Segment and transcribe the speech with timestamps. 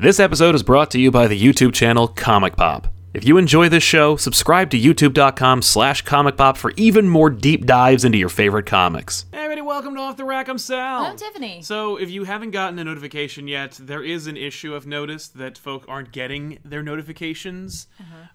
[0.00, 2.88] This episode is brought to you by the YouTube channel Comic Pop.
[3.12, 7.66] If you enjoy this show, subscribe to youtube.com slash comic pop for even more deep
[7.66, 9.26] dives into your favorite comics.
[9.30, 11.04] Hey everybody, welcome to Off the Rack, I'm Sal.
[11.04, 11.60] I'm Tiffany.
[11.60, 15.58] So if you haven't gotten a notification yet, there is an issue I've noticed that
[15.58, 17.86] folk aren't getting their notifications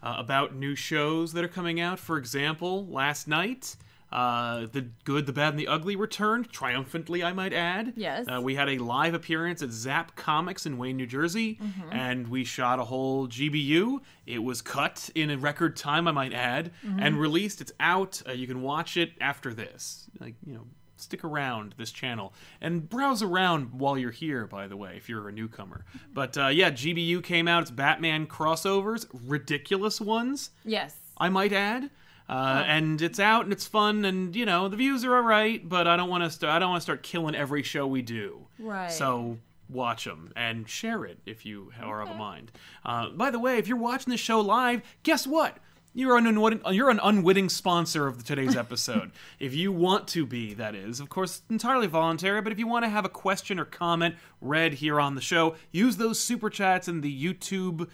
[0.04, 1.98] uh, about new shows that are coming out.
[1.98, 3.76] For example, last night,
[4.16, 7.94] uh, The Good, the Bad, and the Ugly returned, triumphantly, I might add.
[7.98, 8.26] Yes.
[8.28, 11.60] Uh, we had a live appearance at Zap Comics in Wayne, New Jersey,
[11.92, 14.00] and we shot a whole GBU.
[14.26, 17.59] It was cut in a record time, I might add, and released.
[17.62, 18.22] It's out.
[18.28, 20.06] Uh, you can watch it after this.
[20.20, 20.66] Like, you know,
[20.98, 25.28] stick around this channel and browse around while you're here by the way if you're
[25.28, 30.95] a newcomer but uh, yeah gbu came out it's batman crossovers ridiculous ones Yes.
[31.18, 31.90] i might add
[32.30, 35.68] uh, and it's out and it's fun and you know the views are all right
[35.70, 38.02] but i don't want to st- i don't want to start killing every show we
[38.02, 38.48] do.
[38.60, 38.92] Right.
[38.92, 39.38] so
[39.70, 42.52] watch them and share it if you are of a mind.
[42.86, 45.58] Uh, by the way if you're watching this show live guess what
[45.96, 49.12] you're an, unwitting, you're an unwitting sponsor of today's episode.
[49.40, 51.00] if you want to be, that is.
[51.00, 54.73] Of course, entirely voluntary, but if you want to have a question or comment read
[54.76, 57.88] here on the show, use those super chats in the YouTube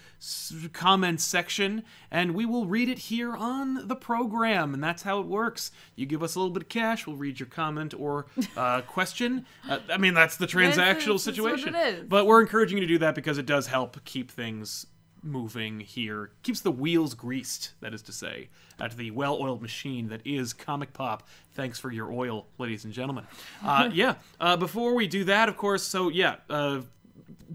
[0.74, 4.74] comments section, and we will read it here on the program.
[4.74, 5.72] And that's how it works.
[5.96, 8.26] You give us a little bit of cash, we'll read your comment or
[8.58, 9.46] uh, question.
[9.70, 11.76] Uh, I mean, that's the transactional that's situation.
[12.10, 14.88] But we're encouraging you to do that because it does help keep things
[15.24, 20.22] moving here keeps the wheels greased that is to say at the well-oiled machine that
[20.26, 21.28] is comic pop.
[21.54, 23.26] Thanks for your oil ladies and gentlemen.
[23.64, 26.82] Uh, yeah uh, before we do that of course so yeah uh,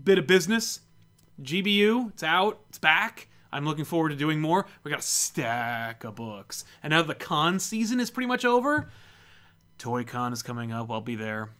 [0.04, 0.80] bit of business.
[1.42, 3.28] Gbu it's out it's back.
[3.52, 4.66] I'm looking forward to doing more.
[4.84, 6.64] We got a stack of books.
[6.82, 8.88] And now the con season is pretty much over
[9.78, 10.90] toy con is coming up.
[10.90, 11.50] I'll be there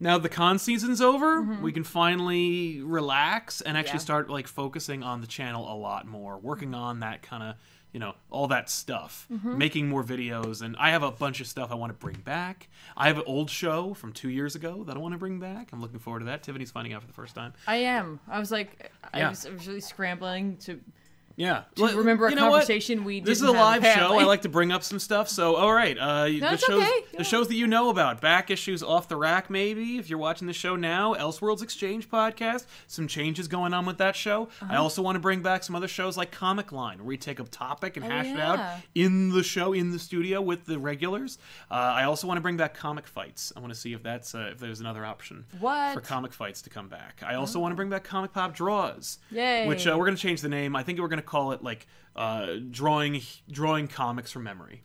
[0.00, 1.62] now the con season's over mm-hmm.
[1.62, 3.98] we can finally relax and actually Yeah.
[3.98, 7.54] start like focusing on the channel a lot more working on that kind of
[7.92, 9.58] you know all that stuff mm-hmm.
[9.58, 12.68] making more videos and i have a bunch of stuff i want to bring back
[12.96, 15.68] i have an old show from two years ago that i want to bring back
[15.72, 18.20] i'm looking forward to that tiffany's finding out for the first time I am.
[18.28, 19.30] I was like, I, Yeah.
[19.30, 20.80] was, I was really scrambling to.
[21.40, 22.58] Yeah To remember a you know what?
[22.60, 23.26] conversation we did.
[23.26, 25.96] this is a live show i like to bring up some stuff so all right
[25.98, 27.00] uh the it's shows okay.
[27.16, 30.46] the shows that you know about back issues off the rack maybe if you're watching
[30.46, 34.72] the show now elseworlds exchange podcast some changes going on with that show Uh-huh.
[34.74, 37.40] i also want to bring back some other shows like comic line where we take
[37.40, 40.78] a topic and hash it out Oh, in the show in the studio with the
[40.78, 41.38] regulars
[41.70, 44.34] uh, i also want to bring back comic fights i want to see if that's
[44.34, 45.94] uh, if there's another option What?
[45.94, 49.18] for comic fights to come back i also want to bring back comic pop draws
[49.30, 49.66] Yay.
[49.66, 51.62] which uh, we're going to change the name i think we're going to call it
[51.62, 51.86] like
[52.16, 54.82] uh, drawing drawing comics from memory.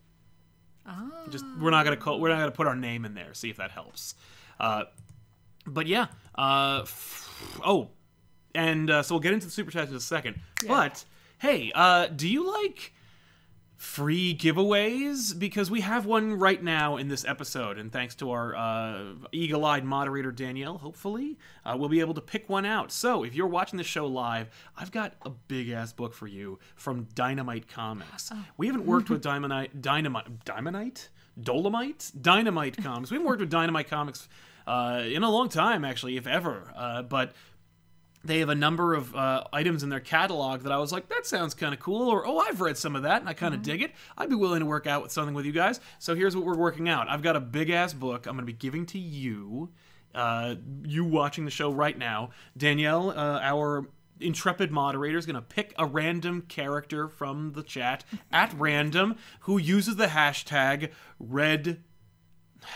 [0.87, 1.09] Ah.
[1.31, 3.57] just we're not gonna call we're not gonna put our name in there see if
[3.57, 4.13] that helps.
[4.59, 4.83] Uh,
[5.65, 6.07] but yeah
[6.37, 7.89] uh, f- oh
[8.53, 10.39] and uh, so we'll get into the super chats in a second.
[10.67, 11.03] But
[11.39, 12.93] hey uh, do you like
[13.77, 15.37] free giveaways?
[15.37, 19.83] Because we have one right now in this episode and thanks to our uh, eagle-eyed
[19.83, 22.91] moderator danielle hopefully uh, we'll be able to pick one out.
[22.91, 26.59] So if you're watching the show live i've got a big ass book for you
[26.75, 28.31] from dynamite comics.
[28.57, 31.09] We haven't worked with dynamite dynamite dynamite?
[31.41, 32.11] Dolomite?
[32.19, 33.11] Dynamite comics.
[33.11, 34.29] We haven't worked with dynamite comics
[34.67, 36.71] uh, in a long time actually if ever.
[36.75, 37.33] Uh, but
[38.25, 41.25] they have a number of uh, items in their catalog that I was like, that
[41.25, 43.61] sounds kind of cool, or oh, I've read some of that and I kind of
[43.61, 43.91] dig it.
[44.17, 45.79] I'd be willing to work out with something with you guys.
[45.99, 47.09] So here's what we're working out.
[47.09, 49.69] I've got a big ass book I'm going to be giving to you,
[50.13, 52.31] uh, you watching the show right now.
[52.57, 53.87] Danielle, uh, our
[54.19, 59.57] intrepid moderator, is going to pick a random character from the chat at random who
[59.57, 61.81] uses the hashtag red.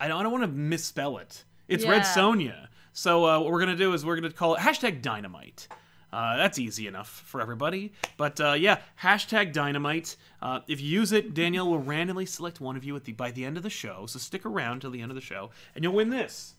[0.00, 1.44] I don't, I don't want to misspell it.
[1.66, 2.06] It's Red
[2.40, 2.67] Yeah.
[2.98, 5.68] So uh, what we're gonna do is we're gonna call it hashtag Dynamite.
[6.12, 7.92] Uh, that's easy enough for everybody.
[8.16, 10.16] But uh, yeah, hashtag Dynamite.
[10.42, 13.30] Uh, if you use it, Danielle will randomly select one of you at the by
[13.30, 14.06] the end of the show.
[14.06, 16.56] So stick around till the end of the show, and you'll win this.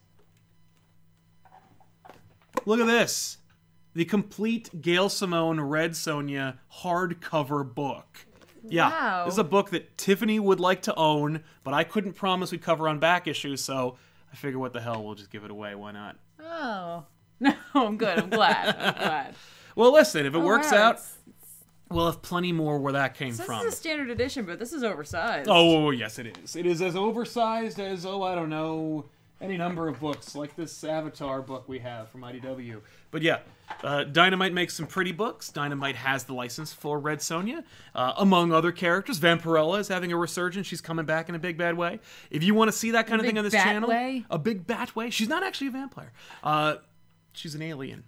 [2.66, 3.40] Look at this.
[3.94, 8.28] The complete Gail Simone Red Sonja hardcover book.
[8.66, 9.26] Yeah, Wow.
[9.26, 12.62] this is a book that Tiffany would like to own, but I couldn't promise we'd
[12.62, 13.98] cover on back issues, so
[14.32, 15.76] I figure what the hell, we'll just give it away.
[15.76, 16.16] Why not?
[16.40, 17.04] Oh.
[17.42, 18.20] No, I'm good.
[18.20, 18.76] I'm glad.
[18.78, 19.36] I'm glad.
[19.74, 21.00] Well, listen, if it works out,
[21.90, 23.64] we'll have plenty more where that came This from.
[23.64, 25.48] This is a standard edition, but this is oversized.
[25.48, 26.58] Oh, oh, oh, yes, it is.
[26.58, 29.06] It is as oversized as, oh, I don't know,
[29.42, 32.82] any number of books, like this Avatar book we have from IDW.
[33.12, 33.40] But yeah,
[33.84, 35.50] uh, Dynamite makes some pretty books.
[35.50, 37.64] Dynamite has the license for Red Sonja,
[37.96, 39.20] uh, among other characters.
[39.20, 40.68] Vampirella is having a resurgence.
[40.68, 42.00] She's coming back in a big bad way.
[42.30, 44.26] If you want to see that kind of thing on this channel, way?
[44.30, 45.10] a big bat way.
[45.10, 46.12] She's not actually a vampire.
[46.44, 46.76] Uh,
[47.34, 48.04] she's an alien.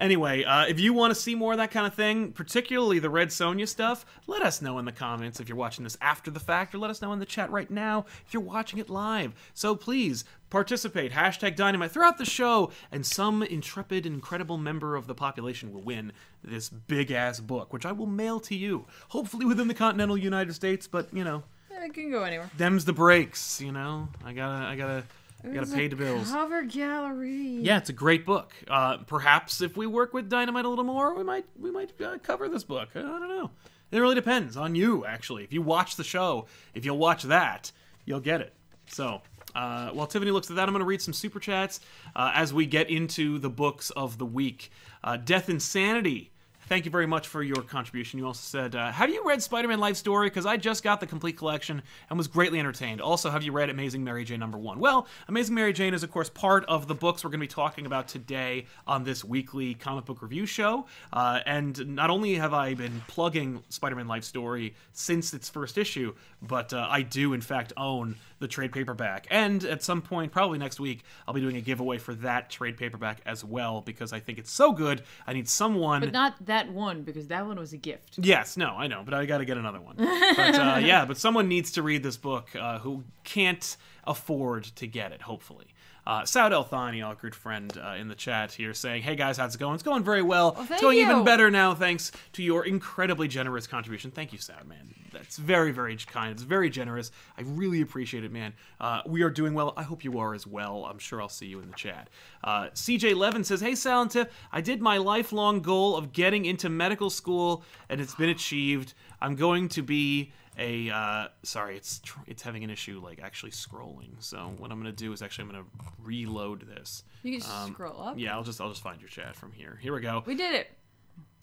[0.00, 3.10] Anyway, uh, if you want to see more of that kind of thing, particularly the
[3.10, 6.40] Red Sonja stuff, let us know in the comments if you're watching this after the
[6.40, 9.34] fact, or let us know in the chat right now if you're watching it live.
[9.52, 11.12] So please participate.
[11.12, 16.12] Hashtag Dynamite throughout the show, and some intrepid, incredible member of the population will win
[16.42, 18.86] this big ass book, which I will mail to you.
[19.10, 22.50] Hopefully within the continental United States, but you know, It can go anywhere.
[22.56, 23.60] them's the breaks.
[23.60, 25.04] You know, I gotta, I gotta,
[25.44, 26.30] I gotta pay the bills.
[26.30, 27.58] Cover gallery.
[27.62, 28.52] Yeah, it's a great book.
[28.68, 32.18] Uh, perhaps if we work with Dynamite a little more, we might we might uh,
[32.22, 32.90] cover this book.
[32.94, 33.50] I don't know.
[33.90, 35.42] It really depends on you, actually.
[35.44, 37.72] If you watch the show, if you'll watch that,
[38.04, 38.54] you'll get it.
[38.86, 39.22] So.
[39.52, 41.80] Uh, while Tiffany looks at that, I'm going to read some super chats
[42.14, 44.70] uh, as we get into the books of the week.
[45.02, 46.30] Uh, Death Insanity
[46.70, 48.20] Thank you very much for your contribution.
[48.20, 50.28] You also said, uh, Have you read Spider Man Life Story?
[50.28, 53.00] Because I just got the complete collection and was greatly entertained.
[53.00, 54.78] Also, have you read Amazing Mary Jane number one?
[54.78, 57.48] Well, Amazing Mary Jane is, of course, part of the books we're going to be
[57.48, 60.86] talking about today on this weekly comic book review show.
[61.12, 65.76] Uh, and not only have I been plugging Spider Man Life Story since its first
[65.76, 69.26] issue, but uh, I do, in fact, own the trade paperback.
[69.30, 72.76] And at some point, probably next week, I'll be doing a giveaway for that trade
[72.76, 75.02] paperback as well because I think it's so good.
[75.26, 76.00] I need someone.
[76.00, 78.18] But not that one because that one was a gift.
[78.18, 79.96] Yes, no, I know, but I got to get another one.
[79.96, 84.86] But uh, yeah, but someone needs to read this book uh, who can't afford to
[84.86, 85.22] get it.
[85.22, 85.66] Hopefully,
[86.06, 89.36] uh, Saud El Thani, our good friend uh, in the chat here, saying, "Hey guys,
[89.36, 89.74] how's it going?
[89.74, 90.56] It's going very well.
[90.58, 94.10] it's thank going even better now, thanks to your incredibly generous contribution.
[94.10, 94.94] Thank you, Saud, man.
[95.12, 96.32] That's very, very kind.
[96.32, 97.10] It's very generous.
[97.36, 98.54] I really appreciate it, man.
[98.80, 99.74] Uh, we are doing well.
[99.76, 100.86] I hope you are as well.
[100.86, 102.08] I'm sure I'll see you in the chat.
[102.44, 106.44] Uh, CJ Levin says, "Hey, Sal and Tiff, I did my lifelong goal of getting
[106.44, 108.94] into medical school, and it's been achieved.
[109.20, 113.52] I'm going to be." A uh, sorry, it's tr- it's having an issue like actually
[113.52, 114.10] scrolling.
[114.18, 115.64] So what I'm gonna do is actually I'm gonna
[116.02, 117.04] reload this.
[117.22, 118.18] You can just Um, scroll up.
[118.18, 119.78] Yeah, I'll just I'll just find your chat from here.
[119.80, 120.22] Here we go.
[120.26, 120.70] We did it.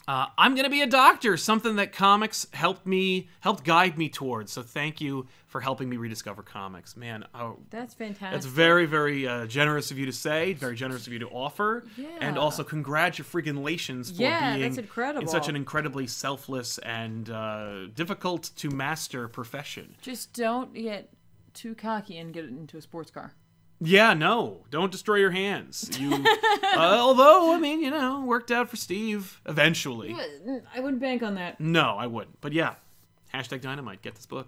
[0.10, 4.54] Uh, I'm gonna be a doctor, something that comics helped me helped guide me towards.
[4.54, 7.26] So thank you for helping me rediscover comics, man.
[7.36, 8.32] Oh, That's fantastic.
[8.32, 11.84] that's very very uh, generous of you to say, very generous of you to offer,
[11.98, 12.08] yeah.
[12.22, 15.22] and also congratulations for Yeah, being that's incredible.
[15.24, 19.96] in such an incredibly selfless and uh, difficult to master profession.
[20.02, 21.10] Just don't get
[21.54, 23.34] too cocky and get into a sports car.
[23.80, 25.92] Yeah, no, don't destroy your hands.
[26.00, 30.16] You, uh, although I mean, you know, worked out for Steve eventually.
[30.74, 31.60] I wouldn't bank on that.
[31.60, 32.42] No, I wouldn't.
[32.42, 32.76] But yeah,
[33.34, 34.02] hashtag dynamite.
[34.02, 34.48] Get this book.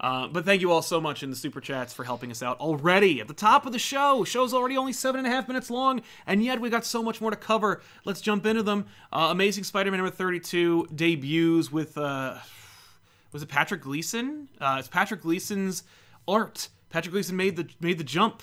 [0.00, 2.58] Uh, but thank you all so much in the super chats for helping us out
[2.58, 4.24] already at the top of the show.
[4.24, 7.20] Show's already only seven and a half minutes long, and yet we got so much
[7.20, 7.80] more to cover.
[8.04, 8.86] Let's jump into them.
[9.12, 12.38] Uh, Amazing Spider-Man number thirty-two debuts with uh,
[13.32, 14.48] was it Patrick Gleason?
[14.60, 15.84] Uh, it's Patrick Gleason's
[16.26, 16.68] art.
[16.92, 18.42] Patrick Gleason made the made the jump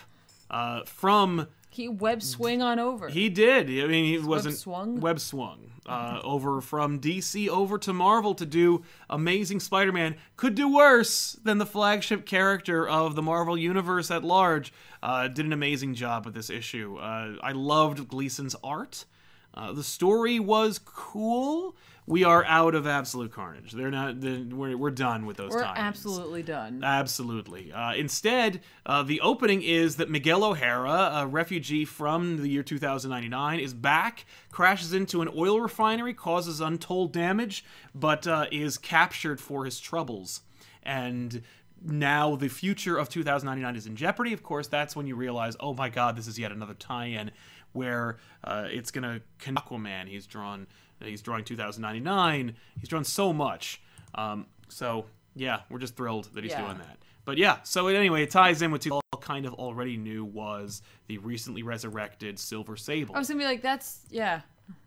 [0.50, 3.08] uh, from He web swing on over.
[3.08, 3.68] he did.
[3.70, 5.00] I mean, he wasn't swung?
[5.00, 10.16] web swung uh, over from DC over to Marvel to do Amazing Spider-Man.
[10.36, 14.74] Could do worse than the flagship character of the Marvel universe at large.
[15.02, 16.98] Uh, did an amazing job with this issue.
[16.98, 19.06] Uh, I loved Gleason's art.
[19.54, 21.76] Uh, the story was cool.
[22.10, 23.72] We are out of Absolute Carnage.
[23.72, 24.20] They're not.
[24.20, 25.78] They're, we're, we're done with those We're tie-ins.
[25.78, 26.84] absolutely done.
[26.84, 27.72] Absolutely.
[27.72, 33.60] Uh, instead, uh, the opening is that Miguel O'Hara, a refugee from the year 2099,
[33.60, 39.64] is back, crashes into an oil refinery, causes untold damage, but uh, is captured for
[39.66, 40.42] his troubles.
[40.82, 41.44] And
[41.80, 44.34] now the future of 2099 is in jeopardy.
[44.34, 47.30] Of course, that's when you realize, oh my god, this is yet another tie-in
[47.74, 50.08] where uh, it's gonna Aquaman.
[50.08, 50.66] He's drawn.
[51.02, 52.56] He's drawing 2099.
[52.80, 53.82] He's drawn so much.
[54.16, 56.66] Um, so yeah, we're just thrilled that he's Yeah.
[56.66, 56.98] doing that.
[57.26, 60.82] But yeah, so anyway, it ties in with two all kind of already knew was
[61.08, 63.16] the recently resurrected Silver Sable.
[63.16, 64.42] I was gonna be like, that's yeah.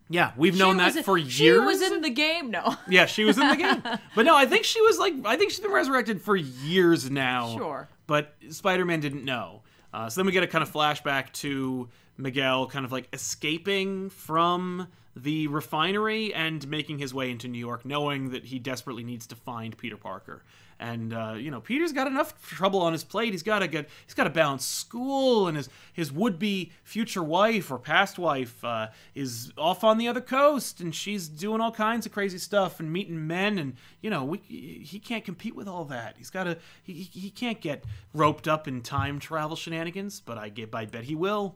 [0.08, 1.32] yeah, we've known that in- for years.
[1.32, 2.50] She was in the game.
[2.50, 2.74] No.
[2.88, 3.82] yeah, she was in the game.
[4.16, 7.54] But no, I think she was like, I think she's been resurrected for years now.
[7.56, 7.88] Sure.
[8.08, 9.62] But Spider Man didn't know.
[9.94, 14.10] Uh, so then we get a kind of flashback to Miguel kind of like escaping
[14.10, 19.26] from the refinery and making his way into New York, knowing that he desperately needs
[19.26, 20.42] to find Peter Parker.
[20.80, 23.32] And uh, you know, Peter's got enough trouble on his plate.
[23.32, 27.22] He's got to get, he's got to balance school, and his his would be future
[27.22, 31.70] wife or past wife uh, is off on the other coast, and she's doing all
[31.70, 35.68] kinds of crazy stuff and meeting men, and you know, we, he can't compete with
[35.68, 36.16] all that.
[36.18, 40.48] He's got to, he, he can't get roped up in time travel shenanigans, but I
[40.48, 41.54] get, I bet he will.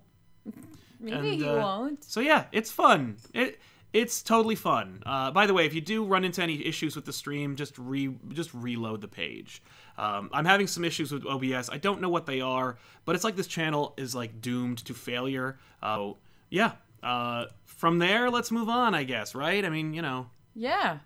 [1.01, 2.05] Maybe And, he uh, won't.
[2.05, 3.17] So yeah, it's fun.
[3.35, 3.59] It
[3.93, 5.03] it's totally fun.
[5.07, 7.79] Uh, by the way, if you do run into any issues with the stream, just
[7.79, 9.63] re just reload the page.
[9.99, 11.71] Um, I'm having some issues with OBS.
[11.71, 14.95] I don't know what they are, but it's like this channel is like doomed to
[14.95, 15.59] failure.
[15.83, 16.13] Uh,
[16.51, 16.73] yeah.
[17.03, 19.65] Uh, from there, let's move on, I guess, right?
[19.65, 20.99] I mean, you know, Yeah.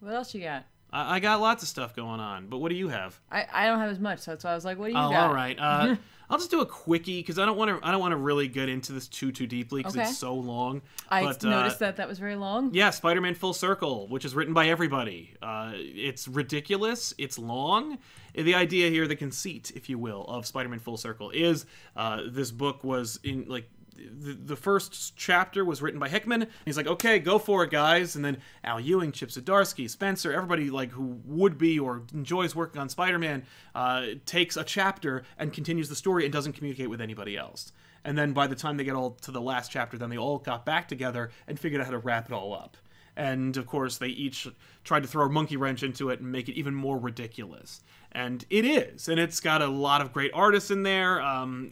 [0.00, 0.64] What else you got?
[0.94, 3.18] I, I got lots of stuff going on, but what do you have?
[3.30, 4.98] I, I don't have as much, so that's why I was like, what do you
[4.98, 5.28] Oh, got?
[5.28, 5.58] all right.
[5.58, 5.96] Uh,
[6.30, 7.86] I'll just do a quickie because I don't want to.
[7.86, 10.08] I don't want to really get into this too too deeply because Okay.
[10.08, 10.80] it's so long.
[11.10, 12.72] I but, uh, noticed that that was very long.
[12.72, 15.34] Yeah, Spider-Man Full Circle, which is written by everybody.
[15.42, 17.12] Uh, it's ridiculous.
[17.18, 17.98] It's long.
[18.34, 22.50] The idea here, the conceit, if you will, of Spider-Man Full Circle is uh, this
[22.50, 23.68] book was in like
[24.04, 26.46] the, the first chapter was written by Hickman.
[26.64, 28.16] He's like, okay, go for it, guys.
[28.16, 32.80] And then Al Ewing, Chip Zdarsky, Spencer, everybody like who would be or enjoys working
[32.80, 33.44] on Spider-Man,
[33.74, 37.72] uh, takes a chapter and continues the story and doesn't communicate with anybody else.
[38.04, 40.38] And then by the time they get all to the last chapter, then they all
[40.38, 42.76] got back together and figured out how to wrap it all up.
[43.16, 44.48] And of course, they each
[44.82, 47.82] tried to throw a monkey wrench into it and make it even more ridiculous.
[48.14, 49.08] And it is.
[49.08, 51.20] And it's got a lot of great artists in there.
[51.20, 51.70] Um,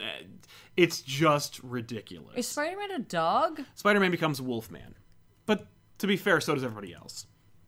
[0.77, 2.37] it's just ridiculous.
[2.37, 3.63] Is Spider Man a dog?
[3.75, 4.95] Spider Man becomes Wolfman.
[5.47, 5.67] But
[5.99, 7.27] to be fair, so does everybody else.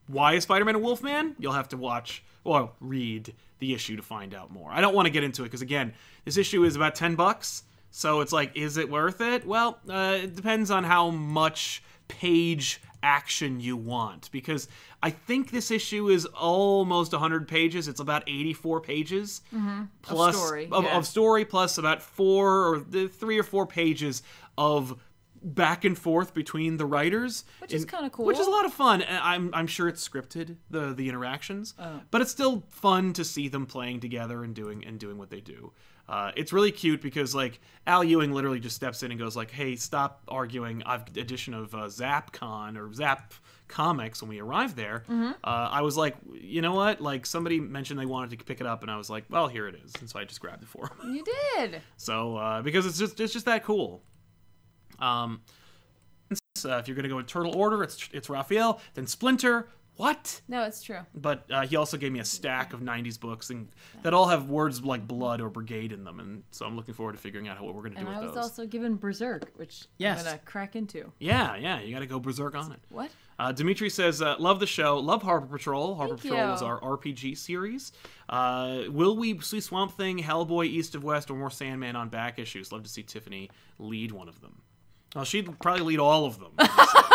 [0.09, 1.37] Why is Spider Man a Wolfman?
[1.39, 4.71] You'll have to watch or read the issue to find out more.
[4.71, 7.63] I don't want to get into it because, again, this issue is about 10 bucks.
[7.91, 9.47] So it's like, is it worth it?
[9.47, 14.31] Well, uh, it depends on how much page action you want.
[14.33, 14.67] Because
[15.03, 17.87] I think this issue is almost 100 pages.
[17.87, 19.43] It's about 84 pages.
[19.55, 19.83] Mm-hmm.
[20.03, 20.97] Plus, story, of, yeah.
[20.97, 24.23] of story plus about four or three or four pages
[24.59, 24.99] of
[25.43, 28.25] back and forth between the writers, Which is kinda cool.
[28.25, 29.03] Which is a lot of fun.
[29.03, 32.01] And I'm I'm sure it's scripted the the interactions, Oh.
[32.11, 35.41] but it's still fun to see them playing together and doing and doing what they
[35.41, 35.73] do.
[36.09, 39.51] Uh, it's really cute because like Al Ewing literally just steps in and goes like,
[39.51, 43.33] "Hey, stop arguing." I've edition of uh, ZapCon or Zap
[43.69, 45.05] Comics when we arrived there.
[45.09, 45.33] Mm-hmm.
[45.43, 47.01] Uh, I was like, you know what?
[47.01, 49.67] Like somebody mentioned they wanted to pick it up, and I was like, well, here
[49.67, 51.15] it is, and so I just grabbed it for him.
[51.15, 51.81] You did.
[51.97, 54.03] So uh, because it's just it's just that cool.
[54.99, 55.41] Um,
[56.65, 59.69] uh, if you're gonna go in turtle order, it's it's Raphael, then Splinter.
[59.97, 60.41] What?
[60.49, 60.99] No, it's true.
[61.15, 63.69] But uh, he also gave me a stack of '90s books and
[64.03, 67.13] that all have words like blood or brigade in them, and so I'm looking forward
[67.13, 68.43] to figuring out what we're gonna do And with I was those.
[68.45, 70.19] also given Berserk, which Yes.
[70.21, 71.13] I'm gonna crack into.
[71.21, 72.81] Yeah, yeah, you got to go berserk on it.
[72.89, 73.11] What?
[73.39, 74.99] Uh, Dimitri says, uh, "Love the show.
[74.99, 75.95] Love Harbor Patrol.
[75.95, 76.67] Harbor Thank Patrol is you.
[76.67, 77.93] our RPG series.
[78.29, 82.39] Uh, will we see Swamp Thing, Hellboy, East of West, or more Sandman on back
[82.39, 82.73] issues?
[82.73, 84.61] Love to see Tiffany lead one of them.
[85.15, 86.53] Well, she'd probably lead all of them.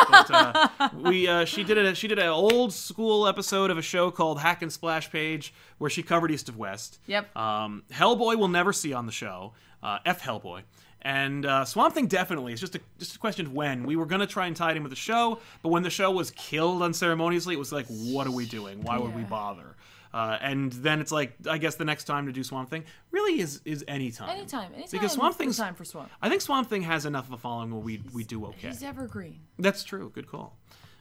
[0.10, 3.82] But, uh, we uh, she did a she did an old school episode of a
[3.82, 7.00] show called Hack and Splash Page where she covered East of West.
[7.08, 7.36] Yep.
[7.36, 9.54] Um, Hellboy we'll never see on the show.
[9.82, 10.64] Uh, F Hellboy.
[11.02, 12.52] And uh, Swamp Thing definitely.
[12.52, 13.84] It's just a just a question of when.
[13.86, 16.12] We were gonna try and tie it in with the show, but when the show
[16.12, 18.82] was killed unceremoniously, it was like, what are we doing?
[18.84, 19.76] Why would we bother?
[20.14, 23.40] Uh, and then it's like, I guess the next time to do Swamp Thing really
[23.40, 24.30] is is any time.
[24.30, 24.74] Anytime.
[24.74, 24.90] Anytime.
[24.92, 26.10] Because Swamp Thing's time for Swamp.
[26.22, 28.70] I think Swamp Thing has enough of a following where we we do okay.
[28.70, 29.42] He's evergreen.
[29.60, 30.12] That's true.
[30.14, 30.58] Good call.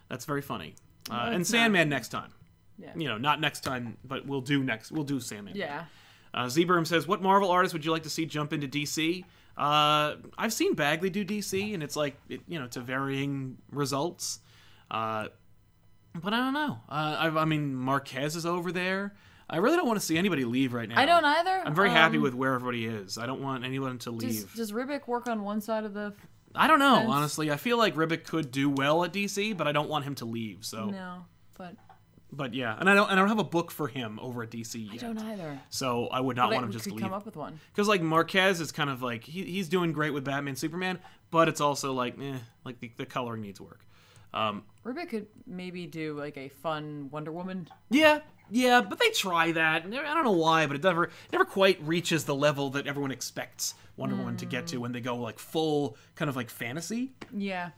[0.09, 0.75] That's very funny.
[1.11, 1.59] Uh, and it's not.
[1.59, 2.33] Sandman next time.
[2.79, 2.93] Yeah.
[2.95, 4.93] You know, not next time, but we'll do next.
[4.93, 5.57] We'll do Sandman.
[5.57, 5.85] Yeah.
[6.35, 9.25] Uh, Zberm says, "What Marvel artist would you like to see jump into DC?"
[9.57, 14.41] Uh, I've seen Bagley do DC, and it's like it, you know to varying results.
[14.91, 15.29] Uh,
[16.23, 16.79] but I don't know.
[16.89, 19.15] Uh, I, I mean, Marquez is over there.
[19.51, 21.01] I really don't want to see anybody leave right now.
[21.01, 21.63] I don't either.
[21.65, 23.17] I'm very happy Um, with where everybody is.
[23.17, 24.43] I don't want anyone to leave.
[24.55, 26.13] Does, does Ribic work on one side of the?
[26.55, 27.11] I don't know, fence?
[27.11, 27.51] honestly.
[27.51, 30.25] I feel like Ribic could do well at DC, but I don't want him to
[30.27, 30.65] leave.
[30.67, 31.25] So, No,
[31.57, 31.77] but
[32.31, 33.09] but yeah, and I don't.
[33.11, 34.95] And I don't have a book for him over at DC yet.
[35.03, 35.59] I don't either.
[35.71, 37.03] So I would not But want I him just could to leave.
[37.05, 37.59] come up with one.
[37.73, 40.99] Because like Marquez is kind of like he, he's doing great with Batman, Superman,
[41.31, 43.87] but it's also like eh, like the, the coloring needs work.
[44.35, 47.69] Um, Ribic could maybe do like a fun Wonder Woman.
[47.91, 48.21] yeah,
[48.51, 49.85] yeah, but they try that.
[49.85, 53.11] and I don't know why, but it never never quite reaches the level that everyone
[53.11, 57.13] expects Wonder Woman to get to when they go like full kind of like fantasy.
[57.37, 57.71] Yeah.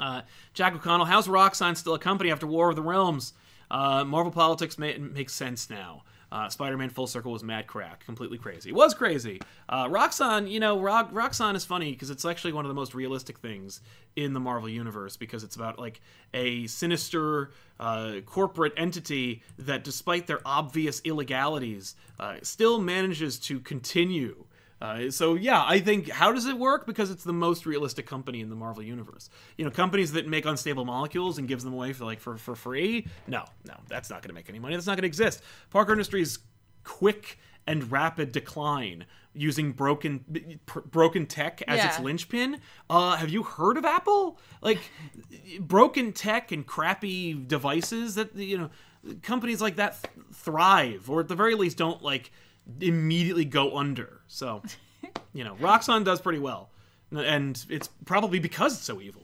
[0.00, 0.22] Uh,
[0.54, 3.32] Jack O'Connell, how's Roxxon still a company after War of the Realms?
[3.70, 6.04] Uh, Marvel politics ma- makes sense now.
[6.30, 8.70] Uh, Spider-Man Full Circle was mad crack, completely crazy.
[8.70, 9.40] It was crazy.
[9.68, 12.94] Uh, Roxxon, you know, Rock, Roxxon is funny because it's actually one of the most
[12.94, 13.80] realistic things
[14.16, 16.00] in the Marvel universe because it's about like
[16.34, 24.44] a sinister uh, corporate entity that, despite their obvious illegalities, uh, still manages to continue
[24.80, 26.86] uh, so yeah, I think how does it work?
[26.86, 29.28] Because it's the most realistic company in the Marvel universe.
[29.56, 32.54] You know, companies that make unstable molecules and gives them away for like for, for
[32.54, 33.06] free.
[33.26, 34.74] No, no, that's not going to make any money.
[34.74, 35.42] That's not going to exist.
[35.70, 36.38] Parker Industries'
[36.84, 39.04] quick and rapid decline
[39.34, 42.60] using broken pr- broken tech as its linchpin.
[42.88, 44.38] Uh, have you heard of Apple?
[44.62, 44.78] Like
[45.60, 48.70] broken tech and crappy devices that you know
[49.22, 52.30] companies like that th- thrive, or at the very least don't like
[52.80, 54.20] immediately go under.
[54.26, 54.62] So,
[55.32, 56.70] you know, Roxxon does pretty well,
[57.10, 59.22] and it's probably because it's so evil.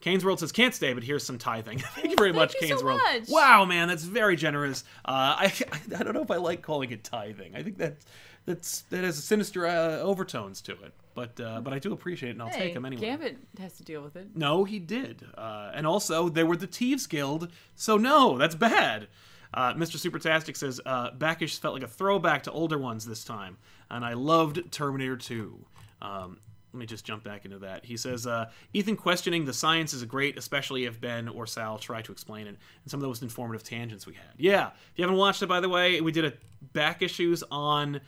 [0.00, 1.78] Kane's World says can't stay, but here's some tithing.
[1.94, 3.00] Thank you very Thank much, you Kane's so World.
[3.02, 3.28] much.
[3.28, 4.84] Wow, man, that's very generous.
[5.04, 5.52] Uh, I
[5.98, 7.56] I don't know if I like calling it tithing.
[7.56, 7.96] I think that
[8.44, 10.92] that's that has sinister uh, overtones to it.
[11.14, 13.00] But uh, but I do appreciate it, and I'll Hey, take them anyway.
[13.00, 14.36] Gambit has to deal with it.
[14.36, 15.24] No, he did.
[15.36, 19.08] Uh, and also, they were the Thieves Guild, so no, that's bad.
[19.56, 19.96] Uh, Mr.
[19.96, 23.56] Supertastic says, uh, Backish felt like a throwback to older ones this time,
[23.90, 25.64] and I loved Terminator 2.
[26.02, 26.38] Um,
[26.74, 27.86] let me just jump back into that.
[27.86, 32.02] He says, uh, Ethan questioning the science is great, especially if Ben or Sal try
[32.02, 34.34] to explain it, and some of those informative tangents we had.
[34.36, 36.34] Yeah, if you haven't watched it, by the way, we did a
[36.74, 38.02] back issues on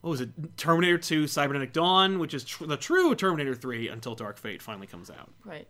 [0.00, 0.56] what was it?
[0.56, 4.88] Terminator 2 Cybernetic Dawn, which is tr- the true Terminator 3 until Dark Fate finally
[4.88, 5.32] comes out.
[5.44, 5.68] Right.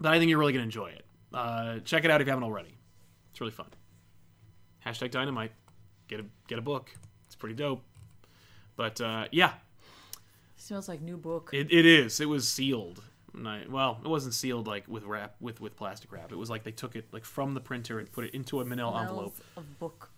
[0.00, 1.06] But I think you're really going to enjoy it.
[1.32, 2.76] Uh, check it out if you haven't already.
[3.30, 3.68] It's really fun.
[4.86, 5.52] Hashtag Dynamite.
[6.08, 6.90] Get a get a book.
[7.26, 7.82] It's pretty dope.
[8.76, 9.52] But uh, yeah,
[10.56, 11.50] Smells like new book.
[11.52, 12.20] it, it is.
[12.20, 13.02] It was sealed.
[13.46, 16.32] I- well, it wasn't sealed like with wrap with with plastic wrap.
[16.32, 18.64] It was like they took it like from the printer and put it into a
[18.64, 19.36] manila envelope.
[19.56, 20.10] Of book.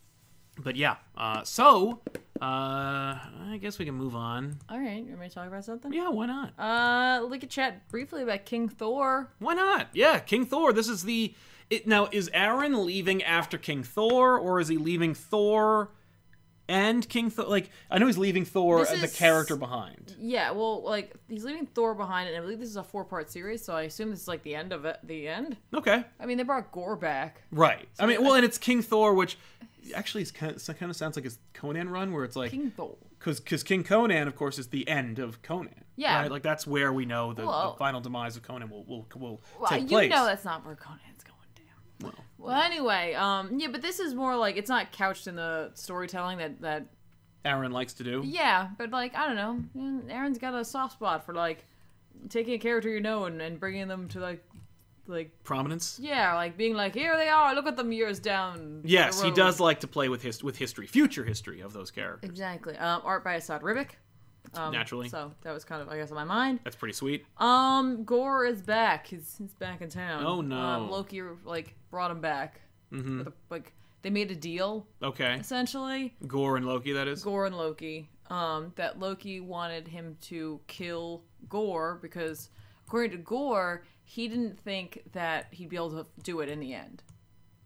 [0.56, 2.00] But yeah, uh, so
[2.40, 4.58] uh, I guess we can move on.
[4.68, 5.92] All right, you want me to talk about something?
[5.92, 6.52] Yeah, why not?
[6.58, 9.32] Uh, we could chat briefly about King Thor.
[9.40, 9.88] Why not?
[9.94, 10.72] Yeah, King Thor.
[10.72, 11.34] This is the.
[11.70, 15.90] It, now, is Aaron leaving after King Thor, or is he leaving Thor
[16.68, 17.46] and King Thor?
[17.46, 20.14] Like, I know he's leaving Thor, This uh, the character behind.
[20.18, 23.64] Yeah, well, like he's leaving Thor behind, and I believe this is a four-part series,
[23.64, 24.98] so I assume this is like the end of it.
[25.02, 25.56] The end.
[25.72, 27.42] Okay, I mean, they brought Gorr back.
[27.50, 27.88] right.
[27.98, 29.36] I mean, well, and it's King Thor, which
[29.94, 32.70] actually is kind of, kind of sounds like his Conan run, where it's like King
[32.70, 32.96] Thor.
[33.18, 35.84] because because King Conan, of course, is the end of Conan.
[35.96, 36.22] Yeah.
[36.22, 36.30] right?
[36.30, 39.40] like that's where we know the, Well- the final demise of Conan will will, will
[39.60, 40.10] Well, take you place.
[40.10, 40.74] know that's not where.
[40.76, 40.98] Damn.
[42.04, 45.70] Well, Well, anyway, um, yeah, but this is more like it's not couched in the
[45.74, 46.86] storytelling that that
[47.44, 48.22] Aaron likes to do.
[48.24, 49.36] yeah, but like I don't
[49.74, 51.64] know, Aaron's got a soft spot for like
[52.28, 54.42] taking a character you know and, and bringing them to like
[55.06, 55.98] like Prominence.
[56.00, 58.80] yeah, like being like here they are, look at them years down.
[58.82, 61.90] the Yes, he does like to play with his with history, future history of those
[61.90, 62.30] characters.
[62.30, 62.76] Exactly.
[62.78, 63.88] Um, art by Esad Ribic.
[64.52, 65.08] Um, Naturally.
[65.08, 66.60] So that was kind of, I guess, on my mind.
[66.64, 67.24] That's pretty sweet.
[67.38, 69.06] Um, Gorr is back.
[69.06, 70.24] He's, he's back in town.
[70.24, 70.56] Oh, no.
[70.56, 72.60] Um, Loki like brought him back.
[72.90, 75.34] hmm With a- like they made a deal Okay.
[75.40, 76.14] essentially.
[76.26, 77.24] Gorr and Loki, that is.
[77.24, 78.08] Gorr and Loki.
[78.30, 82.48] Um, that Loki wanted him to kill Gorr because,
[82.86, 86.74] according to Gorr, he didn't think that he'd be able to do it in the
[86.74, 87.02] end.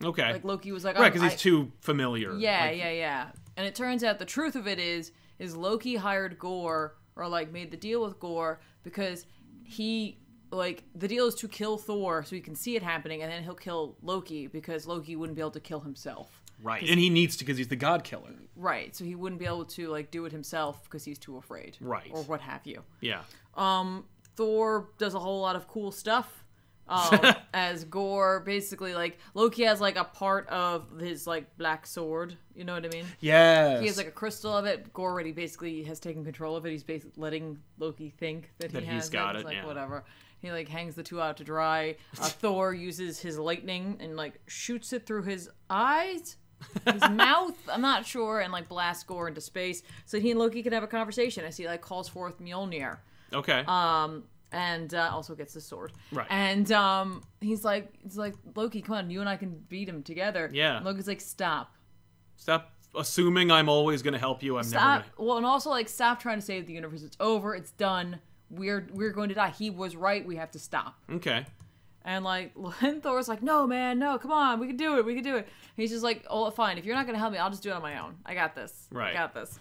[0.02, 0.32] Okay.
[0.32, 2.34] Like Loki was like, right, because he's I- too familiar.
[2.36, 3.26] Yeah, Like, yeah, yeah.
[3.56, 7.52] And it turns out the truth of it is is Loki hired Gorr or like
[7.52, 9.26] made the deal with Gorr because
[9.64, 10.18] he
[10.50, 13.42] like the deal is to kill Thor so he can see it happening and then
[13.42, 16.42] he'll kill Loki because Loki wouldn't be able to kill himself.
[16.62, 16.82] Right.
[16.88, 18.34] And he needs to because he's the God Killer.
[18.56, 18.94] Right.
[18.96, 21.76] So he wouldn't be able to like do it himself because he's too afraid.
[21.80, 22.10] Right.
[22.10, 22.82] Or what have you.
[23.00, 23.22] Yeah.
[23.56, 24.04] Um
[24.36, 26.44] Thor does a whole lot of cool stuff.
[26.88, 32.36] Um, as Gorr basically like Loki has like a part of his like black sword,
[32.54, 33.04] you know what I mean?
[33.20, 33.80] Yeah.
[33.80, 34.92] He has like a crystal of it.
[34.92, 36.70] Gorr already basically has taken control of it.
[36.70, 39.66] He's basically letting Loki think that, That he he's has got It's it, like yeah.
[39.66, 40.04] whatever.
[40.40, 41.96] He like hangs the two out to dry.
[42.20, 46.36] Uh, Thor uses his lightning and like shoots it through his eyes,
[46.84, 47.56] his mouth.
[47.70, 50.82] I'm not sure, and like blasts Gorr into space so he and Loki can have
[50.82, 51.44] a conversation.
[51.44, 52.98] As he like calls forth Mjolnir
[53.32, 53.64] okay.
[53.66, 55.92] um and uh, also gets the sword.
[56.12, 56.26] Right.
[56.30, 60.02] and um he's like he's like loki come on you and i can beat him
[60.02, 60.48] together.
[60.52, 60.76] Yeah.
[60.76, 61.74] and loki's like stop.
[62.36, 64.56] Stop assuming I'm always going to help you.
[64.56, 64.80] I'm stop.
[65.00, 67.02] never going well and also like stop trying to save the universe.
[67.02, 67.54] It's over.
[67.54, 68.20] It's done.
[68.50, 69.50] We're we're going to die.
[69.50, 70.24] He was right.
[70.26, 70.94] We have to stop.
[71.12, 71.44] Okay.
[72.04, 74.60] and like and thor's like no man no come on.
[74.60, 75.04] We can do it.
[75.04, 75.48] We can do it.
[75.76, 76.78] He's just like oh fine.
[76.78, 78.16] If you're not gonna help me i'll just do it on my own.
[78.24, 78.86] I got this.
[78.90, 79.10] Right.
[79.10, 79.58] i got this.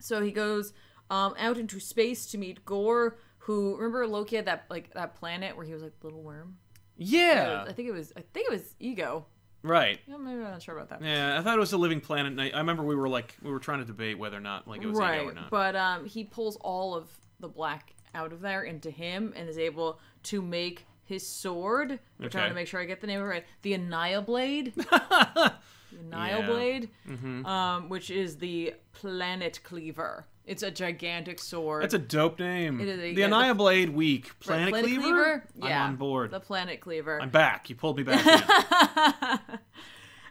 [0.00, 0.72] So he goes
[1.10, 3.16] um out into space to meet Gorr
[3.48, 6.58] who remember loki had that like that planet where he was like little worm
[6.98, 7.64] Yeah.
[7.66, 8.12] I think it was.
[8.16, 9.24] I think it was ego.
[9.62, 9.98] Right.
[10.06, 11.02] Yeah, maybe I'm not sure about that.
[11.02, 12.30] Yeah, I thought it was a living planet.
[12.32, 14.68] And I, I remember we were like, we were trying to debate whether or not
[14.68, 15.50] like it was right, ego or not.
[15.50, 17.08] but um, he pulls all of
[17.40, 21.98] the black out of there into him and is able to make his sword.
[22.20, 23.44] I'm trying to make sure I get the name right.
[23.62, 24.74] The Anaya Blade.
[24.76, 25.52] the
[26.06, 26.46] Anaya Yeah.
[26.46, 27.46] Blade, Mm-hmm.
[27.46, 30.26] um, which is the Planet Cleaver.
[30.48, 31.82] It's a gigantic sword.
[31.82, 32.80] That's a dope name.
[32.80, 34.30] It is a- the yeah, Blade Week.
[34.46, 35.44] Right, Planet, Cleaver?
[35.54, 36.30] Yeah, I'm on board.
[36.30, 37.20] The Planet Cleaver.
[37.20, 37.68] I'm back.
[37.68, 38.24] You pulled me back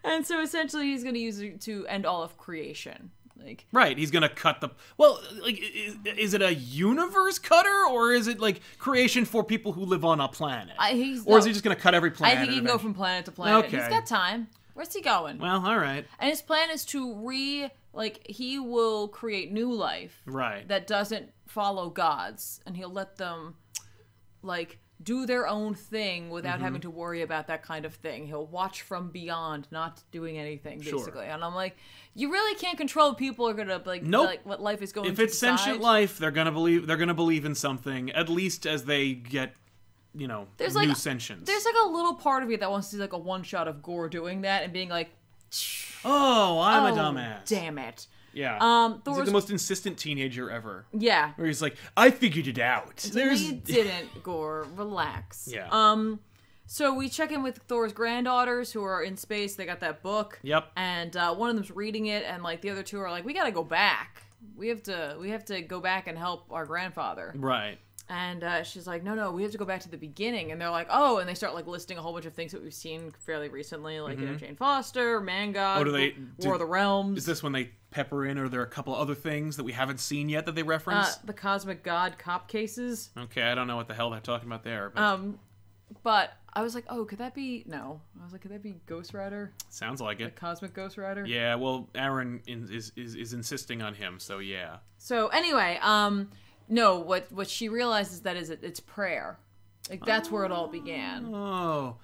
[0.04, 3.12] and so essentially, he's going to use it to end all of creation.
[3.40, 4.70] Like Right, he's gonna cut the.
[4.98, 9.74] Well, like, is, is it a universe cutter or is it like creation for people
[9.74, 10.76] who live on a planet?
[10.80, 12.36] I, he's or is he just gonna cut every planet?
[12.36, 13.66] I think he can go from planet to planet.
[13.66, 13.78] Okay.
[13.78, 14.48] He's got time.
[14.78, 15.40] Where's he going?
[15.40, 20.22] Well, all right, And his plan is to re like he will create new life
[20.28, 20.68] right.
[20.68, 23.56] that doesn't follow gods, and he'll let them
[24.44, 26.64] like do their own thing without mm-hmm.
[26.64, 28.28] having to worry about that kind of thing.
[28.28, 31.00] He'll watch from beyond, not doing anything Sure.
[31.00, 31.26] basically.
[31.26, 31.76] And I'm like,
[32.14, 34.28] you really can't control people are gonna like Nope.
[34.28, 35.10] like what life is going.
[35.10, 38.86] if it's sentient life, they're gonna believe they're gonna believe in something at least as
[38.86, 39.56] they get,
[40.18, 41.46] you know, There's new like- sentience.
[41.48, 43.68] There's like a little part of me that wants to see like a one shot
[43.68, 45.10] of Gorr doing that and being like,
[46.06, 47.46] oh, I'm a "Oh, dumbass.
[47.46, 48.08] Damn it.
[48.34, 48.58] Yeah.
[48.62, 50.86] Um, He's like Thor's the most insistent teenager ever.
[50.94, 51.32] yeah.
[51.38, 52.98] Where he's like, I figured it out.
[53.14, 54.68] There's You didn't, Gorr.
[54.76, 55.50] Relax.
[55.52, 55.68] Yeah.
[55.72, 56.20] Um,
[56.68, 59.56] so we check in with Thor's granddaughters who are in space.
[59.56, 60.40] They got that book.
[60.44, 60.72] Yep.
[60.76, 63.34] And uh, one of them's reading it, and like the other two are like, "We
[63.34, 64.22] gotta go back.
[64.56, 65.16] We have to.
[65.20, 67.80] We have to go back and help our grandfather." Right.
[68.10, 70.62] And uh, she's like, "No, no, we have to go back to the beginning." And
[70.62, 72.74] they're like, "Oh!" And they start like listing a whole bunch of things that we've
[72.74, 75.80] seen fairly recently, like you know Jane Foster, Manga, Mm-hmm.
[75.82, 78.46] Oh, do they- War do- of the Realms, Is this when they pepper in, or
[78.46, 81.16] are there a couple other things that we haven't seen yet that they uh, reference?
[81.18, 83.10] the Cosmic God cop cases.
[83.18, 85.38] okay, I don't know what the hell they're talking about there, but Um,
[86.04, 88.78] but I was like, "Oh, could that be?" No, I was like, "Could that be
[88.86, 90.36] Ghost Rider, sounds like it.
[90.36, 94.78] Cosmic Ghost Rider?" Yeah, well, Aaron in, is, is is insisting on him, so yeah.
[94.98, 96.30] So anyway, um,
[96.70, 99.40] no, what what she realizes that is it, it's prayer.
[99.90, 101.34] Like that's where it all began.
[101.34, 101.98] Oh,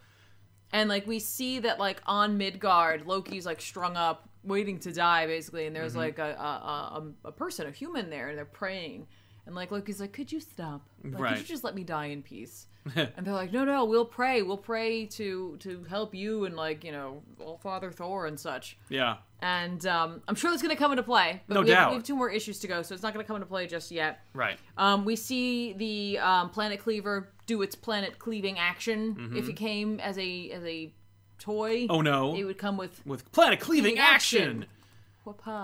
[0.72, 5.28] And like we see that like on Midgard, Loki's like strung up, waiting to die
[5.28, 5.82] basically, and Mm-hmm.
[5.82, 9.08] there's like a, a a a person, a human there, and they're praying.
[9.46, 10.88] And like Loki's like, could you stop?
[11.04, 12.68] Like, Could you just let me die in peace?
[12.96, 14.42] and they're like, no, no, we'll pray.
[14.42, 18.78] We'll pray to to help you and like you know, All Father Thor and such.
[18.90, 19.18] yeah.
[19.42, 21.42] And um, I'm sure that's going to come into play.
[21.48, 21.90] But No we Have, doubt.
[21.90, 23.68] we have two more issues to go, so it's not going to come into play
[23.68, 24.22] just yet.
[24.34, 24.58] Right.
[24.78, 29.34] Um, we see the um, planet cleaver do its planet cleaving action.
[29.36, 30.94] If it came as a as a
[31.40, 31.92] toy, Mm-hmm.
[31.92, 32.36] Oh no.
[32.36, 34.60] it would come with With planet cleaving action.
[34.60, 34.68] whoopah.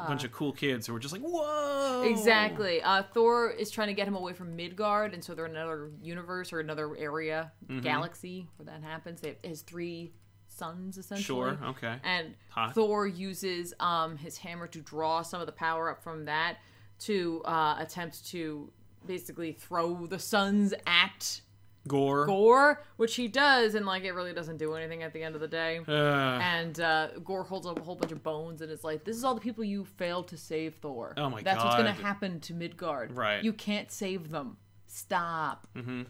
[0.05, 2.03] A bunch of cool kids who were just like, whoa.
[2.07, 2.81] Exactly.
[2.81, 5.91] Uh, Thor is trying to get him away from Midgard, and so they're in another
[6.01, 7.81] universe or another area, Mm-hmm.
[7.81, 9.21] galaxy where that happens.
[9.21, 10.13] They have his three
[10.47, 11.23] suns essentially.
[11.23, 11.57] Sure.
[11.63, 11.95] Okay.
[12.03, 12.73] And Hot.
[12.73, 16.57] Thor uses um, his hammer to draw some of the power up from that
[16.99, 18.71] to uh, attempt to
[19.05, 21.41] basically throw the suns at
[21.87, 22.25] Gorr.
[22.25, 25.41] Gorr, which he does, and like it really doesn't do anything at the end of
[25.41, 25.79] the day.
[25.87, 29.15] Uh, And uh, Gorr holds up a whole bunch of bones and it's like, "This
[29.15, 31.13] is all the people you failed to save, Thor.
[31.17, 33.15] Oh my That's what's gonna happen to Midgard.
[33.15, 33.43] Right.
[33.43, 34.57] You can't save them.
[34.87, 35.67] Stop.
[35.75, 36.03] Mm-hmm.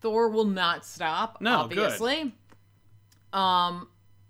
[0.00, 1.38] Thor will not stop.
[1.40, 1.78] No, good.
[1.78, 2.34] obviously.
[3.32, 3.88] Um,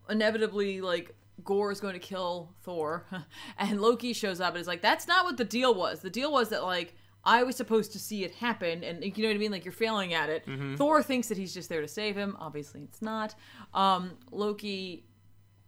[0.08, 1.14] inevitably, like
[1.44, 3.06] Gorr is going to kill Thor,
[3.58, 6.00] and Loki shows up and is like, "That's not what the deal was.
[6.00, 9.28] The deal was that like." I was supposed to see it happen, and you know
[9.28, 9.52] what I mean.
[9.52, 10.46] Like you're failing at it.
[10.46, 10.76] Mm-hmm.
[10.76, 12.37] Thor thinks that he's just there to save him.
[12.40, 13.35] Obviously, it's not.
[13.74, 15.04] Um, Loki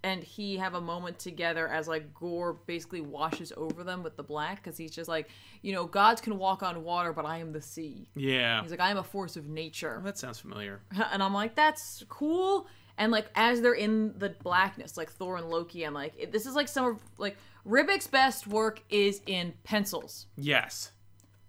[0.04, 4.22] and he have a moment together as like Gorr basically washes over them with the
[4.22, 5.28] black because he's just like,
[5.62, 8.08] you know, gods can walk on water, but I am the sea.
[8.14, 8.62] yeah.
[8.62, 10.80] He's like, I am a force of nature, that sounds familiar.
[11.12, 12.66] and I'm like, that's cool.
[12.98, 16.54] And like as they're in the blackness, like Thor and Loki, I'm like, this is
[16.54, 20.26] like some of like Ribic's best work is in pencils.
[20.36, 20.90] Yes.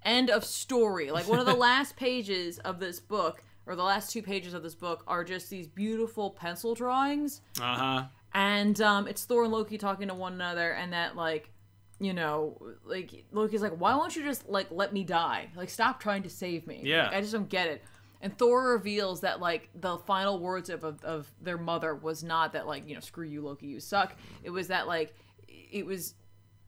[0.06, 1.12] End of story.
[1.12, 4.64] Like one of the last pages of this book, or the last two pages of
[4.64, 8.04] this book, are just these beautiful pencil drawings Uh huh.
[8.34, 11.50] and um, it's Thor and Loki talking to one another, and that like,
[12.00, 15.50] you know, like Loki's like, why won't you just like let me die?
[15.56, 16.82] Like, stop trying to save me.
[16.84, 17.06] Yeah.
[17.06, 17.82] Like, I just don't get it.
[18.22, 22.54] And Thor reveals that like the final words of, of of their mother was not
[22.54, 24.16] that like you know screw you Loki you suck.
[24.44, 25.14] It was that like
[25.48, 26.14] it was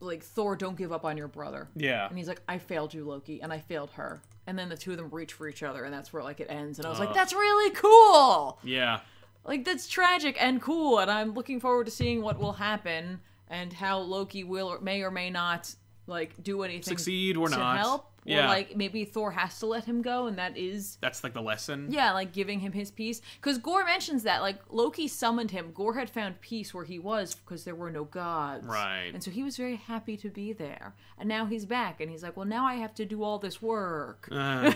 [0.05, 1.67] like Thor don't give up on your brother.
[1.75, 2.07] Yeah.
[2.07, 4.21] And he's like, I failed you, Loki, and I failed her.
[4.47, 6.47] And then the two of them reach for each other, and that's where like it
[6.49, 6.77] ends.
[6.79, 7.13] And I was like, uh.
[7.13, 8.99] that's really cool Yeah.
[9.43, 13.71] like that's tragic and cool and i'm looking forward to seeing what will happen and
[13.73, 15.73] how loki will or may or may not
[16.07, 17.77] like do anything Succeed or to not.
[17.77, 18.45] help Yeah.
[18.45, 21.41] or like maybe thor has to let him go and that is That's like the
[21.41, 21.87] lesson.
[21.91, 25.93] yeah like giving him his peace because Gorr mentions that like loki summoned him Gorr
[25.95, 29.11] had found peace where he was because there were no gods Right.
[29.13, 32.23] and so he was very happy to be there and now he's back and he's
[32.23, 34.73] like well now i have to do all this work Uh,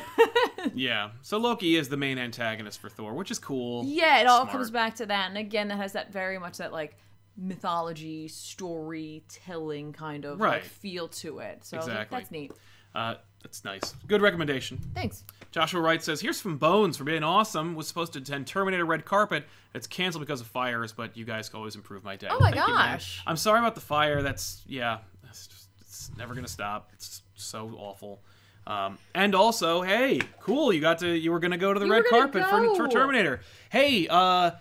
[0.74, 1.12] yeah.
[1.22, 3.84] So Loki is the main antagonist for Thor, which is cool.
[3.86, 4.52] Yeah, it all Smart.
[4.52, 5.30] comes back to that.
[5.30, 6.98] And again, that has that very much that like
[7.40, 10.62] mythology, storytelling kind of Right.
[10.62, 11.64] like feel to it.
[11.66, 12.18] So like, Exactly.
[12.20, 12.52] that's neat.
[12.96, 13.96] Uh, that's nice.
[14.08, 14.80] Good recommendation.
[14.94, 15.24] Thanks.
[15.52, 17.76] Joshua Wright says, "Here's from Bones for being awesome.
[17.76, 19.46] Was supposed to attend Terminator Red Carpet.
[19.74, 22.28] It's canceled because of fires, but you guys always improve my day.
[22.30, 23.22] Oh my Thank you, gosh.
[23.26, 24.22] I'm sorry about the fire.
[24.22, 25.00] That's yeah.
[25.30, 26.90] It's, just, it's never gonna stop.
[26.94, 28.22] It's so awful.
[28.68, 30.74] Um, and also, hey, cool.
[30.74, 31.08] You got to.
[31.10, 32.88] You were gonna go to the You red carpet for, for.
[32.88, 33.40] Terminator.
[33.70, 34.52] Hey, uh,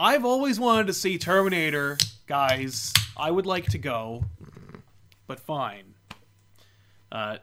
[0.00, 2.92] I've always wanted to see Terminator, guys.
[3.16, 4.22] I would like to go,
[5.26, 5.94] but fine.
[7.10, 7.38] Uh,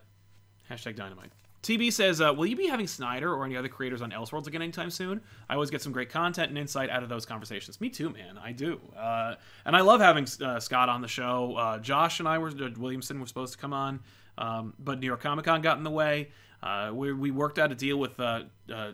[0.72, 1.34] hashtag dynamite.
[1.64, 4.62] TB says, uh, "Will you be having Snyder or any other creators on Elseworlds again
[4.62, 5.20] anytime soon?
[5.50, 7.82] I always get some great content and insight out of those conversations.
[7.82, 8.38] Me too, man.
[8.38, 11.58] I do, uh, and I love having uh, Scott on the show.
[11.58, 14.00] Uh, Josh and I were Williamson were supposed to come on,
[14.38, 16.30] um, but New York Comic Con got in the way.
[16.64, 18.44] Uh, we, we worked out a deal with uh,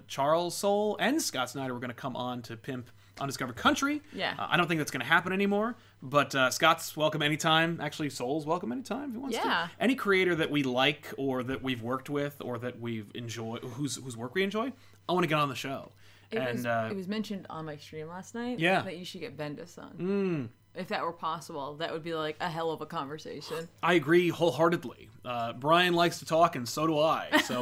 [0.08, 1.76] Charles Soule and Scott Snyder.
[1.76, 2.89] We're going to come on to pimp
[3.22, 4.02] Undiscovered Country.
[4.14, 4.36] Yeah.
[4.38, 5.76] Uh, I don't think that's going to happen anymore.
[6.02, 7.80] But uh, Scott's welcome anytime.
[7.82, 9.44] Actually, Soule's welcome anytime if he wants Yeah.
[9.44, 9.72] to.
[9.80, 13.96] Any creator that we like or that we've worked with or that we've enjoyed, whose
[13.98, 14.74] whose work we enjoy,
[15.08, 15.92] I want to get on the show.
[16.32, 18.82] It, and was, uh, it was mentioned on my stream last night Yeah.
[18.84, 19.92] that you should get Bendis on.
[20.00, 23.68] mm, If that were possible, that would be like a hell of a conversation.
[23.84, 25.10] I agree wholeheartedly.
[25.26, 27.42] Uh, Brian likes to talk, and so do I.
[27.46, 27.62] So,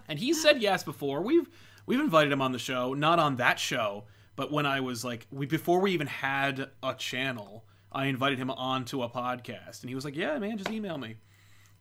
[0.08, 1.22] and he said yes before.
[1.22, 1.48] We've
[1.86, 4.04] we've invited him on the show, not on that show,
[4.36, 8.50] but when I was like, we before we even had a channel, I invited him
[8.50, 11.16] onto a podcast, and he was like, "Yeah, man, just email me."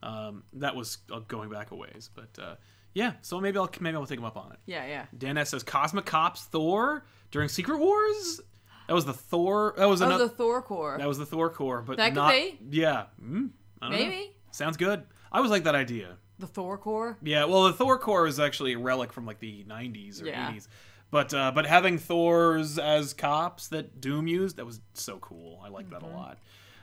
[0.04, 2.56] Um, that was uh, going back a ways, but uh,
[2.94, 3.14] yeah.
[3.22, 4.60] So maybe I'll maybe I'll take him up on it.
[4.66, 5.06] Yeah, yeah.
[5.18, 8.42] Dan S says Cosmic Cops Thor during Secret Wars.
[8.88, 9.74] That was the Thor.
[9.78, 10.26] That was another.
[10.26, 10.98] the Thor Corps.
[11.00, 12.32] That was the Thor Corps, but That could not.
[12.32, 12.60] be.
[12.70, 13.50] Yeah, mm,
[13.82, 14.06] I don't know.
[14.06, 14.32] Maybe.
[14.52, 15.04] sounds good.
[15.32, 16.18] I always like that idea.
[16.38, 17.18] The Thor Corps.
[17.24, 20.52] Yeah, well, the Thor Corps is actually a relic from like the '90s or Yeah.
[20.52, 20.68] '80s,
[21.16, 25.62] but uh, but having Thors as cops that Doom used that was so cool.
[25.64, 26.40] I like that a lot.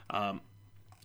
[0.09, 0.41] Um,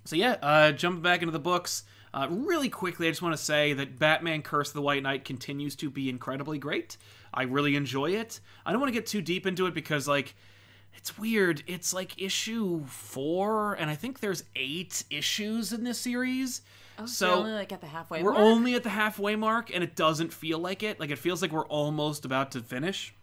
[0.05, 1.83] so yeah, uh, jumping back into the books.
[2.13, 5.25] Uh, really quickly, I just want to say that Batman Curse of the White Knight
[5.25, 6.95] continues to be incredibly great.
[7.33, 8.39] I really enjoy it.
[8.65, 10.33] I don't want to get too deep into it because, like,
[10.95, 11.63] it's weird.
[11.67, 16.61] It's like issue four, and I think there's eight issues in this series.
[16.97, 18.41] Oh, so so only like at the halfway we're mark.
[18.41, 20.97] only at the halfway mark, and it doesn't feel like it.
[20.97, 23.13] Like, it feels like we're almost about to finish.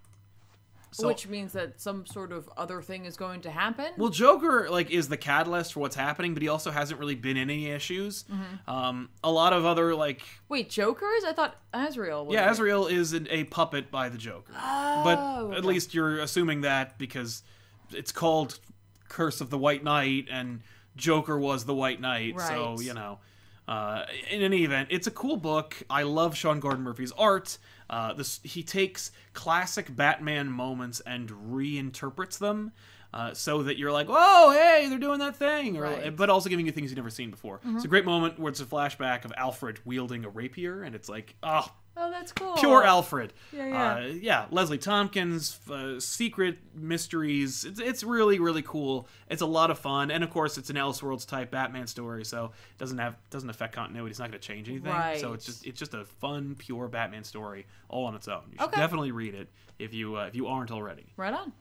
[0.94, 3.86] So, which means that some sort of other thing is going to happen.
[3.96, 7.36] Well, Joker like is the catalyst for what's happening, but he also hasn't really been
[7.36, 8.22] in any issues.
[8.24, 8.70] Mm-hmm.
[8.70, 11.24] Um, a lot of other like Wait, Joker's?
[11.26, 12.34] I thought Azrael was.
[12.34, 12.48] yeah.
[12.48, 15.66] Azrael is an, a puppet by the Joker, Oh, but at okay.
[15.66, 17.42] least you're assuming that because
[17.90, 18.60] it's called
[19.08, 20.60] Curse of the White Knight, and
[20.94, 23.18] Joker was the White Knight, so you know.
[23.66, 25.82] Uh, in any event, it's a cool book.
[25.88, 27.56] I love Sean Gordon Murphy's art.
[27.90, 32.72] Uh, this he takes classic Batman moments and reinterprets them.
[33.12, 36.16] Uh, so that you're like, oh, hey, they're doing that thing, or, Right.
[36.16, 37.60] but also giving you things you've never seen before.
[37.64, 41.08] It's a great moment where it's a flashback of Alfred wielding a rapier, and it's
[41.08, 42.54] like, oh, Oh, that's cool.
[42.56, 43.32] pure Alfred.
[43.52, 43.94] Yeah, yeah.
[43.94, 47.64] Uh, yeah, Leslie Tompkins, uh, secret mysteries.
[47.64, 49.06] It's, it's really really cool.
[49.28, 52.46] It's a lot of fun, and of course, it's an Elseworlds type Batman story, so
[52.46, 54.10] it doesn't have doesn't affect continuity.
[54.10, 54.90] It's not going to change anything.
[54.90, 55.20] Right.
[55.20, 58.42] So it's just it's just a fun, pure Batman story all on its own.
[58.50, 58.80] You should Okay.
[58.80, 61.12] definitely read it if you uh, if you aren't already.
[61.16, 61.52] Right on.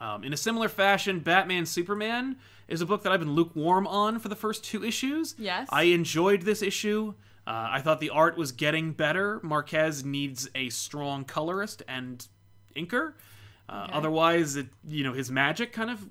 [0.00, 2.36] Um, in a similar fashion, Batman Superman
[2.68, 5.34] is a book that I've been lukewarm on for the first two issues.
[5.38, 5.68] Yes.
[5.70, 7.14] I enjoyed this issue.
[7.46, 9.38] Uh, I thought the art was getting better.
[9.42, 12.26] Marquez needs a strong colorist and
[12.76, 13.12] inker.
[13.68, 13.92] Uh, Okay.
[13.94, 16.06] Otherwise, it, you know, his magic kind of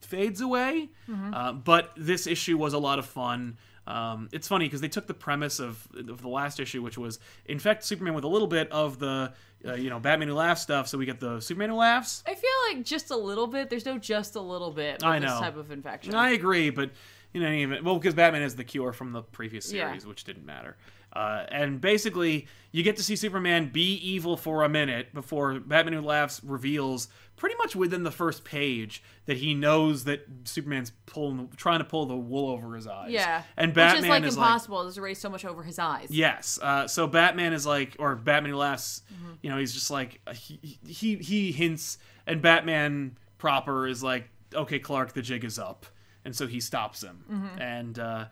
[0.00, 0.88] fades away.
[1.08, 1.34] Mm-hmm.
[1.34, 3.56] Uh, but this issue was a lot of fun.
[3.86, 7.18] Um, it's funny because they took the premise of, of the last issue, which was
[7.46, 9.32] infect Superman with a little bit of the,
[9.66, 10.86] uh, you know, Batman who laughs stuff.
[10.86, 12.22] So we get the Superman who laughs.
[12.26, 13.68] I feel like just a little bit.
[13.70, 14.94] There's no just a little bit.
[14.96, 15.40] With I This know.
[15.40, 16.14] type of infection.
[16.14, 16.90] I agree, but
[17.34, 19.86] in any event, well, because Batman is the cure from the previous Yeah.
[19.88, 20.76] series, which didn't matter.
[21.12, 25.94] Uh, and basically, you get to see Superman be evil for a minute before Batman
[25.94, 31.48] Who Laughs reveals, pretty much within the first page, that he knows that Superman's pulling,
[31.56, 33.10] trying to pull the wool over his eyes.
[33.10, 33.42] yeah.
[33.56, 34.82] and Which Batman is like is impossible.
[34.84, 36.06] There's erased so much over his eyes.
[36.10, 36.60] Yes.
[36.62, 39.32] Uh, so Batman is like, or Batman Who Laughs, Mm-hmm.
[39.42, 44.28] you know, he's just like, uh, he, he he hints, and Batman proper is like,
[44.54, 45.86] okay, Clark, the jig is up,
[46.24, 47.60] and so he stops him, Mm-hmm.
[47.60, 48.24] and uh,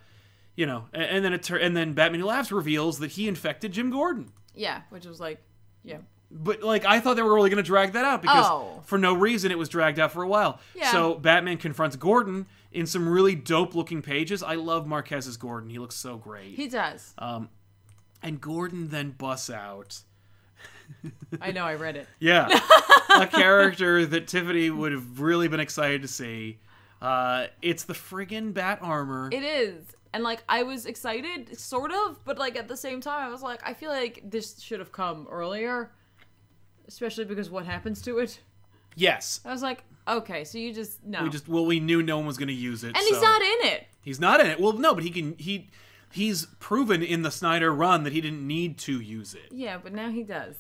[0.57, 3.29] you know, and, and then it tur- and then Batman Who Laughs reveals that he
[3.29, 4.31] infected Jim Gordon.
[4.55, 4.83] Yeah.
[4.90, 5.40] Which was like,
[5.85, 5.98] yeah.
[6.31, 8.83] But like I thought they were really going to drag that out because Oh.
[8.85, 10.59] for no reason it was dragged out for a while.
[10.74, 10.90] Yeah.
[10.92, 14.42] So Batman confronts Gordon in some really dope looking pages.
[14.42, 15.70] I love Marquez's Gordon.
[15.70, 16.55] He looks so great.
[16.57, 17.14] He does.
[17.18, 17.48] um,
[18.22, 20.01] and Gordon then busts out.
[21.40, 21.64] I know.
[21.64, 22.07] I read it.
[22.18, 22.48] Yeah,
[23.14, 26.59] a character that Tiffany would have really been excited to see.
[27.01, 29.29] Uh, it's the friggin' bat armor.
[29.33, 29.85] It is.
[30.13, 33.43] And like I was excited, sort of, but like at the same time, I was
[33.43, 35.93] like, I feel like this should have come earlier,
[36.89, 38.41] especially because what happens to it.
[38.97, 42.17] yes, I was like, okay, so you just no, we just well we knew no
[42.17, 42.89] one was going to use it.
[42.89, 43.87] and so- he's not in it.
[44.01, 44.59] He's not in it.
[44.59, 45.35] Well, no, but he can.
[45.37, 45.69] He
[46.11, 49.53] he's proven in the Snyder run that he didn't need to use it.
[49.53, 50.57] Yeah, but now he does.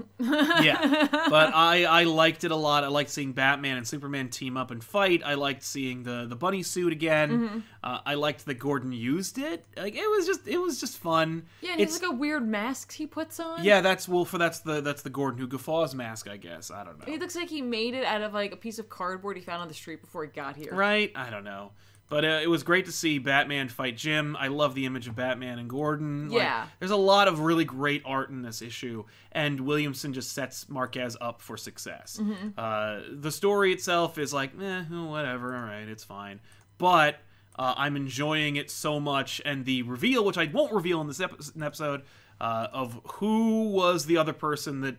[0.18, 2.84] yeah, but I I liked it a lot.
[2.84, 5.22] I liked seeing Batman and Superman team up and fight.
[5.24, 7.30] I liked seeing the the bunny suit again.
[7.30, 7.58] Mm-hmm.
[7.84, 9.64] Uh, I liked that Gordon used it.
[9.76, 11.44] Like it was just it was just fun.
[11.60, 13.62] Yeah, and it's like a weird mask he puts on.
[13.64, 13.80] yeah.
[13.82, 16.28] That's well for that's the that's the Gordon who guffaws mask.
[16.28, 17.12] I guess I don't know.
[17.12, 19.62] It looks like he made it out of like a piece of cardboard he found
[19.62, 20.74] on the street before he got here.
[20.74, 21.12] Right?
[21.14, 21.72] I don't know.
[22.12, 24.36] But uh, it was great to see Batman fight Jim.
[24.38, 26.28] I love the image of Batman and Gordon.
[26.28, 26.66] Like, Yeah.
[26.78, 31.16] there's a lot of really great art in this issue, and Williamson just sets Marquez
[31.22, 32.18] up for success.
[32.20, 32.48] Mm-hmm.
[32.58, 36.40] Uh, the story itself is like, eh, whatever, all right, it's fine.
[36.76, 37.16] But
[37.58, 41.20] uh, I'm enjoying it so much, and the reveal, which I won't reveal in this
[41.20, 42.02] episode,
[42.42, 44.96] uh, of who was the other person that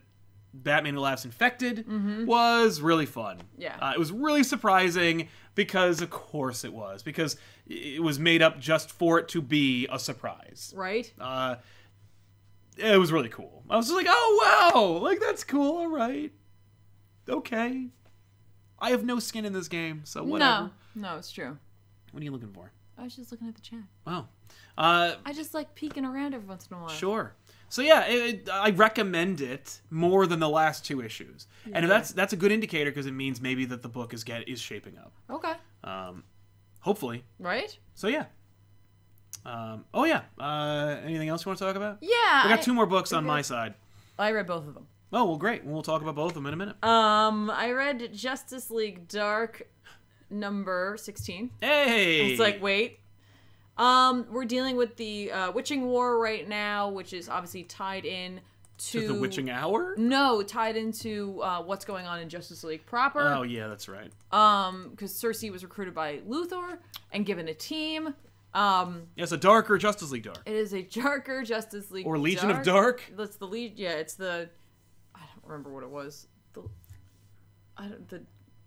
[0.53, 1.85] Batman Who Laughs infected
[2.27, 3.37] was really fun.
[3.37, 3.61] Mm-hmm.
[3.61, 3.77] Yeah.
[3.81, 7.37] Uh, it was really surprising because, of course, it was because
[7.67, 10.73] it was made up just for it to be a surprise.
[10.75, 11.11] Right?
[11.19, 11.55] Uh,
[12.77, 13.63] it was really cool.
[13.69, 15.77] I was just like, oh wow, like that's cool.
[15.77, 16.31] All right,
[17.29, 17.87] okay.
[18.79, 20.71] I have no skin in this game, so whatever.
[20.95, 21.09] No.
[21.09, 21.57] No, it's true.
[22.11, 22.71] What are you looking for?
[22.97, 23.79] I was just looking at the chat.
[24.05, 24.27] Oh,
[24.77, 26.89] uh, I just like peeking around every once in a while.
[26.89, 27.33] Sure.
[27.73, 32.11] So yeah, it, it- I recommend it more than the last two issues, and that's
[32.11, 34.95] that's a good indicator because it means maybe that the book is get is shaping
[34.99, 35.11] up.
[35.27, 35.53] Okay.
[35.83, 36.23] Um,
[36.81, 37.23] hopefully.
[37.39, 37.75] Right?
[37.95, 38.25] So yeah.
[39.43, 40.21] Um, oh yeah.
[40.39, 41.97] Uh, anything else you want to talk about?
[42.01, 42.09] Yeah.
[42.11, 43.73] I got I- two more books on my side.
[44.19, 44.85] I read both of them.
[45.11, 45.65] Oh well, great.
[45.65, 46.75] We'll talk about both of them in a minute.
[46.83, 49.67] Um, I read Justice League Dark
[50.29, 51.49] number 16.
[51.59, 52.29] hey.
[52.33, 52.99] It's like, wait.
[53.77, 58.39] Um, we're dealing with the uh, Witching War right now, which is obviously tied in
[58.77, 59.95] to, to the witching hour.
[59.97, 63.33] No, tied into uh, what's going on in Justice League proper.
[63.33, 64.11] Oh yeah, that's right.
[64.31, 66.77] Um, because Circe was recruited by Luthor
[67.11, 68.13] and given a team.
[68.53, 72.51] Um, Yes, a darker Justice League Dark it is a darker Justice League or Legion
[72.51, 73.03] of Dark.
[73.15, 73.77] That's the lead.
[73.79, 74.49] Yeah, it's the.
[75.15, 76.27] I don't remember what it was.
[76.53, 76.61] The.
[77.77, 78.07] I don't.
[78.09, 78.21] The.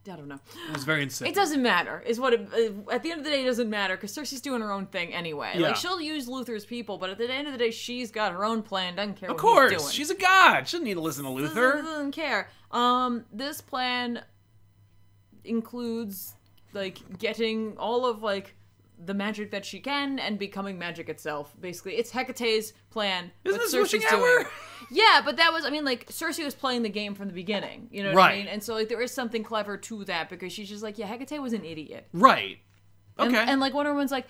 [0.08, 0.38] I don't know.
[0.68, 1.28] It was very insane.
[1.28, 2.02] It doesn't matter.
[2.06, 2.48] Is what it.
[2.52, 4.86] uh, At the end of the day, it doesn't matter because Circe's doing her own
[4.86, 5.52] thing anyway.
[5.54, 5.68] Yeah.
[5.68, 8.44] Like she'll use Luthor's people, but at the end of the day, she's got her
[8.44, 8.96] own plan.
[8.96, 9.92] Doesn't care Of what course, he's doing.
[9.92, 10.68] she's a god.
[10.68, 11.82] She doesn't need to listen to doesn't, Luthor.
[11.82, 12.48] doesn't care.
[12.70, 14.22] Um, this plan
[15.44, 16.34] includes
[16.72, 18.54] like getting all of like
[18.98, 21.54] the magic that she can and becoming magic itself.
[21.60, 23.30] Basically, it's Hecate's plan.
[23.44, 24.44] Isn't this Circe's doing.
[24.90, 27.88] Yeah, but that was I mean like Circe was playing the game from the beginning.
[27.90, 28.38] You know what I Right.
[28.38, 28.46] mean?
[28.48, 31.42] And so like there is something clever to that because she's just like yeah Hecate
[31.42, 32.06] was an idiot.
[32.12, 32.58] Right.
[33.18, 33.36] Okay.
[33.36, 34.26] and like Wonder Woman's like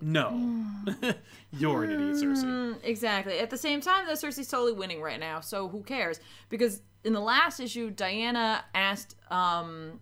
[0.00, 0.64] no.
[1.52, 2.42] You're an idiot, Circe.
[2.42, 3.38] Mm, exactly.
[3.38, 6.20] At the same time, though, Circe's totally winning right now, so who cares?
[6.48, 10.00] Because in the last issue, Diana asked um,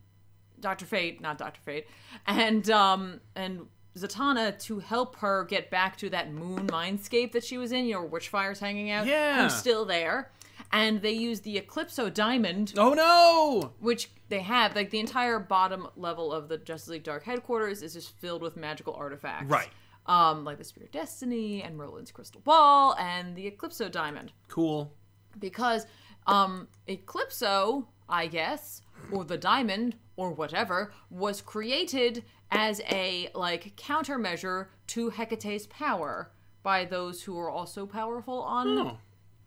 [0.63, 1.87] Doctor Fate, not Doctor Fate,
[2.27, 7.59] and um, and Zatanna to help her get back to that moon mindscape that she
[7.59, 7.85] was in.
[7.85, 9.07] You know, where Witchfire's hanging out.
[9.07, 9.43] Yeah.
[9.43, 10.31] who's still there.
[10.75, 13.73] And they use the Eclipso Diamond, Oh no!
[13.81, 14.75] which they have.
[14.75, 18.57] Like the entire bottom level of the Justice League Dark headquarters is just filled with
[18.57, 19.51] magical artifacts.
[19.51, 19.69] Right.
[20.07, 24.33] Um, like the Spear of Destiny and Merlin's Crystal Ball and the Eclipso Diamond.
[24.49, 24.95] Cool.
[25.39, 25.87] Because
[26.27, 34.67] um, Eclipso, I guess, or the diamond, or whatever, was created as a like countermeasure
[34.89, 36.31] to Hecate's power
[36.63, 38.99] by those who are also powerful on Oh,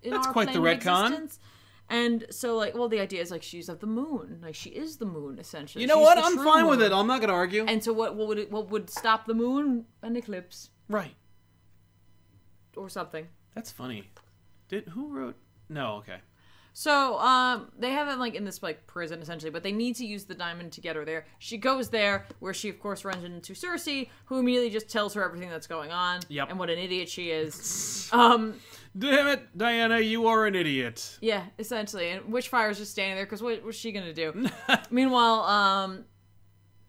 [0.01, 1.37] in that's our quite the plane of retcon.
[1.87, 4.97] And so, like, well, the idea is like she's of the moon, like she is
[4.97, 5.83] the moon essentially.
[5.83, 6.17] you know She's what?
[6.17, 6.91] I'm fine with it.
[6.91, 7.63] I'm not gonna argue.
[7.67, 9.85] And so, what what would it, what would stop the moon?
[10.01, 11.13] An eclipse right.
[12.75, 13.27] or something.
[13.53, 14.09] That's funny.
[14.67, 15.35] Did who wrote?
[15.69, 15.97] No.
[15.97, 16.17] Okay.
[16.77, 20.05] So, um, they have it like in this like prison essentially, but they need to
[20.05, 21.25] use the diamond to get her there.
[21.39, 23.87] She goes there, where she of course runs into Circe,
[24.25, 26.49] who immediately just tells her everything that's going on Yep.
[26.49, 28.09] and what an idiot she is.
[28.13, 28.55] um,
[28.97, 30.01] Damn it, Diana!
[30.01, 31.17] You are an idiot.
[31.21, 34.47] yeah, essentially, and Witchfire's just standing there because what, was she gonna do?
[34.91, 36.03] Meanwhile, um,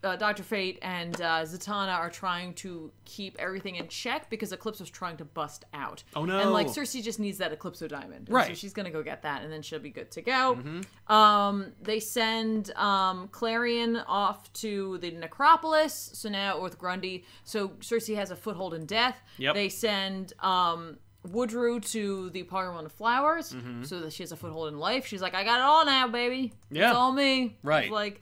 [0.03, 4.89] uh, Doctor Fate and uh, Zatanna are trying to keep everything in check because Eclipso's
[4.89, 6.03] trying to bust out.
[6.15, 6.39] Oh, no.
[6.39, 8.45] And like Circe just needs that Eclipso diamond, And So Right.
[8.45, 8.53] Mm-hmm.
[8.55, 10.59] she's gonna go get that, and then she'll be good to go.
[11.07, 16.11] Um, they send um, Clarion off to the necropolis.
[16.13, 19.19] So now with Grundy, so Circe has a foothold in death.
[19.37, 19.55] Yep.
[19.55, 24.67] They send um, Woodrue to the Parliament of Flowers, so that she has a foothold
[24.69, 25.05] in life.
[25.07, 26.53] She's like, I got it all now, baby.
[26.69, 26.89] Yeah.
[26.89, 27.57] It's all me.
[27.63, 27.85] Right.
[27.85, 28.21] It's like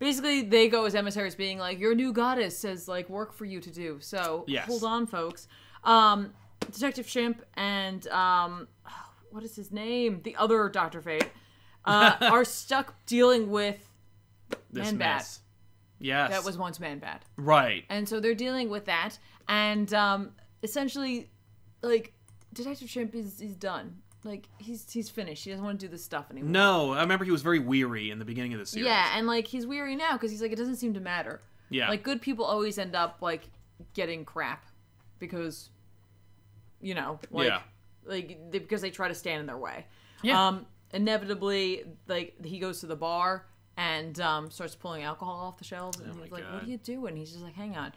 [0.00, 3.60] basically they go as emissaries being like your new goddess says like work for you
[3.60, 4.66] to do so Yes.
[4.66, 5.46] hold on folks
[5.84, 6.32] um
[6.72, 8.66] detective chimp and um
[9.30, 11.30] what is his name the other dr fate
[11.84, 13.78] uh, are stuck dealing with
[14.70, 15.38] This Man Bat.
[16.00, 16.30] Yes.
[16.30, 17.84] that was once man bad right.
[17.88, 20.32] and so they're dealing with that and um
[20.62, 21.30] essentially
[21.82, 22.12] like
[22.52, 25.44] detective chimp is, is done like he's he's finished.
[25.44, 26.50] He doesn't want to do this stuff anymore.
[26.50, 28.86] No, I remember he was very weary in the beginning of the series.
[28.86, 31.40] Yeah, and like he's weary now because he's like it doesn't seem to matter.
[31.70, 31.88] Yeah.
[31.88, 33.42] Like good people always end up like
[33.94, 34.64] getting crap
[35.18, 35.70] because
[36.80, 37.60] you know, like Yeah.
[38.04, 39.86] like they, because they try to stand in their way.
[40.22, 40.48] Yeah.
[40.48, 43.46] Um inevitably like he goes to the bar
[43.76, 46.52] and um starts pulling alcohol off the shelves and Oh he's like, God.
[46.54, 47.92] "What are you doing?" He's just like, "Hang on."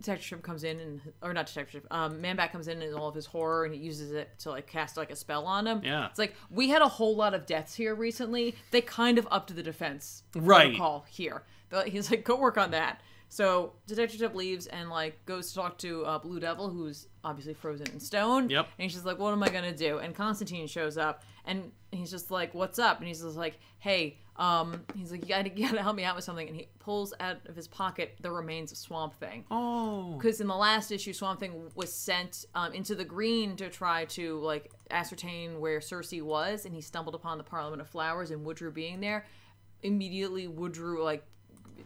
[0.00, 2.94] Detective Chimp comes in and or not Detective Chimp, um, Man Bat comes in and
[2.94, 5.66] all of his horror and he uses it to like cast like a spell on
[5.66, 5.82] him.
[5.84, 6.06] Yeah.
[6.06, 8.54] It's like we had a whole lot of deaths here recently.
[8.70, 10.64] They kind of upped the defense Right.
[10.76, 11.42] protocol here.
[11.86, 13.00] He's like, go work on that.
[13.28, 17.54] So Detective Chimp leaves and like goes to talk to uh, Blue Devil, who's obviously
[17.54, 18.50] frozen in stone.
[18.50, 18.66] Yep.
[18.78, 19.98] And he's just like, what am I gonna do?
[19.98, 22.98] And Constantine shows up and he's just like, what's up?
[22.98, 26.16] And he's just like, hey, um, he's like, you gotta, you gotta help me out
[26.16, 26.48] with something.
[26.48, 30.14] And he pulls out of his pocket the remains of Swamp Thing Oh.
[30.16, 34.06] because in the last issue, Swamp Thing was sent um, into the green to try
[34.06, 38.44] to like ascertain where Circe was, and he stumbled upon the Parliament of Flowers and
[38.44, 39.26] Woodrue being there.
[39.82, 41.24] Immediately, Woodrue like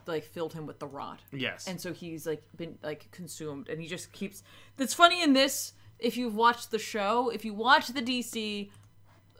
[0.06, 1.66] like filled him with the rot, Yes.
[1.66, 4.42] and so he's like been like consumed, and he just keeps.
[4.76, 5.72] That's funny in this.
[5.98, 8.70] If you've watched the show, if you watch the DC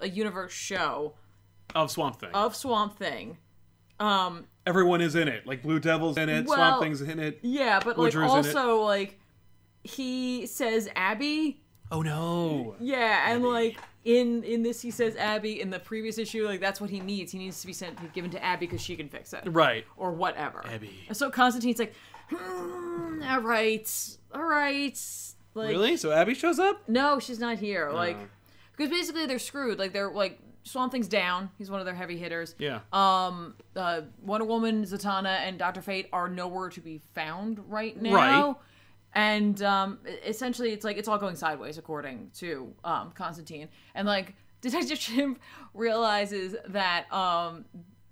[0.01, 1.15] a universe show
[1.75, 2.31] of Swamp Thing.
[2.35, 3.39] of Swamp Thing,
[4.01, 5.47] um, Everyone is in it.
[5.47, 6.47] Like Blue Devil's in it.
[6.47, 7.39] Well- Swamp Thing's in it.
[7.43, 9.19] yeah, but like Woodrue's also like
[9.83, 11.61] he says Abby
[11.93, 12.75] Oh no.
[12.81, 15.61] Yeah, and like in in this he says Abby.
[15.61, 17.31] In the previous issue, like that's what he needs.
[17.31, 19.85] He needs to be sent given to Abby because she can fix it Right.
[19.97, 20.65] or whatever.
[20.67, 21.05] Abby.
[21.09, 21.95] And so Constantine's like,
[22.31, 24.99] hmm, all right, all right.
[25.55, 25.97] Like, Really?
[25.99, 26.89] So Abby shows up?
[26.89, 27.91] No, she's not here.
[27.93, 28.27] Like, Oh.
[28.77, 29.79] because basically they're screwed.
[29.79, 31.51] Like they're like Swamp Thing's down.
[31.59, 32.55] He's one of their heavy hitters.
[32.59, 32.81] Yeah.
[32.93, 38.47] Um, uh, Wonder Woman, Zatanna, and Doctor Fate are nowhere to be found right now.
[38.47, 38.55] Right.
[39.15, 43.69] And um, essentially, it's like it's all going sideways, according to um, Constantine.
[43.95, 45.39] And like Detective Chimp
[45.75, 47.65] realizes that um,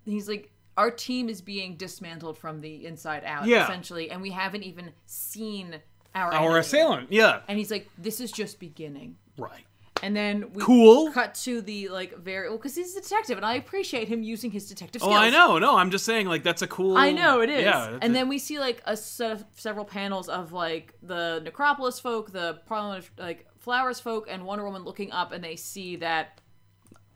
[0.04, 3.64] he's like our team is being dismantled from the inside out, Yeah.
[3.64, 5.76] essentially, and we haven't even seen
[6.14, 6.58] our Our enemy.
[6.60, 7.12] assailant.
[7.12, 7.40] Yeah.
[7.48, 9.64] And he's like, "This is just beginning." Right.
[10.02, 11.12] And then we Cool.
[11.12, 14.50] cut to the like very well because he's a detective, and I appreciate him using
[14.50, 15.12] his detective Oh.
[15.12, 15.58] I know.
[15.58, 16.96] No, I'm just saying, like, that's a cool.
[16.96, 17.62] I know it is.
[17.62, 17.98] Yeah.
[18.02, 22.00] and a- then we see like a set of several panels of like the Necropolis
[22.00, 25.94] folk, the Parliament of like Flowers folk, and Wonder Woman looking up, and they see
[25.96, 26.40] that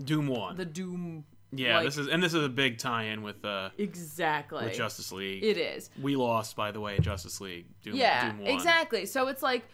[0.02, 0.56] Doom one.
[0.56, 1.24] the Doom.
[1.52, 1.76] yeah.
[1.78, 5.42] like- this is and this is a big tie-in with uh exactly with Justice League.
[5.42, 5.90] it is.
[6.00, 7.66] we lost, by the way, Justice League.
[7.82, 8.46] Doom, yeah Doom one.
[8.50, 9.64] exactly so it's like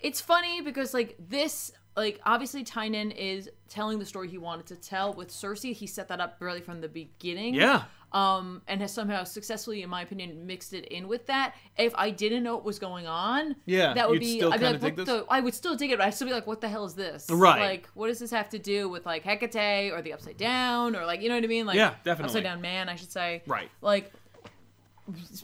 [0.00, 4.76] it's funny because like this like obviously tynion is telling the story he wanted to
[4.76, 7.82] tell with circe he set that up really from the beginning Yeah.
[8.12, 12.10] um and has somehow successfully in my opinion mixed it in with that if i
[12.10, 15.24] didn't know what was going on Yeah, that would be i'd be like what the
[15.28, 17.26] i would still dig it but i'd still be like what the hell is this
[17.30, 17.60] Right.
[17.60, 21.04] like what does this have to do with like hecate or the upside down or
[21.06, 22.24] like you know what i mean like Yeah, definitely.
[22.30, 23.68] upside down man i should say Right.
[23.82, 24.12] like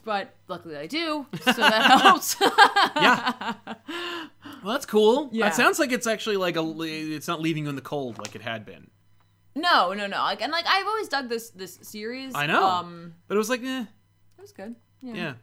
[0.05, 2.37] but luckily I do, so that helps.
[2.41, 3.55] Yeah.
[4.63, 5.29] well, that's cool.
[5.33, 5.47] Yeah.
[5.47, 6.75] That sounds like it's actually like a.
[6.81, 8.91] It's not leaving you in the cold like it had been.
[9.55, 10.19] no, no, no.
[10.19, 12.35] Like and like I've always dug this this series.
[12.35, 12.65] I know.
[12.65, 13.83] Um, But it was like, eh,
[14.39, 14.75] it was good.
[15.01, 15.15] Yeah.
[15.15, 15.35] yeah.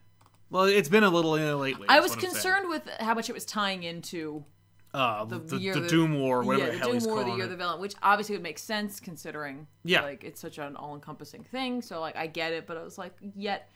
[0.50, 1.88] Well, it's been a little eh, lately.
[1.90, 2.34] I was what I'm saying.
[2.34, 4.46] concerned with how much it was tying into
[4.94, 7.32] Uh, the, the, the, the the- Doom War, whatever yeah, the hell Doom War, the
[7.32, 10.02] year of the villain, which obviously would make sense considering Yeah.
[10.04, 11.82] like it's such an all encompassing thing.
[11.82, 13.72] So like I get it, but I was like, yet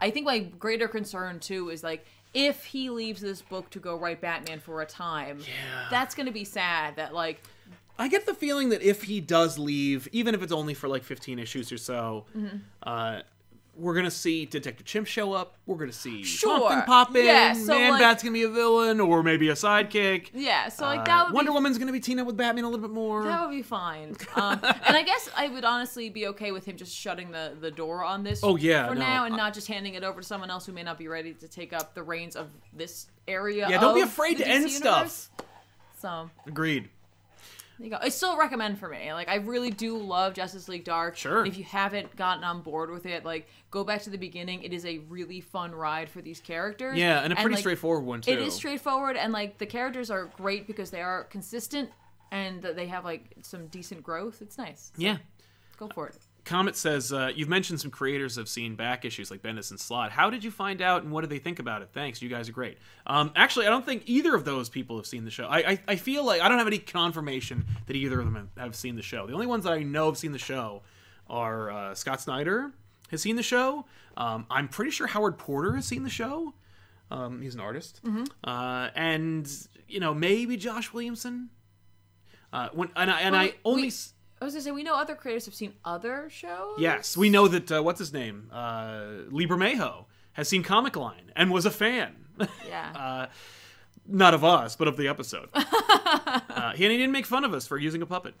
[0.00, 3.96] I think my greater concern too is like if he leaves this book to go
[3.96, 5.88] write Batman for a time, Yeah.
[5.90, 6.96] that's gonna be sad.
[6.96, 7.42] That like
[7.98, 11.02] I get the feeling that if he does leave, even if it's only for like
[11.02, 12.58] 15 issues or so, Mm-hmm.
[12.84, 13.22] uh,
[13.78, 15.56] we're gonna see Detective Chimp show up.
[15.64, 16.58] We're gonna see Sure.
[16.58, 17.24] something pop in.
[17.24, 20.30] Yeah, so, Man like- Bat's gonna be a villain, or maybe a sidekick.
[20.34, 22.64] yeah, so like Uh, that would Wonder be Woman's gonna be teaming up with Batman
[22.64, 23.22] a little bit more.
[23.24, 24.16] That would be fine.
[24.34, 27.70] Um, and I guess I would honestly be okay with him just shutting the, the
[27.70, 29.00] door on this Oh, yeah, for no.
[29.00, 31.32] now and not just handing it over to someone else who may not be ready
[31.34, 33.68] to take up the reins of this area.
[33.70, 35.30] Yeah, don't be afraid to end DC stuff.
[36.00, 36.88] So Agreed.
[37.78, 37.98] There you go.
[38.02, 39.12] It's still recommend for me.
[39.12, 41.16] Like I really do love Justice League Dark.
[41.16, 41.38] Sure.
[41.38, 44.62] And if you haven't gotten on board with it, like go back to the beginning.
[44.62, 46.98] It is a really fun ride for these characters.
[46.98, 48.32] Yeah, and a pretty like, straightforward one too.
[48.32, 51.90] It is straightforward, and like the characters are great because they are consistent
[52.30, 54.42] and they have like some decent growth.
[54.42, 54.92] It's nice.
[54.94, 55.18] So, Yeah.
[55.78, 56.16] go for it.
[56.48, 60.10] Comet says uh, you've mentioned some creators have seen back issues like Bendis and Slott.
[60.10, 61.90] How did you find out, and what did they think about it?
[61.92, 62.78] Thanks, you guys are great.
[63.06, 65.46] Um, actually, I don't think either of those people have seen the show.
[65.46, 68.74] I, I I feel like I don't have any confirmation that either of them have-
[68.74, 69.26] seen the show.
[69.26, 70.82] The only ones that I know have seen the show
[71.28, 72.72] are uh, Scott Snyder
[73.10, 73.84] has seen the show.
[74.16, 76.54] Um, I'm pretty sure Howard Porter has seen the show.
[77.10, 78.00] Um, he's an artist,
[78.44, 79.50] uh, and
[79.88, 81.50] you know maybe Josh Williamson.
[82.52, 83.82] Uh, when and I and Well, I only.
[83.84, 83.92] we-
[84.40, 86.78] I was gonna say we know other creators have seen other shows.
[86.78, 87.72] Yes, we know that.
[87.72, 88.48] Uh, what's his name?
[88.52, 92.14] Uh, Lee Bermejo has seen Comic Line and was a fan.
[92.66, 92.92] Yeah.
[92.94, 93.26] uh,
[94.06, 95.48] not of us, but of the episode.
[95.54, 98.34] uh, he, and he didn't make fun of us for using a puppet.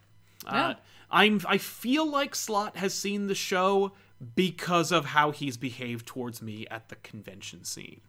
[0.46, 0.74] Uh.
[1.10, 1.40] I'm.
[1.46, 3.92] I feel like Slott has seen the show
[4.34, 8.00] because of how he's behaved towards me at the convention scene.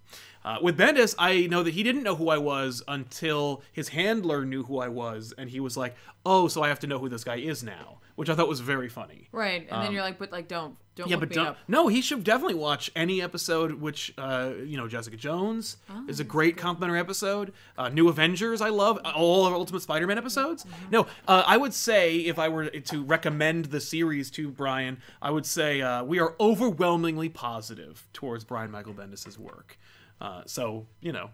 [0.46, 4.46] Uh, with Bendis, I know that he didn't know who I was until his handler
[4.46, 5.96] knew who I was, and he was like,
[6.26, 8.62] "Oh, so I have to know who this guy is now," which I thought was
[8.62, 9.28] very funny.
[9.34, 11.58] right, and then you're like, but like, don't don't Um, Yeah, but don't, up.
[11.68, 13.74] no, he should definitely watch any episode.
[13.74, 17.52] Which uh, you know, Jessica Jones Oh, is a great complimentary episode.
[17.78, 20.64] Uh, New Avengers, I love all of Ultimate Spider-Man episodes.
[20.64, 20.92] Mm-hmm.
[20.92, 25.32] No, uh, I would say if I were to recommend the series to Brian, I
[25.32, 29.78] would say uh, we are overwhelmingly positive towards Brian Michael Bendis's work.
[30.22, 31.30] Uh, so you know,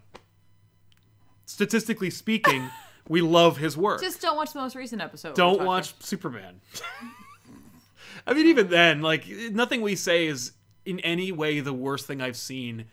[1.44, 2.70] statistically speaking,
[3.08, 4.00] we love his work.
[4.00, 5.34] Just don't watch the most recent episode.
[5.34, 6.60] Don't watch Superman.
[8.26, 10.52] I mean, even then, like nothing we say is
[10.84, 12.86] in any way the worst thing I've seen.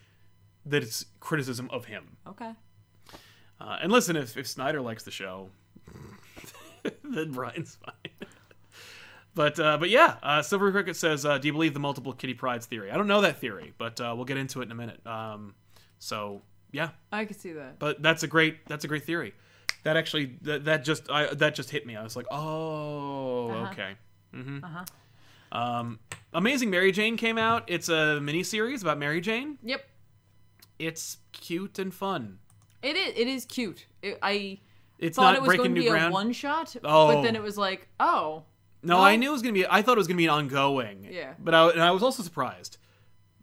[0.65, 2.15] That it's criticism of him.
[2.25, 2.51] Okay.
[3.59, 5.49] Uh, and listen, if, if Snyder likes the show,
[7.03, 8.29] then Brian's fine.
[9.35, 12.33] but uh, but yeah, uh, Silver Cricket says, uh, "Do you believe the multiple kitty
[12.33, 14.75] prydes theory?" I don't know that theory, but uh, we'll get into it in a
[14.75, 15.05] minute.
[15.05, 15.53] Um,
[16.03, 16.41] so
[16.71, 17.79] yeah, I can see that.
[17.79, 19.33] but that's a great that's a great theory.
[19.83, 21.95] That actually that, that just I that just hit me.
[21.95, 23.71] I was like, oh, Uh-huh.
[23.71, 23.91] okay.
[24.35, 24.65] Mm-hmm.
[25.51, 25.99] Um,
[26.33, 27.63] Amazing Mary Jane came out.
[27.67, 29.57] It's a mini series about Mary Jane.
[29.63, 29.81] Yep.
[30.79, 32.39] It's cute and fun.
[32.81, 33.13] It is.
[33.15, 33.85] It is cute.
[34.01, 34.59] It, I
[34.99, 36.09] It's thought not it was breaking going to new be ground.
[36.11, 37.13] a one shot, Oh.
[37.13, 38.43] but then it was like, oh,
[38.81, 39.65] no, well- I knew it was gonna be.
[39.67, 41.07] I thought it was gonna be an ongoing.
[41.09, 41.33] Yeah.
[41.39, 42.77] But I and I was also surprised.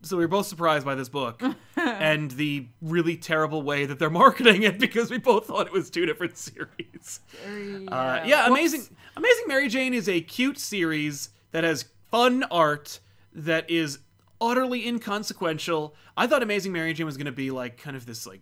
[0.03, 1.43] So we were both surprised by this book
[1.77, 5.91] and the really terrible way that they're marketing it because we both thought it was
[5.91, 7.21] two different series.
[7.45, 8.83] very, Uh, yeah, amazing.
[9.17, 13.01] Amazing Mary Jane is a cute series that has fun art
[13.35, 13.99] that is
[14.41, 15.95] utterly inconsequential.
[16.17, 18.41] I thought Amazing Mary Jane was going to be like kind of this like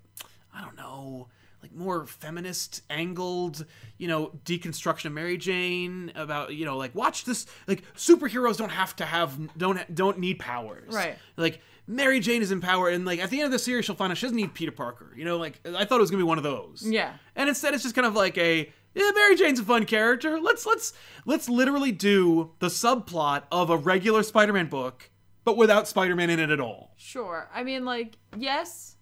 [0.54, 1.28] I don't know,
[1.68, 3.64] like more feminist angled,
[3.98, 8.70] you know, deconstruction of Mary Jane about, you know, like watch this like superheroes don't
[8.70, 10.94] have to have don't don't need powers.
[10.94, 11.16] Right.
[11.36, 13.94] Like Mary Jane is in power, and like at the end of the series she'll
[13.94, 15.12] find out she doesn't need Peter Parker.
[15.16, 16.82] You know, like I thought it was going to be one of those.
[16.86, 17.14] Yeah.
[17.34, 20.40] And instead, it's just kind of like a yeah, Mary Jane's a fun character.
[20.40, 20.92] Let's let's
[21.24, 25.10] let's literally do the subplot of a regular Spider-Man book,
[25.44, 26.92] but without Spider-Man in it at all.
[26.96, 27.48] Sure.
[27.54, 28.96] I mean, like, yes.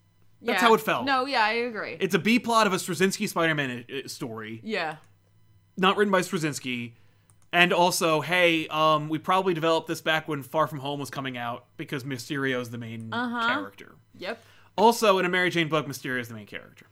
[0.46, 1.04] That's how it felt.
[1.04, 1.96] No, yeah, I agree.
[2.00, 4.96] It's a B plot of a Straczynski Spider-Man uh, story, yeah.
[5.76, 6.92] not written by Straczynski.
[7.52, 11.38] And also, hey, um, we probably developed this back when Far From Home was coming
[11.38, 13.46] out because Mysterio's the main Uh-huh.
[13.48, 13.94] character.
[14.18, 14.42] Yep.
[14.76, 16.86] Also, in a Mary Jane book, Mysterio is the main character.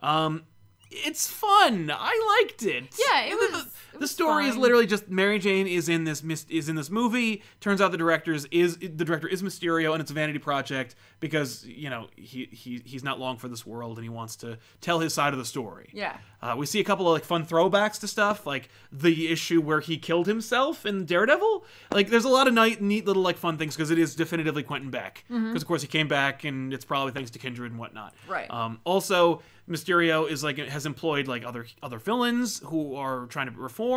[0.00, 0.44] Um,
[0.90, 1.90] it's fun.
[1.92, 2.84] I liked it.
[3.10, 5.88] Yeah, it The- was- The, it the was story is literally just Mary Jane is
[5.88, 7.42] in this is in this movie.
[7.60, 11.66] Turns out the director's is the director is Mysterio, and it's a vanity project because
[11.66, 15.00] you know he, he he's not long for this world, and he wants to tell
[15.00, 15.90] his side of the story.
[15.92, 16.16] Yeah.
[16.40, 19.80] Uh, we see a couple of like fun throwbacks to stuff, like the issue where
[19.80, 21.64] he killed himself in Daredevil.
[21.90, 24.90] Like, there's a lot of neat little like fun things because it is definitively Quentin
[24.90, 25.24] Beck.
[25.28, 28.14] Because of course he came back, and it's probably thanks to Kindred and whatnot.
[28.28, 28.48] Right.
[28.50, 33.60] Um, also, Mysterio is like has employed like other other villains who are trying to
[33.60, 33.87] reform.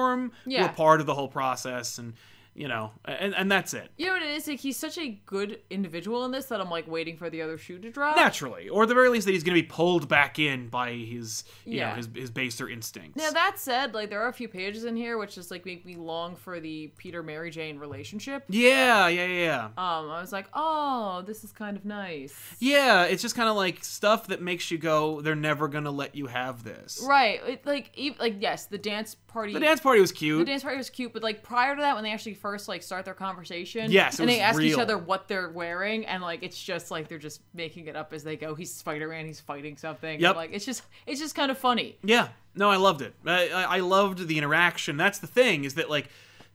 [0.46, 0.66] Who Yeah.
[0.66, 2.14] are part of the whole process, and
[2.54, 3.90] you know, and and that's it.
[3.98, 4.48] You know what it is?
[4.48, 7.58] Like, he's such a good individual in this that I'm like waiting for the other
[7.58, 8.16] shoe to drop.
[8.16, 10.92] Naturally, or at the very least, that he's going to be pulled back in by
[10.94, 11.96] his, you know, Yeah.
[11.96, 13.18] his his baser instincts.
[13.18, 15.86] Now that said, like there are a few pages in here which just like make
[15.86, 18.44] me long for the Peter Mary Jane relationship.
[18.50, 19.66] yeah, yeah, yeah.
[19.78, 22.34] Um, I was like, oh, this is kind of nice.
[22.60, 26.16] Yeah, it's just kind of like stuff that makes you go, they're never gonna let
[26.16, 27.04] you have this.
[27.08, 27.40] Right.
[27.48, 29.54] It, like, ev like yes, the dance party.
[29.54, 30.40] The dance party was cute.
[30.40, 32.84] the dance party was cute, but like prior to that, when they actually first like
[32.84, 36.22] start their conversation, Yes, it and they was ask each other what they're wearing, and
[36.22, 38.56] like it's just like they're just making it up as they go.
[38.56, 40.14] He's Spider Man, he's fighting something.
[40.14, 40.36] and, Yep.
[40.36, 41.98] like it's just it's just kind of funny.
[42.04, 43.14] yeah, no, I loved it.
[43.26, 44.98] I, I loved the interaction.
[44.98, 46.10] That's the thing is that like,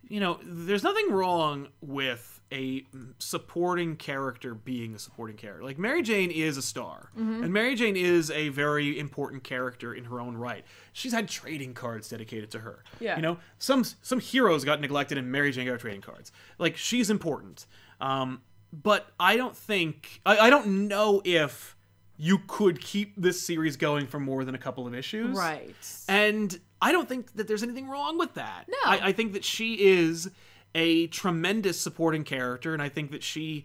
[0.08, 2.84] you know, there's nothing wrong with a
[3.18, 5.64] supporting character being a supporting character.
[5.64, 7.42] Like Mary Jane is a star, Mm-hmm.
[7.44, 10.64] and Mary Jane is a very important character in her own right.
[10.92, 12.84] She's had trading cards dedicated to her.
[13.00, 13.16] Yeah.
[13.16, 16.30] you know, some some heroes got neglected, and Mary Jane got trading cards.
[16.58, 17.66] Like she's important.
[18.00, 18.42] Um,
[18.72, 21.76] but I don't think I, I don't know if
[22.18, 25.36] you could keep this series going for more than a couple of issues.
[25.36, 25.74] Right.
[26.08, 28.64] And I don't think that there's anything wrong with that.
[28.68, 28.76] No.
[28.86, 30.30] I, I think that she is
[30.76, 33.64] a tremendous supporting character, and I think that she,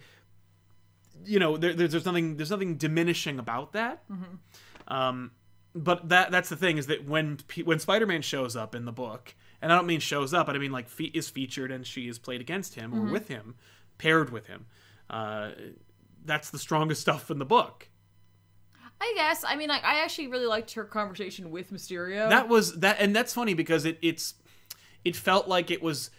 [1.26, 4.09] you know, there, there's, there's nothing there's nothing diminishing about that.
[4.09, 4.93] Mm-hmm.
[4.93, 5.32] Um,
[5.76, 9.36] but that that's the thing is that when when Spider-Man shows up in the book,
[9.62, 12.07] and I don't mean shows up, but I mean like fe- is featured and she
[12.07, 13.09] is played against him Mm-hmm.
[13.09, 13.55] or with him,
[13.97, 14.66] paired with him.
[15.09, 15.51] Uh,
[16.26, 17.89] that's the strongest stuff in the book.
[19.03, 19.43] I guess.
[19.45, 22.30] I mean, like, I actually really liked her conversation with Mysterio.
[22.30, 24.36] That was that, and that's funny because it it's
[25.03, 26.12] it felt like it was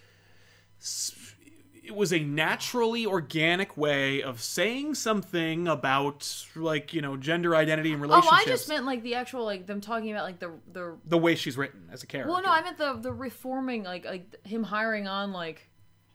[1.85, 7.93] it was a naturally organic way of saying something about like you know gender identity
[7.93, 8.33] and relationships.
[8.33, 8.43] oh.
[8.43, 10.97] I just meant like the actual like them talking about like the the.
[11.05, 12.33] the way she's written as a character.
[12.33, 15.68] Well, no, I meant the the reforming like like him hiring on like.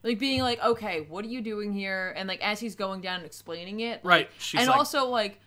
[0.03, 2.13] Like being like, okay, what are you doing here?
[2.15, 5.07] And like as he's going down and explaining it, like- Right, she's and like- also
[5.07, 5.41] like,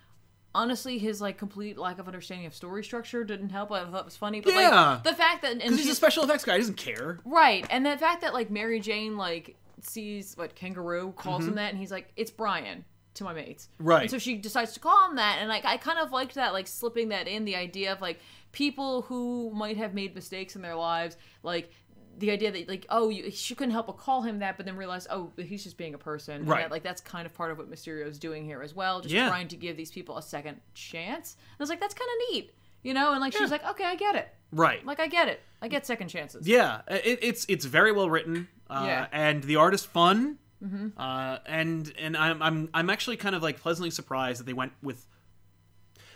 [0.54, 3.70] honestly, his like complete lack of understanding of story structure didn't help.
[3.72, 4.90] I thought it was funny, but Yeah.
[4.94, 7.18] like the fact that because he's a special effects guy, he doesn't care.
[7.24, 11.70] Right, and the fact that like Mary Jane like sees what kangaroo calls him that,
[11.70, 12.84] and he's like, "It's Brian."
[13.14, 13.88] To my mates, Mm-hmm.
[13.88, 14.00] Right.
[14.02, 16.52] And so she decides to call him that, and like I kind of liked that,
[16.52, 18.20] like slipping that in the idea of like
[18.52, 21.72] people who might have made mistakes in their lives, like
[22.20, 24.76] the idea that like oh you, she couldn't help but call him that, but then
[24.76, 26.62] realize oh he's just being a person, and Right.
[26.62, 29.28] that, like that's kind of part of what Mysterio's doing here as well, just Yeah.
[29.28, 31.34] trying to give these people a second chance.
[31.34, 32.52] And I was like, that's kind of neat,
[32.82, 34.84] you know, and like she's like, okay, I get it, Right.
[34.86, 36.46] like I get it, I get second chances.
[36.46, 38.48] Yeah, it, it's it's very well written.
[38.68, 39.06] Uh, Yeah.
[39.10, 40.38] and the art is fun.
[40.62, 40.88] Mm-hmm.
[41.00, 44.72] Uh, and and I'm I'm I'm actually kind of like pleasantly surprised that they went
[44.82, 45.06] with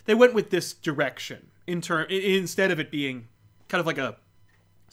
[0.04, 3.28] they went with this direction in turn instead of it being
[3.68, 4.16] kind of like a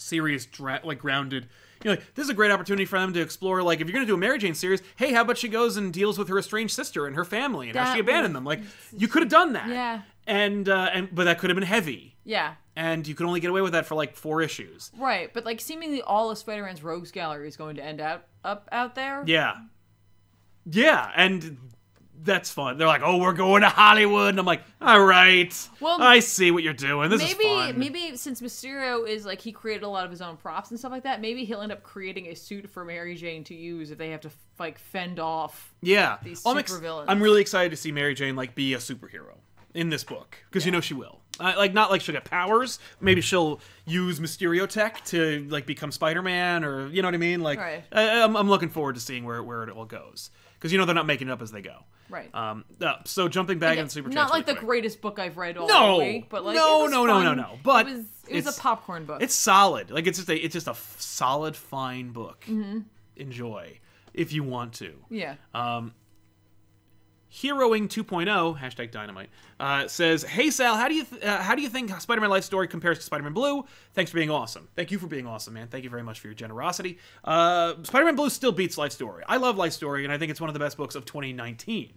[0.01, 1.47] serious dra- like grounded
[1.83, 3.93] you know like this is a great opportunity for them to explore like if you're
[3.93, 6.27] going to do a mary jane series hey how about she goes and deals with
[6.27, 8.61] her estranged sister and her family and how That she abandoned them like
[8.95, 10.01] you could have done that Yeah.
[10.27, 13.49] and uh and but that could have been heavy Yeah, and you could only get
[13.49, 15.33] away with that for like four issues right.
[15.33, 18.93] But like, seemingly all of Spider-Man's rogues gallery is going to end out up out
[18.95, 19.23] there.
[19.25, 19.53] Yeah.
[20.69, 21.57] Yeah, and
[22.23, 22.77] that's fun.
[22.77, 26.51] They're like, "Oh, we're going to Hollywood," and I'm like, "All right, Well, I see
[26.51, 27.09] what you're doing.
[27.09, 30.21] This maybe is fun." maybe since Mysterio is like he created a lot of his
[30.21, 33.15] own props and stuff like that, maybe he'll end up creating a suit for Mary
[33.15, 35.73] Jane to use if they have to like fend off.
[35.81, 37.05] yeah, these I'm, ex- supervillains.
[37.07, 39.37] I'm really excited to see Mary Jane like be a superhero
[39.73, 41.19] in this book because you know she will.
[41.39, 42.77] Uh, like not like she'll get powers.
[42.99, 47.41] Maybe she'll use Mysterio tech to like become Spider-Man, or you know what I mean.
[47.41, 47.83] Like, Right.
[47.91, 50.29] I, I'm, I'm looking forward to seeing where where it all goes
[50.61, 51.77] because you know they're not making it up as they go.
[52.07, 52.29] Right.
[52.35, 52.63] Um.
[52.79, 55.67] uh, so jumping back Yeah, into super not like the greatest book I've read all
[55.67, 55.97] No!
[55.97, 57.23] week, but like No, no, no, fun.
[57.23, 57.59] no, no.
[57.63, 59.21] But it was it was a popcorn book.
[59.21, 59.89] It's solid.
[59.91, 62.45] Like it's just a it's just a f- solid fine book.
[62.47, 62.79] Mm-hmm.
[63.15, 63.79] Enjoy
[64.13, 64.93] if you want to.
[65.09, 65.35] yeah.
[65.53, 65.93] Um,
[67.33, 69.29] Heroing 2.0 hashtag Dynamite
[69.59, 72.43] uh, says, "Hey Sal, how do you th- uh, how do you think Spider-Man Life
[72.43, 73.63] Story compares to Spider-Man Blue?
[73.93, 74.67] Thanks for being awesome.
[74.75, 75.67] Thank you for being awesome, man.
[75.69, 76.97] Thank you very much for your generosity.
[77.23, 79.23] Uh, Spider-Man Blue still beats Life Story.
[79.27, 81.93] I love Life Story, and I think it's one of the best books of 2019.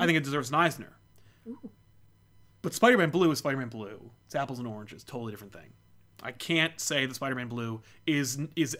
[0.00, 0.96] I think it deserves an Eisner.
[2.62, 4.10] But Spider-Man Blue is Spider-Man Blue.
[4.26, 5.72] It's apples and oranges, totally different thing.
[6.22, 8.76] I can't say that Spider-Man Blue is is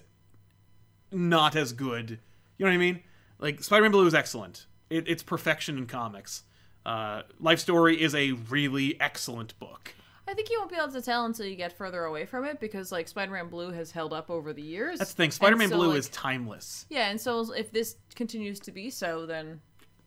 [1.12, 2.19] not as good.
[2.57, 3.01] You know what I mean?
[3.39, 4.66] Like Spider-Man Blue is excellent.
[4.91, 6.43] It, it's perfection in comics.
[6.86, 9.95] Uh, Life Story is a really excellent book.
[10.26, 12.61] I think you won't be able to tell until you get further away from it
[12.61, 14.99] because like Spider-Man Blue has held up over the years.
[14.99, 15.30] That's the thing.
[15.30, 16.86] Spider-Man so, Blue like- is timeless.
[16.91, 19.61] Yeah, and so if this continues to be so, then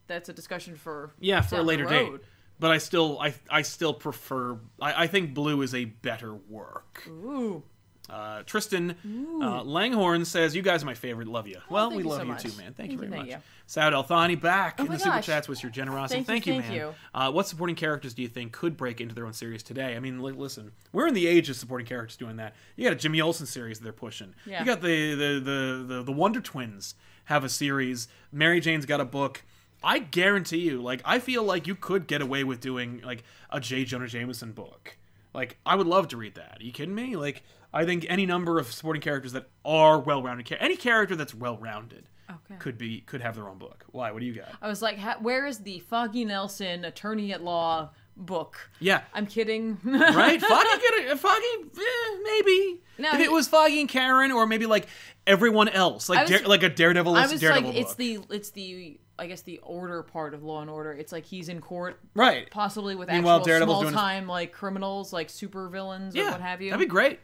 [0.08, 2.12] that's a discussion for Yeah, for a later date.
[2.60, 4.60] But I still, I, I still prefer.
[4.80, 7.04] I, I think Blue is a better work.
[7.08, 7.64] Ooh,
[8.10, 8.96] Uh, Tristan
[9.42, 11.28] uh, Langhorn says, "You guys are my favorite.
[11.28, 11.60] Love you.
[11.70, 12.44] well, thank we you love so you much.
[12.44, 12.74] too, man.
[12.74, 13.42] Thank, Thank you very thank much." you.
[13.70, 16.24] Saud Althani back in my the super chats with your generosity.
[16.24, 16.82] Thank you, you, thank man.
[16.82, 16.96] you.
[17.14, 19.96] Uh, what supporting characters do you think could break into their own series today?
[19.96, 22.54] I mean, li- listen, we're in the age of supporting characters doing that.
[22.76, 24.34] You got a Jimmy Olsen series that they're pushing.
[24.46, 24.60] Yeah.
[24.60, 26.96] You got the the, the the the Wonder Twins
[27.26, 28.08] have a series.
[28.32, 29.44] Mary Jane's got a book.
[29.84, 33.60] I guarantee you, like, I feel like you could get away with doing like a
[33.60, 33.84] J.
[33.86, 34.98] Jonah Jameson book.
[35.34, 36.58] Like, I would love to read that.
[36.60, 37.16] Are you kidding me?
[37.16, 37.42] Like,
[37.74, 42.56] I think any number of supporting characters that are well-rounded, any character that's well-rounded, Okay.
[42.60, 43.84] could be could have their own book.
[43.92, 44.12] Why?
[44.12, 44.50] What do you got?
[44.62, 48.70] I was like, ha- where is the Foggy Nelson attorney at law book?
[48.80, 49.78] Yeah, I'm kidding.
[49.84, 50.42] right?
[50.42, 51.46] Foggy, get a, Foggy,
[51.78, 52.82] eh, maybe.
[53.00, 54.88] No, if he- it was Foggy and Karen, or maybe like
[55.28, 58.52] everyone else, like was- Dare- like a Daredevil, I was Daredevil like, it's the it's
[58.52, 60.94] the I guess the order part of Law and Order.
[60.94, 62.50] It's like he's in court, right.
[62.50, 66.20] possibly with Meanwhile, actual Daredevil's small doing his- time like criminals, like super villains or
[66.20, 66.70] Yeah, what have you.
[66.70, 67.20] that'd be great.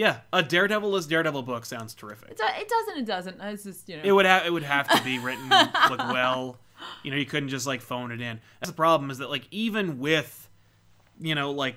[0.00, 2.30] Yeah, a Daredevil is Daredevil book sounds terrific.
[2.30, 2.98] It do- it doesn't.
[3.02, 3.38] It doesn't.
[3.42, 4.02] It's just you know.
[4.02, 6.56] It would have it would have to be written like well.
[7.02, 8.40] You know, you couldn't just like phone it in.
[8.60, 10.48] That's the problem is that like even with
[11.20, 11.76] you know like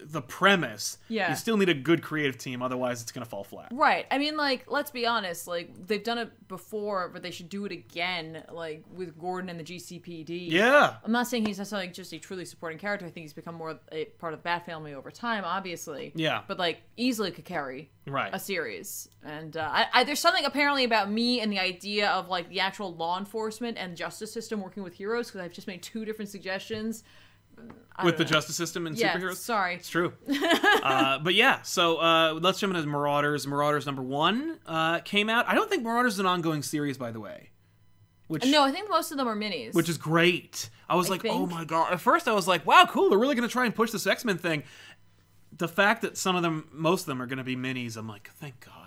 [0.00, 0.98] the premise.
[1.08, 1.30] Yeah.
[1.30, 3.68] You still need a good creative team, otherwise it's gonna fall flat.
[3.72, 4.06] Right.
[4.10, 5.46] I mean, like, let's be honest.
[5.46, 8.44] Like, they've done it before, but they should do it again.
[8.50, 10.50] Like with Gordon and the GCPD.
[10.50, 10.94] Yeah.
[11.04, 13.06] I'm not saying he's necessarily just a truly supporting character.
[13.06, 16.12] I think he's become more a part of the Bat family over time, obviously.
[16.14, 16.42] Yeah.
[16.46, 18.30] But like, easily could carry Right.
[18.34, 19.08] a series.
[19.24, 22.60] And uh, I, I, there's something apparently about me and the idea of like the
[22.60, 26.28] actual law enforcement and justice system working with heroes because I've just made two different
[26.30, 27.04] suggestions.
[28.02, 28.30] With the know.
[28.30, 29.36] justice system and Yeah, superheroes.
[29.36, 29.74] sorry.
[29.74, 30.14] It's true.
[30.82, 33.46] uh, but yeah, so uh, let's jump into Marauders.
[33.46, 35.46] Marauders number one uh, came out.
[35.48, 37.50] I don't think Marauders is an ongoing series, by the way.
[38.28, 39.74] Which No, I think most of them are minis.
[39.74, 40.70] which is great.
[40.88, 41.92] I was I like, oh my god.
[41.92, 43.10] At first, I was like, wow, cool.
[43.10, 44.62] They're really going to try and push this X Men thing.
[45.58, 48.08] The fact that some of them, most of them, are going to be minis, I'm
[48.08, 48.81] like, thank God,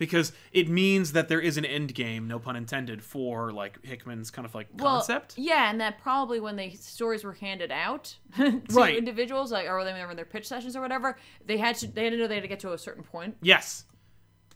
[0.00, 4.30] because it means that there is an end game, no pun intended, for like Hickman's
[4.32, 5.34] kind of like well, concept.
[5.36, 8.96] Yeah, and that probably when the stories were handed out to Right.
[8.96, 12.04] individuals, like or they were in their pitch sessions or whatever, they had to they
[12.04, 13.84] had to know they had to get to a certain point Yes.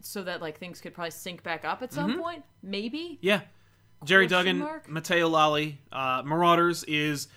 [0.00, 2.20] so that like things could probably sync back up at some Mm-hmm.
[2.20, 3.18] point, maybe.
[3.20, 3.42] Yeah.
[4.04, 4.88] Gerry Question Duggan, mark?
[4.90, 7.28] Matteo Lolli, uh, Marauders is,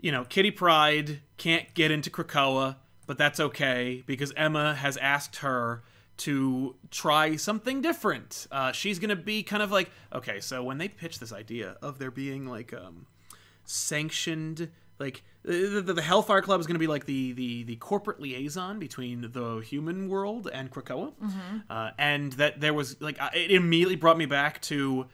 [0.00, 2.76] you know, Kitty Pryde can't get into Krakoa,
[3.06, 5.82] but that's okay because Emma has asked her
[6.18, 8.46] to try something different.
[8.50, 11.98] Uh, she's gonna be kind of like, okay, so when they pitch this idea of
[11.98, 13.06] there being like um,
[13.64, 17.76] sanctioned like the, the, the Hellfire Club is going to be like the, the the
[17.76, 21.12] corporate liaison between the human world and Krakoa,
[21.68, 25.06] uh, and that there was like it immediately brought me back to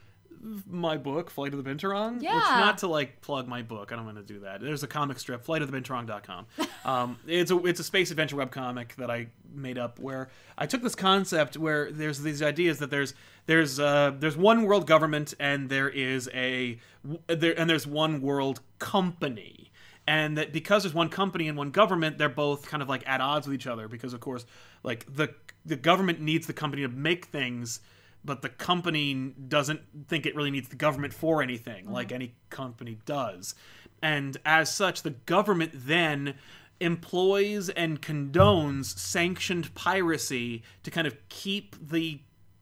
[0.67, 1.71] my book, Flight of the.
[1.71, 2.31] Which, Yeah.
[2.31, 4.61] not to like plug my book, I don't want to do that.
[4.61, 6.47] There's a comic strip, Flight of the flightofthebinturong.com.
[6.85, 10.83] um, it's a it's a space adventure webcomic that I made up where I took
[10.83, 13.15] this concept where there's these ideas that there's
[13.47, 16.79] there's uh, there's one world government and there is a
[17.27, 19.71] there and there's one world company
[20.07, 23.21] and that because there's one company and one government they're both kind of like at
[23.21, 24.47] odds with each other because of course
[24.83, 25.33] like the
[25.65, 27.81] the government needs the company to make things
[28.25, 29.15] but the company
[29.49, 33.55] doesn't think it really needs the government for anything like any company does.
[34.03, 36.35] And as such the government then
[36.81, 42.21] employs and condones sanctioned piracy to kind of keep the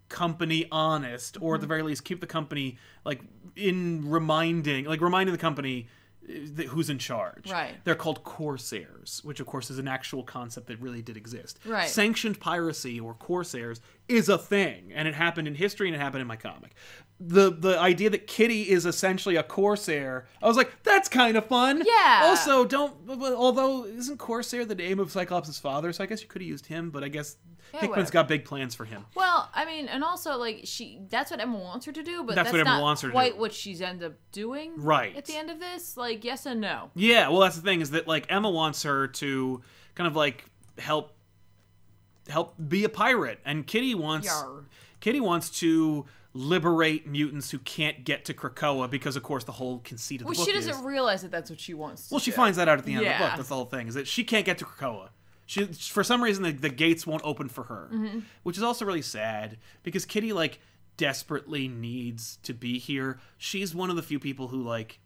[0.08, 3.20] company honest or at the very least keep the company like
[3.56, 5.86] in reminding like reminding the company
[6.28, 7.50] uh, who's in charge.
[7.50, 7.74] Right.
[7.84, 11.58] they're called corsairs which of course is an actual concept that really did exist.
[11.64, 11.88] Right.
[11.88, 16.20] sanctioned piracy or corsairs is a thing and it happened in history and it happened
[16.22, 16.72] in my comic
[17.20, 21.44] the the idea that kitty is essentially a corsair i was like that's kind of
[21.46, 22.22] fun Yeah.
[22.24, 26.40] also don't although isn't corsair the name of cyclops' father so i guess you could
[26.42, 27.36] have used him but i guess
[27.74, 28.12] Yeah, hickman's whatever.
[28.12, 31.58] got big plans for him Well, I mean, and also like she that's what Emma
[31.58, 33.40] wants her to do, but That's that's, what Emma not wants her to quite do.
[33.40, 34.72] what she's end up doing.
[34.76, 35.14] Right.
[35.14, 36.90] At the end of this, like yes and no.
[36.94, 39.60] Yeah, well, that's the thing is that like Emma wants her to
[39.96, 40.44] kind of like
[40.78, 41.12] help
[42.28, 44.64] help be a pirate, and Kitty wants Yar.
[45.00, 49.78] Kitty wants to liberate mutants who can't get to Krakoa because, of course, the whole
[49.80, 50.82] conceit of the Well, book she doesn't is.
[50.82, 52.10] realize that that's what she wants.
[52.10, 52.36] Well, she do.
[52.36, 53.32] finds that out at the end of the book.
[53.36, 55.08] That's the whole thing is that she can't get to Krakoa.
[55.46, 58.18] She, for some reason, the, the gates won't open for her, Mm-hmm.
[58.42, 60.60] which is also really sad because Kitty like
[60.98, 63.18] desperately needs to be here.
[63.38, 64.98] She's one of the few people who like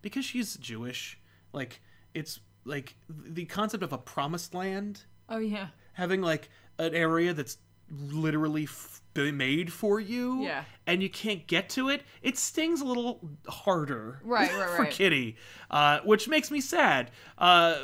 [0.00, 1.18] because she's Jewish,
[1.52, 1.80] like
[2.14, 5.68] it's like the concept of a promised land Oh yeah.
[5.94, 6.48] having like
[6.78, 7.58] an area that's
[7.90, 10.64] literally f- made for you Yeah.
[10.88, 14.90] and you can't get to it it stings a little harder Right, right, for right.
[14.90, 15.36] kitty
[15.70, 17.76] uh, which makes me sad uh,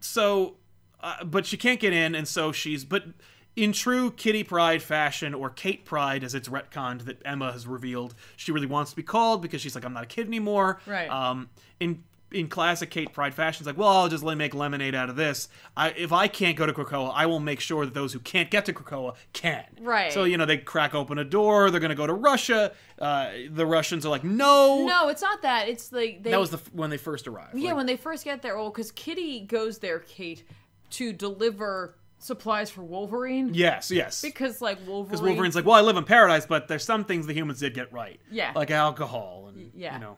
[0.00, 0.56] so
[1.00, 3.04] uh, but she can't get in and so she's but
[3.54, 8.14] in true kitty pryde fashion or kate pryde as it's retconned that emma has revealed
[8.36, 11.10] she really wants to be called because she's like i'm not a kid anymore Right.
[11.10, 15.08] um, in in classic Kate Pryde fashion, it's like, well, I'll just make lemonade out
[15.08, 15.48] of this.
[15.76, 18.50] I, if I can't go to Krakoa, I will make sure that those who can't
[18.50, 19.64] get to Krakoa can.
[19.80, 20.12] Right.
[20.12, 21.70] So you know, they crack open a door.
[21.70, 22.72] They're going to go to Russia.
[22.98, 24.84] Uh, the Russians are like, no.
[24.86, 25.68] No, it's not that.
[25.68, 26.30] It's like they.
[26.30, 27.54] That was the f- when they first arrived.
[27.54, 28.56] yeah Like, when they first get there.
[28.56, 30.44] Oh, because Kitty goes there, Kate,
[30.90, 33.54] to deliver supplies for Wolverine.
[33.54, 34.20] yes, yes.
[34.20, 35.04] Because like Wolverine.
[35.06, 37.74] Because Wolverine's like, well, I live in paradise, but there's some things the humans did
[37.74, 38.20] get right.
[38.30, 38.52] Yeah.
[38.54, 39.94] Like alcohol and yeah.
[39.94, 40.16] you know,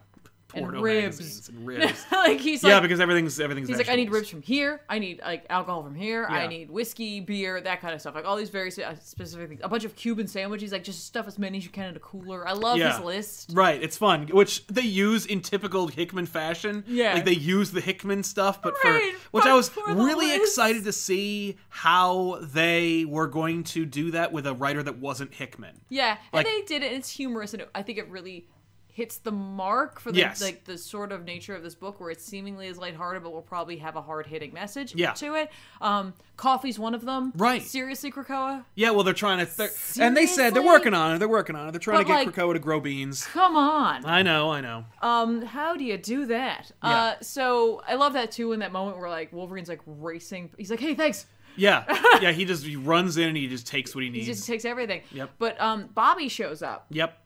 [0.53, 1.49] And ribs.
[1.49, 2.05] and ribs.
[2.11, 2.83] like he's yeah, like.
[2.83, 3.69] because everything's everything's.
[3.69, 4.81] He's like, I need ribs from here.
[4.89, 6.25] I need like alcohol from here.
[6.27, 8.15] I need whiskey, beer, that kind of stuff.
[8.15, 9.61] Like all these very uh, specific things.
[9.63, 10.71] A bunch of Cuban sandwiches.
[10.71, 12.47] Like just stuff as many as you can in a cooler.
[12.47, 12.93] I love Yeah.
[12.95, 13.51] his list.
[13.53, 16.83] Right, it's fun, which they use in typical Hickman fashion.
[16.87, 17.13] Yeah.
[17.13, 20.41] like they use the Hickman stuff, but Right, for which I was really list.
[20.43, 25.33] excited to see how they were going to do that with a writer that wasn't
[25.33, 25.81] Hickman.
[25.89, 26.87] Yeah, Like- and they did it.
[26.87, 28.47] and It's humorous, and it, I think it really
[28.93, 30.41] hits the mark for the Yes.
[30.41, 33.41] like the sort of nature of this book where it seemingly is lighthearted but will
[33.41, 35.13] probably have a hard hitting message Yeah.
[35.13, 35.49] to it.
[35.79, 37.31] Um, coffee's one of them.
[37.37, 37.61] Right.
[37.61, 38.65] Seriously, Krakoa?
[38.75, 39.69] Yeah, well, they're trying to, they're,
[39.99, 41.19] and they said they're working on it.
[41.19, 41.71] They're working on it.
[41.71, 43.25] They're trying But, to get like- Krakoa to grow beans.
[43.27, 44.05] Come on.
[44.05, 44.85] I know, I know.
[45.01, 46.71] Um, how do you do that?
[46.81, 48.51] Uh, so I love that too.
[48.51, 51.25] In that moment where like Wolverine's like racing, he's like, "Hey, thanks."
[51.55, 51.83] Yeah,
[52.21, 52.31] yeah.
[52.31, 54.25] He just he runs in and he just takes what he needs.
[54.25, 55.01] He just takes everything.
[55.11, 55.31] Yep.
[55.37, 57.17] But um, Bobby shows up Yep.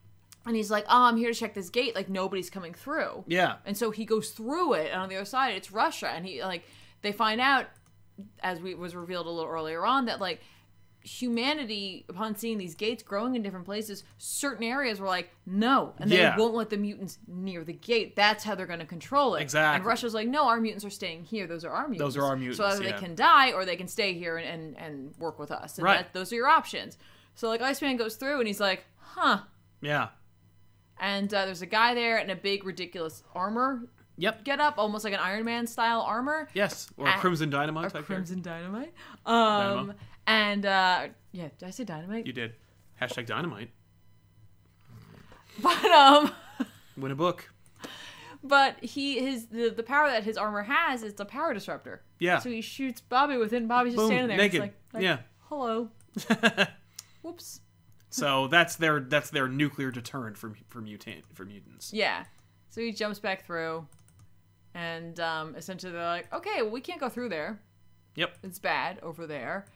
[0.46, 1.94] And he's like, "Oh, I'm here to check this gate.
[1.94, 3.56] Like nobody's coming through." Yeah.
[3.66, 6.08] And so he goes through it, and on the other side, it's Russia.
[6.08, 6.62] And he like
[7.02, 7.66] they find out,
[8.42, 10.40] as we was revealed a little earlier on, that like
[11.02, 16.10] humanity, upon seeing these gates growing in different places, certain areas were like, no, and
[16.10, 16.36] they Yeah.
[16.36, 18.16] won't let the mutants near the gate.
[18.16, 19.42] That's how they're going to control it.
[19.42, 19.76] Exactly.
[19.76, 21.46] And Russia's like, no, our mutants are staying here.
[21.46, 22.14] Those are our mutants.
[22.14, 22.92] Those are our mutants, So either yeah.
[22.92, 25.78] they can die or they can stay here and and, and work with us.
[25.78, 25.98] And Right.
[25.98, 26.98] that, those are your options.
[27.36, 29.40] So like Iceman goes through and he's like, huh.
[29.80, 30.08] Yeah.
[31.00, 33.82] And uh, there's a guy there in a big ridiculous armor
[34.18, 34.44] Yep.
[34.44, 36.48] get up, almost like an Iron Man style armor.
[36.54, 36.88] Yes.
[36.96, 37.94] Or Ah, Crimson Dynamite.
[37.94, 38.02] Or.
[38.02, 38.94] Crimson Dynamite.
[39.26, 39.94] Um, Dynamo.
[40.26, 42.26] and uh, yeah, did I say Dynamite?
[42.26, 42.54] You did.
[43.00, 43.70] Hashtag Dynamite.
[45.62, 46.32] But um,
[46.98, 47.50] Win a book.
[48.44, 52.02] but he his the, the power that his armor has is the power disruptor.
[52.18, 52.38] Yeah.
[52.40, 54.36] So he shoots Bobby within and Bobby's just Boom, standing there.
[54.36, 54.60] naked.
[54.60, 55.18] Like, like, Yeah.
[55.48, 55.88] Hello.
[57.22, 57.60] Whoops.
[58.16, 61.92] So that's their that's their nuclear deterrent for for mutant for mutants.
[61.92, 62.24] Yeah.
[62.70, 63.86] So he jumps back through,
[64.74, 67.60] and um, essentially they're like, okay, well we can't go through there.
[68.16, 68.38] Yep.
[68.42, 69.66] it's bad over there.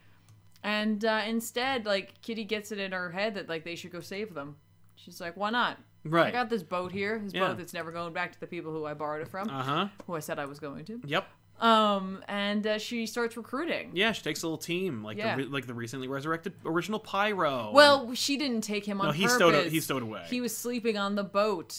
[0.62, 4.00] And uh, instead, like Kitty gets it in her head that like they should go
[4.00, 4.56] save them.
[4.96, 5.78] She's like, "Why not?
[6.04, 6.26] Right.
[6.28, 7.18] I got this boat here.
[7.22, 7.48] This Yeah.
[7.48, 9.88] boat that's never going back to the people who I borrowed it from, Uh huh.
[10.06, 11.26] who I said I was going to." Yep.
[11.60, 13.90] Um, and uh, she starts recruiting.
[13.92, 15.36] Yeah, she takes a little team like Yeah.
[15.36, 17.70] the re- like the recently resurrected original Pyro.
[17.72, 19.36] Well, she didn't take him on no, he purpose.
[19.36, 20.24] stowed he stowed away.
[20.28, 21.76] He was sleeping on the boat,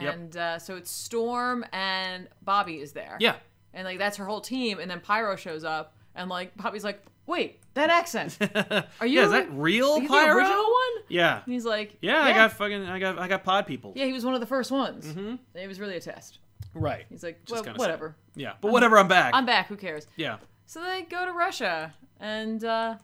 [0.00, 0.14] Yep.
[0.14, 3.16] and uh, so it's Storm and Bobby is there.
[3.20, 3.34] yeah.
[3.74, 4.78] and like that's her whole team.
[4.78, 8.38] And then Pyro shows up, and like Bobby's like, "Wait, that accent?
[9.00, 9.18] Are you?
[9.20, 10.24] yeah, is that real are you Pyro?
[10.34, 11.42] the original one?" Yeah.
[11.44, 12.22] And he's like, yeah.
[12.22, 13.92] I got fucking I got I got pod people.
[13.94, 15.04] Yeah, he was one of the first ones.
[15.04, 15.34] Mm-hmm.
[15.54, 16.38] It was really a test.
[16.74, 17.04] Right.
[17.08, 18.16] He's like, Just well, kinda whatever.
[18.34, 18.54] Yeah.
[18.60, 19.34] But whatever, I'm back.
[19.34, 19.68] I'm back.
[19.68, 20.06] Who cares?
[20.16, 20.38] yeah.
[20.66, 22.94] So they go to Russia and uh,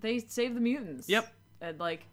[0.00, 1.08] they save the mutants.
[1.08, 1.32] Yep.
[1.60, 2.04] And like,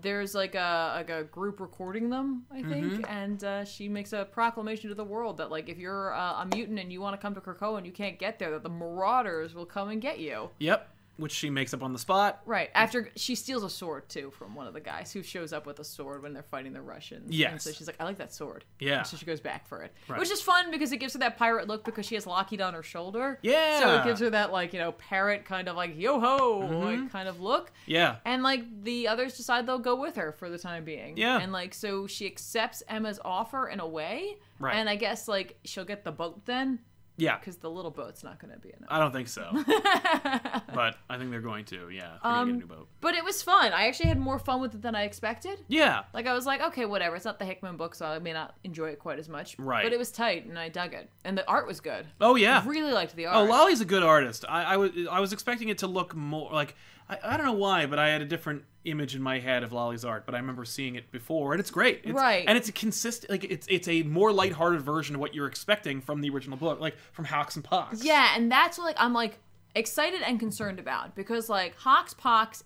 [0.00, 3.04] there's like a like a group recording them, I think, Mm-hmm.
[3.08, 6.46] and uh, she makes a proclamation to the world that like if you're uh, a
[6.54, 8.68] mutant and you want to come to Krakoa and you can't get there, that the
[8.68, 10.50] Marauders will come and get you.
[10.58, 10.88] Yep.
[11.18, 12.40] Which she makes up on the spot.
[12.46, 12.70] Right.
[12.74, 15.80] After she steals a sword too from one of the guys who shows up with
[15.80, 17.36] a sword when they're fighting the Russians.
[17.38, 18.64] And so she's like, I like that sword.
[18.78, 18.98] Yeah.
[18.98, 19.92] And so she goes back for it.
[20.08, 20.20] Right.
[20.20, 22.72] Which is fun because it gives her that pirate look because she has Lockheed on
[22.72, 23.40] her shoulder.
[23.42, 23.80] Yeah.
[23.80, 26.84] So it gives her that like, you know, parrot kind of like yo ho Mm-hmm.
[27.02, 27.72] like kind of look.
[27.86, 28.16] Yeah.
[28.24, 31.16] And like the others decide they'll go with her for the time being.
[31.16, 31.38] Yeah.
[31.40, 34.36] And like so she accepts Emma's offer in a way.
[34.60, 34.76] Right.
[34.76, 36.78] And I guess like she'll get the boat then
[37.18, 37.38] Yeah.
[37.38, 38.88] because the little boat's not going to be enough.
[38.88, 39.50] I don't think so.
[40.74, 41.90] but I think they're going to.
[41.90, 42.16] Yeah.
[42.22, 42.88] They're gonna get a Um, new boat.
[43.00, 43.72] But it was fun.
[43.72, 45.64] I actually had more fun with it than I expected.
[45.68, 46.04] Yeah.
[46.14, 47.16] Like I was like, okay, whatever.
[47.16, 49.56] It's not the Hickman book, so I may not enjoy it quite as much.
[49.58, 49.82] Right.
[49.84, 52.06] But it was tight, and I dug it, and the art was good.
[52.20, 52.62] Oh yeah.
[52.64, 53.36] I really liked the art.
[53.36, 53.44] Oh.
[53.44, 54.44] Lolli's a good artist.
[54.48, 56.74] I, I was I was expecting it to look more like
[57.08, 59.72] I, I don't know why, but I had a different image in my head of
[59.72, 60.26] Lolli's art.
[60.26, 62.02] But I remember seeing it before, and it's great.
[62.04, 62.44] It's, Right.
[62.46, 66.00] And it's a consistent like it's it's a more lighthearted version of what you're expecting
[66.00, 68.02] from the original book, like from HoX and PoX.
[68.02, 69.38] yeah, and that's what like I'm like
[69.74, 72.62] excited and concerned about because like HoX, PoX,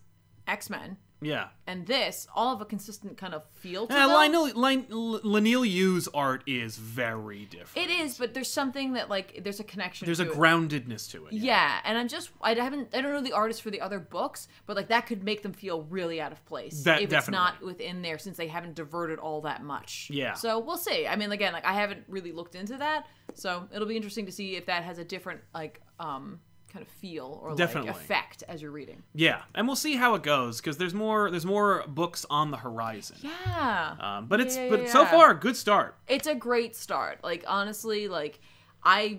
[0.46, 1.48] X Men, Yeah.
[1.66, 4.14] and this all have a consistent kind of feel to Yeah, them.
[4.14, 7.88] Lionel, Lin, Leinil Yu's art is very different.
[7.88, 10.06] It is, but there's something that like there's a connection.
[10.06, 10.36] There's a it.
[10.36, 11.32] groundedness to it.
[11.34, 14.48] Yeah, and I'm just I haven't I don't know the artist for the other books,
[14.66, 17.62] but like that could make them feel really out of place That- if it's not
[17.62, 20.08] within there since they haven't diverted all that much.
[20.12, 20.34] Yeah.
[20.34, 21.06] So we'll see.
[21.06, 24.32] I mean, again, like I haven't really looked into that, so it'll be interesting to
[24.32, 26.40] see if that has a different like um
[26.72, 27.90] kind of feel or Definitely.
[27.90, 29.02] like effect as you're reading.
[29.14, 32.56] Yeah, and we'll see how it goes because there's more there's more books on the
[32.56, 33.16] horizon.
[33.20, 33.94] Yeah.
[34.00, 35.10] Um, but it's Yeah, yeah, but so yeah.
[35.10, 35.96] far good start.
[36.08, 37.22] it's a great start.
[37.22, 38.40] Like honestly, like
[38.82, 39.18] I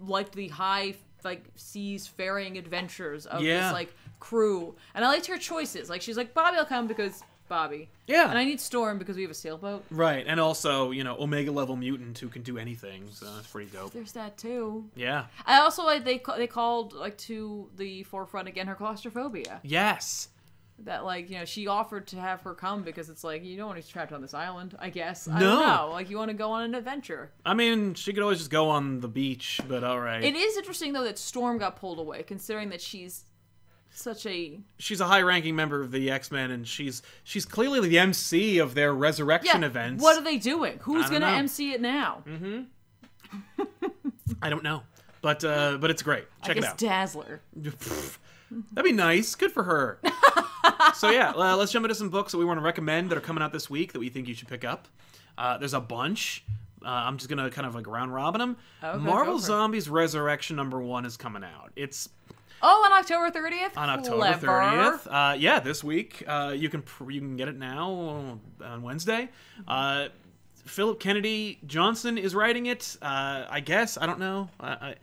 [0.00, 0.94] liked the high
[1.24, 5.88] like seas ferrying adventures of this like crew, and I liked her choices.
[5.90, 7.22] Like she's like Bobby will come because
[7.52, 8.30] Bobby, Yeah.
[8.30, 9.84] and I need Storm because we have a sailboat.
[9.90, 13.70] Right, and also you know Omega level mutant who can do anything, so that's pretty
[13.70, 13.92] dope.
[13.92, 14.88] There's that too.
[14.96, 15.26] Yeah.
[15.44, 19.60] I also like they they called like to the forefront again her claustrophobia.
[19.62, 20.28] Yes.
[20.78, 23.66] That like you know she offered to have her come because it's like you don't
[23.68, 24.74] want to be trapped on this island.
[24.80, 25.90] I guess I don't know.
[25.92, 27.30] Like you want to go on an adventure.
[27.44, 30.24] I mean, she could always just go on the beach, but all right.
[30.24, 33.24] It is interesting though that Storm got pulled away, considering that she's
[33.92, 38.58] such a she's a high-ranking member of the X-Men, and she's she's clearly the MC
[38.58, 39.66] of their resurrection yeah.
[39.66, 40.02] events.
[40.02, 40.78] What are they doing?
[40.82, 41.34] Who's gonna know.
[41.34, 42.22] MC it now?
[44.42, 44.82] I don't know,
[45.20, 46.24] but uh, but it's great.
[46.42, 46.78] I Check it out.
[46.78, 47.40] Dazzler.
[48.72, 49.34] That'd be nice.
[49.34, 49.98] Good for her.
[50.94, 53.22] so yeah, uh, let's jump into some books that we want to recommend that are
[53.22, 54.88] coming out this week that we think you should pick up.
[55.38, 56.44] Uh, there's a bunch.
[56.84, 58.56] Uh, I'm just gonna kind of like round robin them.
[58.82, 59.46] Okay, Marvel go for it.
[59.46, 61.72] Zombies Resurrection number one is coming out.
[61.76, 62.08] It's
[62.62, 63.76] Oh, on October 30th?
[63.76, 64.46] on October Clever.
[64.46, 65.06] 30th.
[65.10, 66.22] Uh, yeah, this week.
[66.26, 69.28] Uh, you can pr- you can get it now on Wednesday.
[69.66, 70.08] Uh,
[70.64, 72.96] Philip Kennedy Johnson is writing it.
[73.02, 74.48] Uh, I guess I don't know.
[74.60, 74.94] I, I,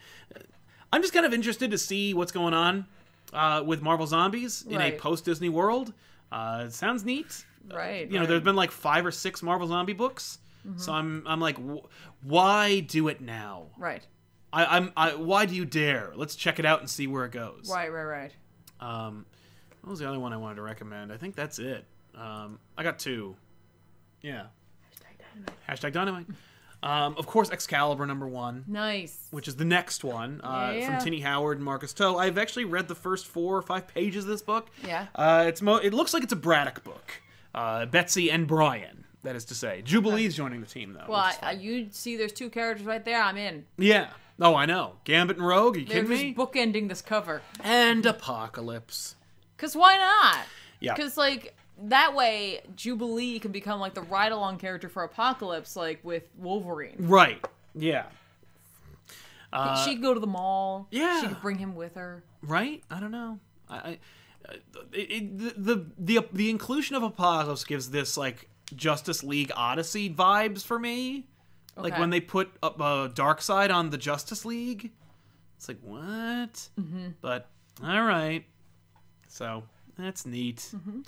[0.94, 2.86] I'm just kind of interested to see what's going on
[3.34, 5.94] uh, with Marvel Zombies in a post Disney world.
[6.32, 7.46] Uh, it sounds neat.
[7.72, 8.08] Right.
[8.08, 8.30] You know, right.
[8.30, 10.40] there's been like five or six Marvel Zombie books.
[10.78, 11.86] So I'm I'm like, wh-
[12.24, 13.68] why do it now?
[13.78, 14.06] Right.
[14.52, 16.12] I, I'm I, why do you dare?
[16.16, 17.70] Let's check it out and see where it goes.
[17.72, 18.32] Right, right, right.
[18.80, 19.26] Um,
[19.82, 21.12] what was the other one I wanted to recommend?
[21.12, 21.86] I think that's it.
[22.16, 23.36] Um, I got two.
[24.22, 24.48] Yeah.
[25.70, 26.26] Hashtag dynamite.
[26.28, 26.36] hashtag
[26.88, 29.28] Um, of course, Excalibur number one, Nice.
[29.32, 30.98] which is the next one uh, Yeah, yeah.
[30.98, 32.16] from Tini Howard and Marcus To.
[32.18, 34.70] I've actually read the first four or five pages of this book.
[34.86, 35.08] Yeah.
[35.16, 37.22] Uh, it's mo- it looks like it's a Braddock book.
[37.54, 39.82] Uh, Betsy and Brian, that is to say.
[39.84, 41.06] Jubilee's joining the team though.
[41.08, 43.22] Well, I, I, you see there's two characters right there.
[43.22, 43.66] I'm in.
[43.78, 44.10] yeah.
[44.42, 44.94] Oh, I know.
[45.04, 45.76] Gambit and Rogue.
[45.76, 46.34] Are you They're kidding just me?
[46.36, 47.42] bookending this cover.
[47.64, 49.16] and Apocalypse.
[49.58, 50.46] Because why not?
[50.80, 50.94] Yeah.
[50.96, 56.00] Because, like, that way, Jubilee can become, like, the ride along character for Apocalypse, like,
[56.04, 56.96] with Wolverine.
[57.00, 57.44] Right.
[57.76, 58.06] Yeah.
[59.52, 60.88] Uh, she could go to the mall.
[60.92, 61.22] yeah.
[61.22, 62.24] She could bring him with her.
[62.42, 62.84] right?
[62.90, 63.40] I don't know.
[63.70, 63.98] I, I
[64.94, 70.64] it, it, the, the the inclusion of Apocalypse gives this like Justice League Odyssey vibes
[70.64, 71.26] for me.
[71.82, 74.92] Like when they put up uh, Darkseid on the Justice League,
[75.58, 76.70] it's like what?
[76.80, 77.08] Mm-hmm.
[77.22, 77.50] But
[77.84, 78.46] all right,
[79.28, 79.64] so
[79.98, 80.58] that's neat.
[80.76, 81.02] Mm-hmm.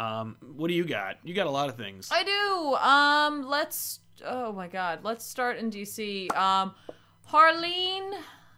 [0.00, 1.18] Um, what do you got?
[1.22, 2.08] You got a lot of things.
[2.12, 2.74] I do.
[2.76, 4.00] Um, let's.
[4.24, 5.00] Oh my God.
[5.02, 6.34] Let's start in DC.
[6.36, 6.74] Um,
[7.30, 8.12] Harleen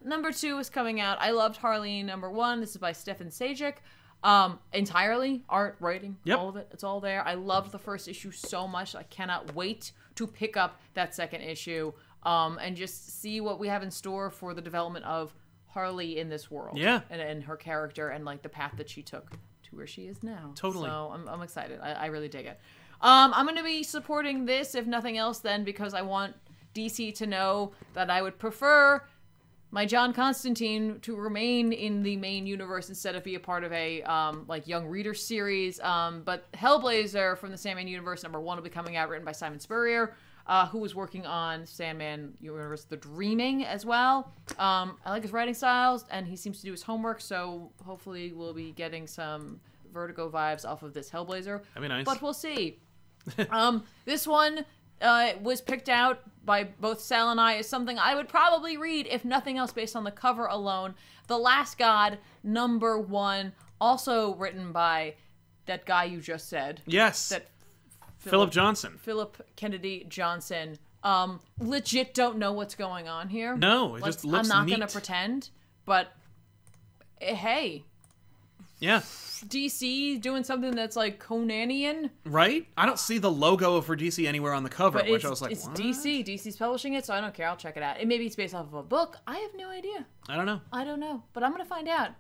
[0.05, 1.19] number two is coming out.
[1.21, 2.61] I loved Harleen number one.
[2.61, 3.75] This is by Stjepan Sejic.
[4.23, 6.39] Um, entirely art, writing, Yep.
[6.39, 6.69] all of it.
[6.73, 7.23] It's all there.
[7.27, 8.95] I loved the first issue so much.
[8.95, 11.93] I cannot wait to pick up that second issue.
[12.23, 15.33] Um, and just see what we have in store for the development of
[15.69, 16.77] Harley in this world.
[16.77, 17.03] Yeah.
[17.09, 20.23] And, and her character and like the path that she took to where she is
[20.25, 20.53] now.
[20.57, 20.89] Totally.
[20.89, 21.79] So I'm, I'm excited.
[21.81, 22.59] I, I really dig it.
[23.01, 26.35] Um, I'm going to be supporting this, if nothing else, then because I want
[26.75, 29.03] DC to know that I would prefer
[29.77, 33.71] my John Constantine to remain in the main universe instead of be a part of
[33.73, 35.79] a um, like young reader series.
[35.81, 39.33] Um, but Hellblazer from the Sandman universe number one will be coming out, written by
[39.33, 40.15] Simon Spurrier,
[40.47, 44.33] uh, who was working on Sandman universe The Dreaming as well.
[44.59, 47.21] Um, I like his writing styles, and he seems to do his homework.
[47.21, 49.61] So hopefully we'll be getting some
[49.93, 51.61] Vertigo vibes off of this Hellblazer.
[51.75, 52.07] That'd be nice.
[52.07, 52.79] But we'll see.
[53.51, 54.65] um, this one
[55.01, 59.07] uh, was picked out by both Sal and I as something I would probably read,
[59.11, 60.95] if nothing else, based on the cover alone.
[61.27, 65.15] The Last God, number one, also written by
[65.67, 67.47] that guy you just said, yes, that
[68.19, 68.99] Philip Johnson.
[69.03, 70.79] Philip Kennedy Johnson.
[71.03, 73.57] Um, legit don't know what's going on here.
[73.57, 74.73] No, it Let's- just looks I'm not neat.
[74.73, 75.51] gonna pretend,
[75.85, 76.09] but
[77.21, 77.85] eh, hey,
[78.79, 82.11] Yeah, DC doing something that's like Conanian.
[82.25, 82.67] right.
[82.77, 85.43] I don't see the logo for DC anywhere on the cover, But which I was
[85.43, 85.77] like, it's what?
[85.77, 86.25] DC.
[86.27, 87.49] DC's publishing it, so I don't care.
[87.49, 88.01] I'll check it out.
[88.01, 89.17] It maybe it's based off of a book.
[89.27, 90.07] I have no idea.
[90.29, 90.61] I don't know.
[90.73, 92.11] I don't know, but I'm gonna find out.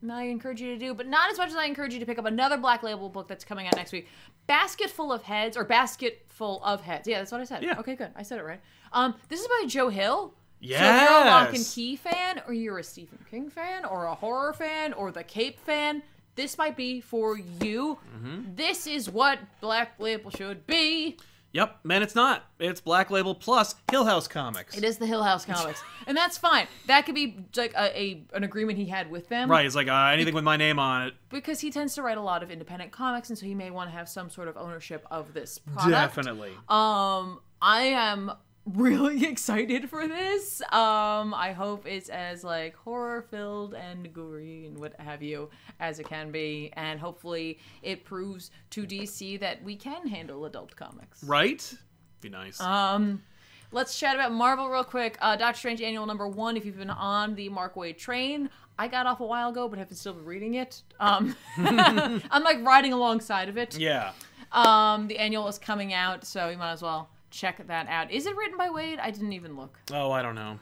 [0.00, 2.06] And I encourage you to do, but not as much as I encourage you to
[2.06, 4.06] pick up another Black Label book that's coming out next week.
[4.46, 7.08] Basket full of heads, or basket full of heads.
[7.08, 7.64] Yeah, that's what I said.
[7.64, 7.78] Yeah.
[7.80, 8.10] Okay, good.
[8.14, 8.60] I said it right.
[8.92, 10.34] Um, this is by Joe Hill.
[10.60, 11.24] So if you're a.
[11.26, 15.12] Locke and Key fan, or you're a Stephen King fan, or a horror fan, or
[15.12, 16.02] the Cape fan,
[16.34, 17.98] this might be for you.
[18.16, 18.54] Mm-hmm.
[18.54, 21.16] This is what Black Label should be.
[21.52, 22.44] Yep, man, it's not.
[22.58, 24.76] It's Black Label plus Hill House Comics.
[24.76, 26.68] It is the Hill House comics, and that's fine.
[26.86, 29.88] That could be like a, a an agreement he had with them, Right, it's like
[29.88, 31.14] uh, anything with my name on it.
[31.30, 33.90] Because he tends to write a lot of independent comics, and so he may want
[33.90, 35.90] to have some sort of ownership of this product.
[35.90, 36.50] Definitely.
[36.68, 38.32] Um, I am
[38.74, 40.60] really excited for this.
[40.72, 45.50] Um, I hope it's as like horror filled and gory and what have you
[45.80, 50.74] as it can be, and hopefully it proves to DC that we can handle adult
[50.76, 51.22] comics.
[51.24, 51.74] right?
[52.20, 52.60] Be nice.
[52.60, 53.22] Um,
[53.70, 55.16] let's chat about Marvel real quick.
[55.20, 56.56] Uh, Doctor Strange Annual Number One.
[56.56, 59.78] If you've been on the Mark Waid train, I got off a while ago, but
[59.78, 60.82] have been still been reading it.
[61.00, 63.76] Um, I'm like riding alongside of it.
[63.78, 64.12] yeah.
[64.50, 68.10] Um, the annual is coming out, so you might as well check that out.
[68.10, 68.98] Is it written by Waid?
[69.00, 69.78] I didn't even look.
[69.92, 70.58] Oh, I don't know.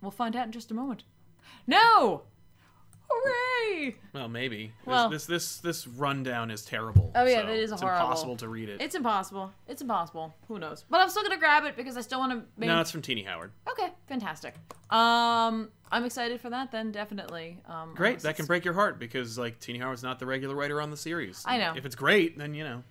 [0.00, 1.04] We'll find out in just a moment.
[1.66, 2.22] No.
[3.08, 3.96] Hooray!
[4.12, 4.66] Well, maybe.
[4.66, 7.12] This- Well- this this this rundown is terrible.
[7.14, 8.06] Oh, yeah, so that is it's horrible.
[8.06, 8.80] impossible to read it.
[8.80, 9.52] It's impossible.
[9.68, 10.34] It's impossible.
[10.48, 10.84] Who knows?
[10.88, 12.42] But I'm still gonna grab it because I still want to.
[12.56, 12.68] Make...
[12.68, 13.52] no, it's from Tini Howard.
[13.70, 14.54] Okay, fantastic.
[14.90, 16.72] Um, I'm excited for that.
[16.72, 17.58] Then definitely.
[17.66, 18.20] Um, Great.
[18.20, 20.96] That can break your heart because like Tini Howard's not the regular writer on the
[20.96, 21.44] series.
[21.46, 21.74] I know.
[21.76, 22.82] If it's great, then you know.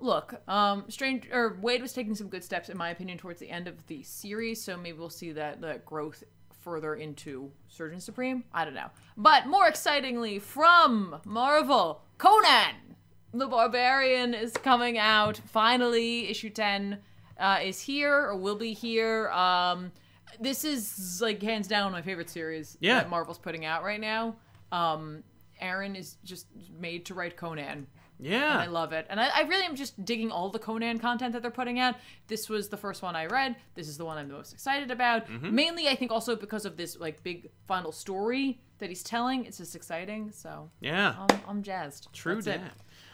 [0.00, 3.50] Look, um, Strange or Waid was taking some good steps, in my opinion, towards the
[3.50, 4.62] end of the series.
[4.62, 6.24] So maybe we'll see that that growth
[6.62, 8.44] further into Surgeon Supreme.
[8.52, 8.90] I don't know.
[9.16, 12.96] But more excitingly, from Marvel, Conan
[13.32, 15.40] the Barbarian is coming out.
[15.46, 16.98] Finally, issue ten
[17.38, 19.28] uh, is here or will be here.
[19.30, 19.92] Um,
[20.40, 22.94] this is like hands down my favorite series Yeah.
[22.96, 24.36] that Marvel's putting out right now.
[24.72, 25.22] Um,
[25.60, 26.46] Aaron is just
[26.78, 27.86] made to write Conan.
[28.20, 28.52] Yeah.
[28.52, 29.06] And I love it.
[29.08, 31.96] And I, I really am just digging all the Conan content that they're putting out.
[32.28, 33.56] This was the first one I read.
[33.74, 35.26] This is the one I'm the most excited about.
[35.26, 35.54] Mm-hmm.
[35.54, 39.46] Mainly, I think also because of this like big final story that he's telling.
[39.46, 40.32] It's just exciting.
[40.32, 41.14] So yeah.
[41.18, 42.08] I'm, I'm jazzed.
[42.12, 42.60] True it.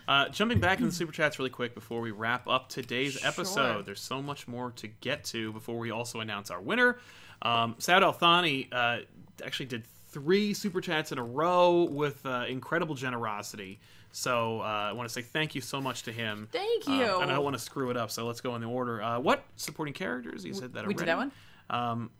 [0.08, 3.74] Uh, jumping back in the super chats really quick before we wrap up today's episode.
[3.74, 3.82] Sure.
[3.82, 6.98] There's so much more to get to before we also announce our winner.
[7.42, 8.98] Um, Saad Al Thani uh,
[9.44, 13.80] actually did three super chats in a row with uh, incredible generosity.
[14.18, 16.48] So uh, I want to say thank you so much to him.
[16.50, 17.20] Thank Uh, you.
[17.20, 19.02] and I don't want to screw it up, so let's go in the order.
[19.02, 20.42] Uh, what supporting characters?
[20.42, 20.94] You said that we already.
[20.94, 21.32] did that one.
[21.68, 22.10] Um,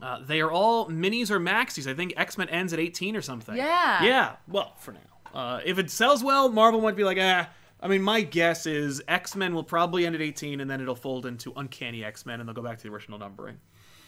[0.00, 1.86] uh, they are all minis or maxis.
[1.86, 3.54] I think X Men ends at 18 or something.
[3.54, 4.02] Yeah.
[4.02, 4.36] Yeah.
[4.48, 5.00] Well, for now.
[5.38, 7.46] Uh, if it sells well, Marvel might be like, ah.
[7.78, 10.94] I mean, my guess is X Men will probably end at 18, and then it'll
[10.94, 13.58] fold into Uncanny X Men, and they'll go back to the original numbering.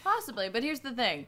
[0.02, 1.26] Possibly, but here's the thing.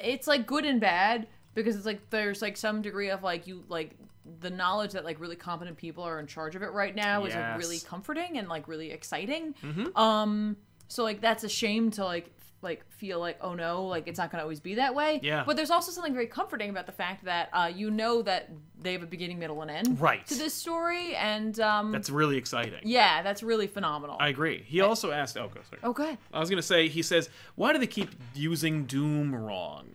[0.00, 3.64] It's like good and bad because it's like there's like some degree of like you
[3.68, 3.96] like
[4.40, 7.34] the knowledge that like really competent people are in charge of it right now is
[7.34, 9.54] like really comforting and like really exciting.
[9.62, 9.96] Mm-hmm.
[9.96, 10.56] Um
[10.88, 14.18] so like that's a shame to like f- like feel like oh no like it's
[14.18, 15.42] not going to always be that way Yeah.
[15.44, 18.50] but there's also something very comforting about the fact that uh, you know that
[18.80, 20.24] they have a beginning middle and end Right.
[20.26, 22.80] to this story and um That's really exciting.
[22.84, 24.62] yeah that's really phenomenal I agree.
[24.66, 25.36] He also asked.
[25.36, 25.80] Oh, go sorry.
[25.82, 26.86] okay I was gonna say.
[26.88, 29.88] He says, "Why do they keep using Doom wrong?"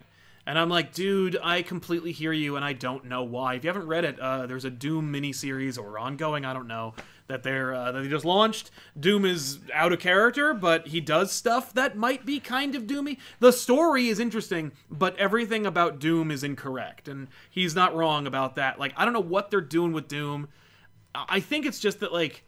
[0.48, 3.56] And I'm like, dude, I completely hear you, and I don't know why.
[3.56, 6.94] If you haven't read it, uh, there's a Doom miniseries or ongoing, I don't know,
[7.26, 8.70] that they're uh, that they just launched.
[8.98, 13.18] Doom is out of character, but he does stuff that might be kind of doomy.
[13.40, 18.54] The story is interesting, but everything about Doom is incorrect, and he's not wrong about
[18.54, 18.80] that.
[18.80, 20.48] Like, I don't know what they're doing with Doom.
[21.14, 22.44] I I think it's just that like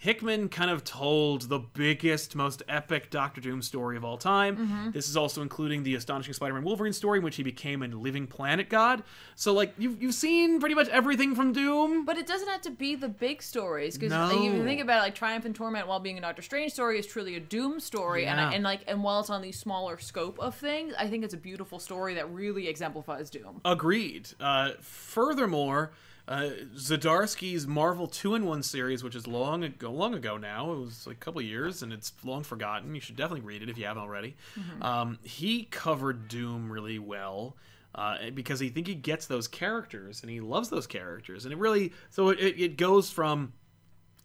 [0.00, 4.56] Hickman kind of told the biggest, most epic Doctor Doom story of all time.
[4.56, 4.90] Mm-hmm.
[4.92, 8.26] This is also including the astonishing Spider-Man Wolverine story, in which he became a living
[8.26, 9.02] planet god.
[9.34, 12.06] So, like, you've you've seen pretty much everything from Doom.
[12.06, 14.30] But it doesn't have to be the big stories because No.
[14.30, 16.98] if you think about it, like Triumph and Torment, while being a Doctor Strange story,
[16.98, 18.54] is truly a Doom story, and I, Yeah.
[18.56, 21.36] and like and while it's on the smaller scope of things, I think it's a
[21.36, 23.60] beautiful story that really exemplifies Doom.
[23.66, 24.30] Agreed.
[24.40, 25.92] Uh, furthermore,
[26.30, 30.78] uh, Zdarsky's Marvel Two in One series, which is long ago, long ago now, it
[30.78, 32.94] was like a couple years, and it's long forgotten.
[32.94, 34.36] You should definitely read it if you haven't already.
[34.80, 37.56] Um, he covered Doom really well.
[37.92, 41.58] Uh, because he think he gets those characters and he loves those characters and it
[41.58, 43.52] really so it, it goes from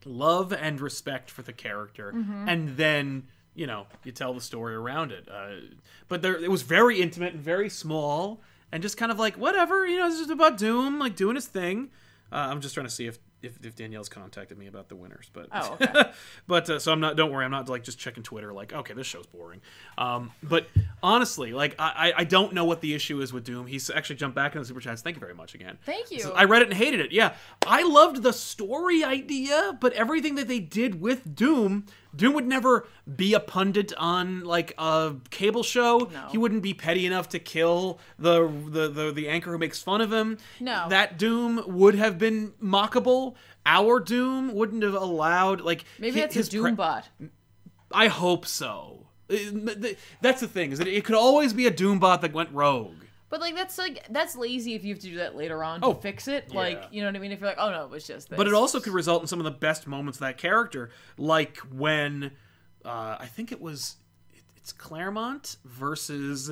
[0.06, 2.14] love and respect for the character
[2.48, 3.24] and then
[3.56, 5.56] you know you tell the story around it uh,
[6.08, 8.40] but there it was very intimate and very small
[8.76, 11.48] and just kind of like whatever you know it's just about doom like doing his
[11.48, 11.90] thing.
[12.30, 15.30] Uh, i'm just trying to see if if, if Danielle's contacted me about the winners,
[15.34, 16.12] but Oh, okay.
[16.48, 17.16] but uh, so I'm not.
[17.16, 18.54] Don't worry, I'm not like just checking Twitter.
[18.54, 19.62] Like, okay, this show's boring.
[19.98, 20.68] Um, but
[21.04, 23.68] honestly, like I, I don't know what the issue is with Doom.
[23.68, 25.02] He's actually jumped back in the super chats.
[25.02, 25.78] Thank you very much again.
[25.86, 26.20] Thank you.
[26.20, 27.12] So I read it and hated it.
[27.12, 27.34] Yeah,
[27.66, 31.86] I loved the story idea, but everything that they did with Doom,
[32.16, 36.10] Doom would never be a pundit on like a cable show.
[36.12, 36.28] No.
[36.32, 40.02] He wouldn't be petty enough to kill the, the the the anchor who makes fun
[40.02, 40.38] of him.
[40.60, 40.88] No.
[40.90, 43.35] that Doom would have been mockable.
[43.66, 47.10] Our Doom wouldn't have allowed like Maybe hi- that's a his Doom pre- bot.
[47.92, 49.08] I hope so.
[49.28, 52.94] That's the thing is that it could always be a Doom bot that went rogue.
[53.30, 55.88] But like that's like that's lazy if you have to do that later on to
[55.88, 56.54] Oh, fix it.
[56.54, 56.88] Like yeah.
[56.92, 57.32] you know what I mean?
[57.32, 58.38] If you're like, oh no, it was just this.
[58.38, 61.58] But it also could result in some of the best moments of that character, like
[61.74, 62.32] when
[62.86, 63.96] uh, I think it was
[64.56, 66.52] it's Claremont versus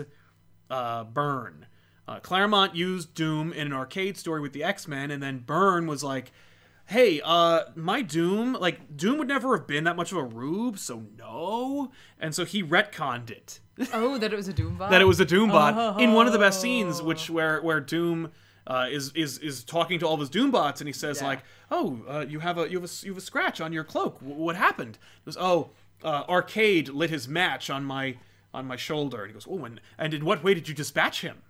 [0.70, 1.68] uh, Byrne.
[2.08, 5.86] Uh, Claremont used Doom in an arcade story with the X Men, and then Byrne
[5.88, 6.32] was like,
[6.86, 10.78] "Hey, uh, my Doom, like Doom would never have been that much of a rube,
[10.78, 13.60] so no." And so he retconned it
[13.94, 14.92] oh that it was a Doom bot.
[14.92, 17.80] that it was a Doom bot in one of the best scenes, which where where
[17.80, 18.32] Doom
[18.68, 21.28] uh, is is is talking to all of his Doom bots, and he says Yeah.
[21.28, 23.84] like, "Oh, uh, you have a you have a you have a scratch on your
[23.84, 24.20] cloak.
[24.20, 25.72] W- what happened?" He goes, "Oh,
[26.04, 28.18] uh, Arcade lit his match on my
[28.54, 31.22] on my shoulder." And he goes, "Oh, and and in what way did you dispatch
[31.22, 31.42] him?"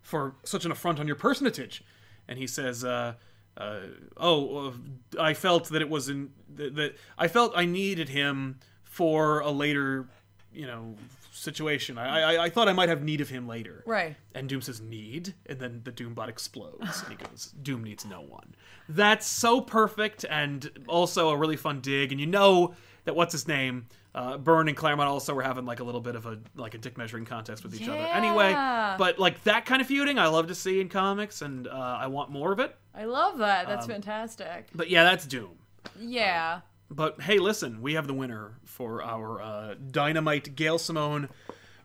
[0.00, 1.84] for such an affront on your personage.
[2.26, 3.14] And he says, uh,
[3.58, 3.80] uh,
[4.16, 4.72] "Oh, uh,
[5.20, 10.08] I felt that it wasn't that, that I felt I needed him for a later,
[10.52, 10.94] you know,
[11.32, 11.98] situation.
[11.98, 14.16] I, I I thought I might have need of him later." Right.
[14.34, 18.20] And Doom says, "Need," and then the Doombot explodes, and he goes, "Doom needs no
[18.22, 18.54] one."
[18.88, 22.12] That's so perfect, and also a really fun dig.
[22.12, 22.74] And you know
[23.04, 26.16] that what's his name, uh, Byrne and Claremont also were having like a little bit
[26.16, 27.98] of a like a dick measuring contest with each other.
[27.98, 31.70] Anyway, but like that kind of feuding, I love to see in comics, and uh,
[31.72, 32.74] I want more of it.
[32.94, 33.68] I love that.
[33.68, 34.68] That's Um, fantastic.
[34.74, 35.58] But yeah, that's Doom.
[35.98, 36.60] Yeah.
[36.90, 41.28] But hey, listen, we have the winner for our uh, Dynamite Gail Simone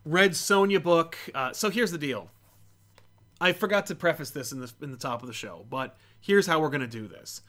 [0.06, 1.18] Red Sonja book.
[1.36, 2.30] Uh, so here's the deal.
[3.42, 6.48] I forgot to preface this in the in the top of the show, but here's
[6.48, 7.42] how we're gonna do this.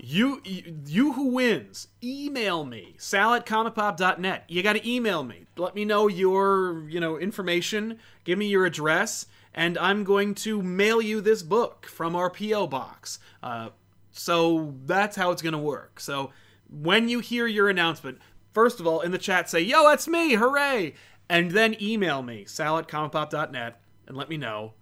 [0.00, 4.44] You, you, who wins, email me, sal at comicpop.net.
[4.48, 5.46] You got to email me.
[5.56, 7.98] Let me know your, you know, information.
[8.24, 12.66] Give me your address, and I'm going to mail you this book from our PO
[12.66, 13.18] box.
[13.42, 13.70] Uh,
[14.10, 16.00] so that's how it's going to work.
[16.00, 16.30] So
[16.68, 18.18] when you hear your announcement,
[18.52, 20.34] first of all, in the chat, say, "Yo, that's me!
[20.34, 20.94] Hooray!"
[21.28, 24.74] And then email me, sal at comicpop.net, and let me know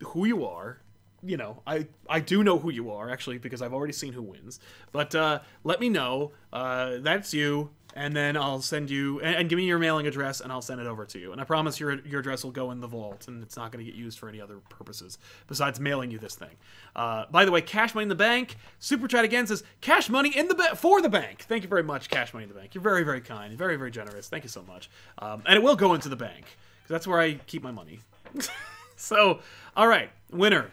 [0.00, 0.80] who you are.
[1.24, 4.22] You know, I I do know who you are actually because I've already seen who
[4.22, 4.58] wins.
[4.90, 9.48] But uh, let me know uh, that's you, and then I'll send you and, and
[9.48, 11.32] give me your mailing address, and I'll send it over to you.
[11.32, 13.84] And I promise your your address will go in the vault, and it's not going
[13.84, 16.56] to get used for any other purposes besides mailing you this thing.
[16.96, 20.36] Uh, by the way, Cash Money in the Bank Super Chat again says Cash Money
[20.36, 21.44] in the ba- for the bank.
[21.48, 22.74] Thank you very much, Cash Money in the Bank.
[22.74, 24.28] You're very very kind, very very generous.
[24.28, 24.90] Thank you so much.
[25.18, 26.46] Um, and it will go into the bank
[26.82, 28.00] because that's where I keep my money.
[28.96, 29.40] so,
[29.76, 30.70] all right, winner.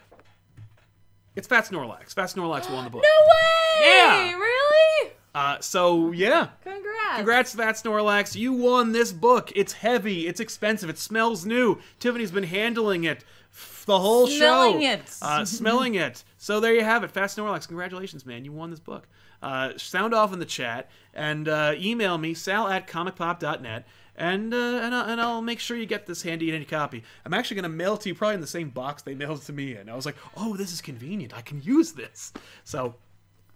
[1.39, 2.13] It's Fat Snorlax.
[2.13, 3.01] Fat Snorlax won the book.
[3.03, 3.87] No way!
[3.89, 4.33] Yeah.
[4.33, 5.11] Really?
[5.33, 7.15] Uh, so yeah, Congrats.
[7.15, 8.35] congrats, Fat Snorlax.
[8.35, 9.51] You won this book.
[9.55, 10.27] It's heavy.
[10.27, 10.89] It's expensive.
[10.89, 11.77] It smells new.
[11.99, 14.87] Tiffany's been handling it f- the whole Smelling show.
[14.89, 15.15] it.
[15.21, 16.23] Uh, smelling it.
[16.37, 17.11] So there you have it.
[17.11, 17.67] Fat Snorlax.
[17.67, 18.43] Congratulations, man.
[18.43, 19.07] You won this book.
[19.41, 23.87] Uh, sound off in the chat and uh, email me sal at comicpop.net.
[24.19, 27.03] And, uh, and, I'll, and I'll make sure you get this handy dandy copy.
[27.25, 29.39] I'm actually going to mail it to you probably in the same box they mailed
[29.39, 29.89] it to me in.
[29.89, 31.35] I was like, oh, this is convenient.
[31.35, 32.33] I can use this.
[32.65, 32.95] So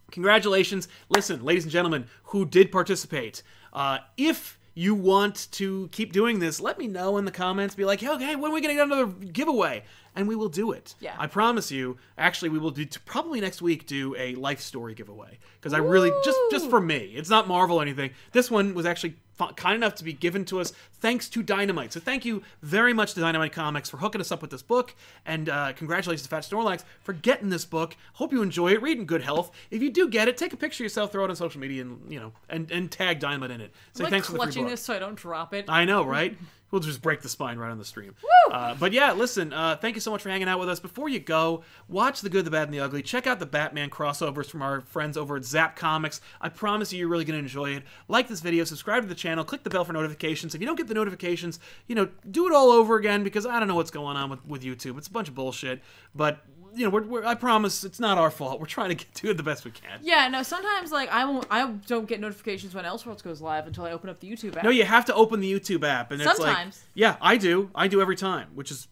[0.10, 0.88] congratulations.
[1.10, 6.62] Listen, ladies and gentlemen who did participate, uh, if you want to keep doing this,
[6.62, 7.76] let me know in the comments.
[7.76, 9.84] Be like, hey, okay, when are we going to get another giveaway?
[10.16, 10.96] And we will do it.
[11.00, 11.16] Yeah.
[11.18, 11.98] I promise you.
[12.18, 16.12] Actually, we will do probably next week do a life story giveaway because I really
[16.24, 17.14] just just for me.
[17.16, 18.12] It's not Marvel or anything.
[18.32, 19.16] This one was actually
[19.56, 21.94] kind enough to be given to us thanks to Dynamite.
[21.94, 24.96] So thank you very much to Dynamite Comics for hooking us up with this book,
[25.26, 27.96] and uh, congratulations to Fat Snorlax for getting this book.
[28.14, 28.82] Hope you enjoy it.
[28.82, 29.52] Read in good health.
[29.72, 31.82] If you do get it, take a picture of yourself, throw it on social media,
[31.82, 33.72] and you know, and and tag Dynamite in it.
[33.94, 35.66] Say I'm like thanks for clutching this so I don't drop it.
[35.68, 36.38] I know, right?
[36.74, 38.16] We'll just break the spine right on the stream.
[38.52, 40.80] Uh, but yeah, listen, uh, thank you so much for hanging out with us.
[40.80, 43.04] Before you go, watch The Good, the Bad, and the Ugly.
[43.04, 46.20] Check out the Batman crossovers from our friends over at Zap Comics.
[46.42, 47.84] I promise you, you're really going to enjoy it.
[48.08, 50.56] Like this video, subscribe to the channel, click the bell for notifications.
[50.56, 53.60] If you don't get the notifications, you know, do it all over again because I
[53.60, 54.98] don't know what's going on with, with YouTube.
[54.98, 55.80] It's a bunch of bullshit.
[56.16, 56.44] But,
[56.76, 58.60] you know, we're, we're, I promise it's not our fault.
[58.60, 60.00] We're trying to get, do it the best we can.
[60.02, 60.44] Yeah, no.
[60.44, 61.46] Sometimes like I won't.
[61.52, 64.64] I don't get notifications when Elseworlds goes live until I open up the YouTube app.
[64.64, 66.84] No, you have to open the YouTube app, and it's like, Sometimes.
[66.94, 68.88] yeah, I do, I do every time, which is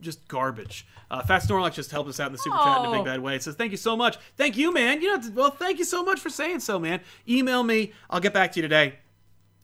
[0.00, 0.86] just garbage.
[1.10, 3.04] Uh, Fat Snorlax just helped us out in the super chat in a big Oh.
[3.04, 3.36] bad way.
[3.36, 5.00] It says, "Thank you so much, thank you, man.
[5.00, 7.00] You know, well, thank you so much for saying so, man.
[7.28, 8.94] Email me, I'll get back to you today.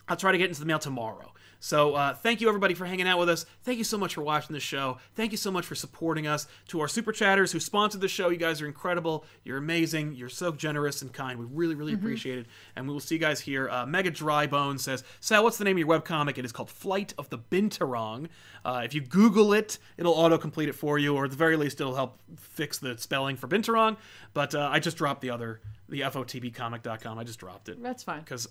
[0.09, 3.09] I'll try to get into the mail tomorrow." So uh, thank you everybody for hanging
[3.09, 3.45] out with us.
[3.65, 4.99] Thank you so much for watching the show.
[5.15, 6.47] Thank you so much for supporting us.
[6.69, 9.25] To our super chatters who sponsored the show, you guys are incredible.
[9.45, 10.15] You're amazing.
[10.15, 11.39] You're so generous and kind.
[11.39, 12.47] We really, really appreciate it.
[12.77, 13.69] And we will see you guys here.
[13.69, 16.39] Uh, Mega Drybone says, Sal, what's the name of your webcomic?
[16.39, 18.29] It is called Flight of the Binturong.
[18.65, 21.81] Uh, if you Google it, it'll autocomplete it for you, or at the very least,
[21.81, 23.97] it'll help fix the spelling for Binturong.
[24.33, 27.19] But uh, I just dropped the other, the FOTBcomic.com.
[27.19, 28.21] I just dropped it That's fine.
[28.21, 28.49] because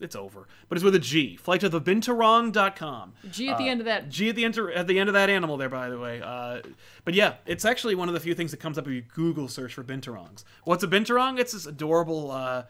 [0.00, 0.46] it's over.
[0.68, 1.36] But it's with a G.
[1.36, 3.12] Flight of the Binturong.com.
[3.30, 4.08] G at the end of that.
[4.08, 6.20] G at the enter at the end of that animal there, by the way.
[6.22, 6.60] Uh,
[7.04, 9.48] but yeah, it's actually one of the few things that comes up if you Google
[9.48, 10.44] search for binturongs.
[10.64, 11.38] What's a binturong?
[11.38, 12.64] It's this adorable, uh,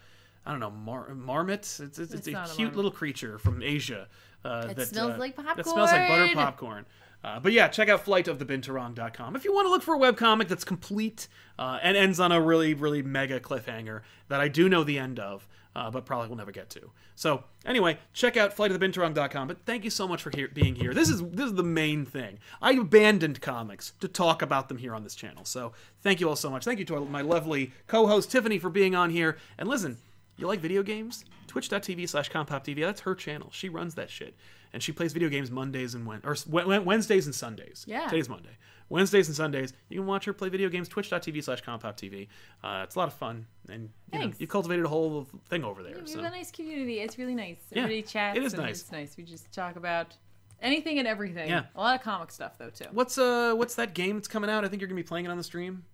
[0.47, 1.61] I don't know, mar- marmot.
[1.61, 2.77] It's, it's, it's, It's a a cute marmot.
[2.77, 4.09] little creature from Asia.
[4.45, 6.37] Uh, that, smells uh, like That smells like butter popcorn.
[6.37, 6.87] popcorn.
[7.25, 10.65] Uh, but yeah, check out flightofthebinturong.com if you want to look for a webcomic that's
[10.65, 11.27] complete
[11.59, 15.19] uh, and ends on a really, really mega cliffhanger that I do know the end
[15.19, 16.91] of, uh, but probably will never get to.
[17.17, 19.49] So anyway, check out flightofthebinturong.com.
[19.49, 20.95] But thank you so much for here, being here.
[20.95, 22.39] This is this is the main thing.
[22.63, 25.45] I abandoned comics to talk about them here on this channel.
[25.45, 25.73] So
[26.03, 26.65] thank you all so much.
[26.65, 29.37] Thank you to my lovely co-host Tiffany for being on here.
[29.59, 29.99] And listen,
[30.37, 31.25] You like video games?
[31.47, 32.81] Twitch.tv slash compoptv.
[32.81, 33.49] That's her channel.
[33.53, 34.35] She runs that shit.
[34.73, 37.85] And she plays video games Mondays and or s- Wed- Wed- Wednesdays and Sundays.
[37.87, 38.09] Yeah.
[38.09, 38.57] Today's Monday.
[38.89, 39.73] Wednesdays and Sundays.
[39.89, 40.89] You can watch her play video games.
[40.89, 42.29] Twitch.tv slash compoptv.
[42.63, 43.47] Uh, it's a lot of fun.
[43.69, 45.97] And you, know, you cultivated a whole thing over there.
[46.01, 46.23] We So.
[46.23, 47.01] have a nice community.
[47.01, 47.57] It's really nice.
[47.71, 48.37] Yeah, Everybody chats.
[48.39, 48.81] it is and nice.
[48.83, 49.17] It's nice.
[49.17, 50.15] We just talk about
[50.61, 51.49] anything and everything.
[51.49, 51.65] Yeah.
[51.75, 52.87] A lot of comic stuff though too.
[52.93, 54.65] What's uh what's that game that's coming out?
[54.65, 55.85] I think you're gonna be playing it on the stream.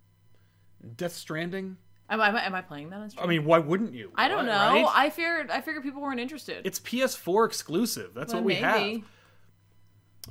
[0.97, 1.77] Death Stranding.
[2.09, 3.25] Am I, am I playing that on stream?
[3.25, 4.11] I mean, why wouldn't you?
[4.17, 4.53] I don't know.
[4.53, 4.87] Right?
[4.93, 6.67] I figured I figured people weren't interested.
[6.67, 8.15] It's PS4 exclusive.
[8.15, 8.95] That's Well, what we maybe.
[8.95, 9.03] have.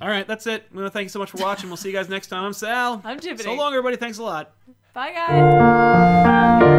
[0.02, 0.66] All right, that's it.
[0.72, 1.70] I'm gonna thank you so much for watching.
[1.70, 2.44] We'll see you guys next time.
[2.44, 3.02] I'm Sal.
[3.04, 3.44] I'm Tiffany.
[3.44, 3.98] So long, everybody.
[3.98, 4.52] Thanks a lot.
[4.94, 6.79] Bye guys.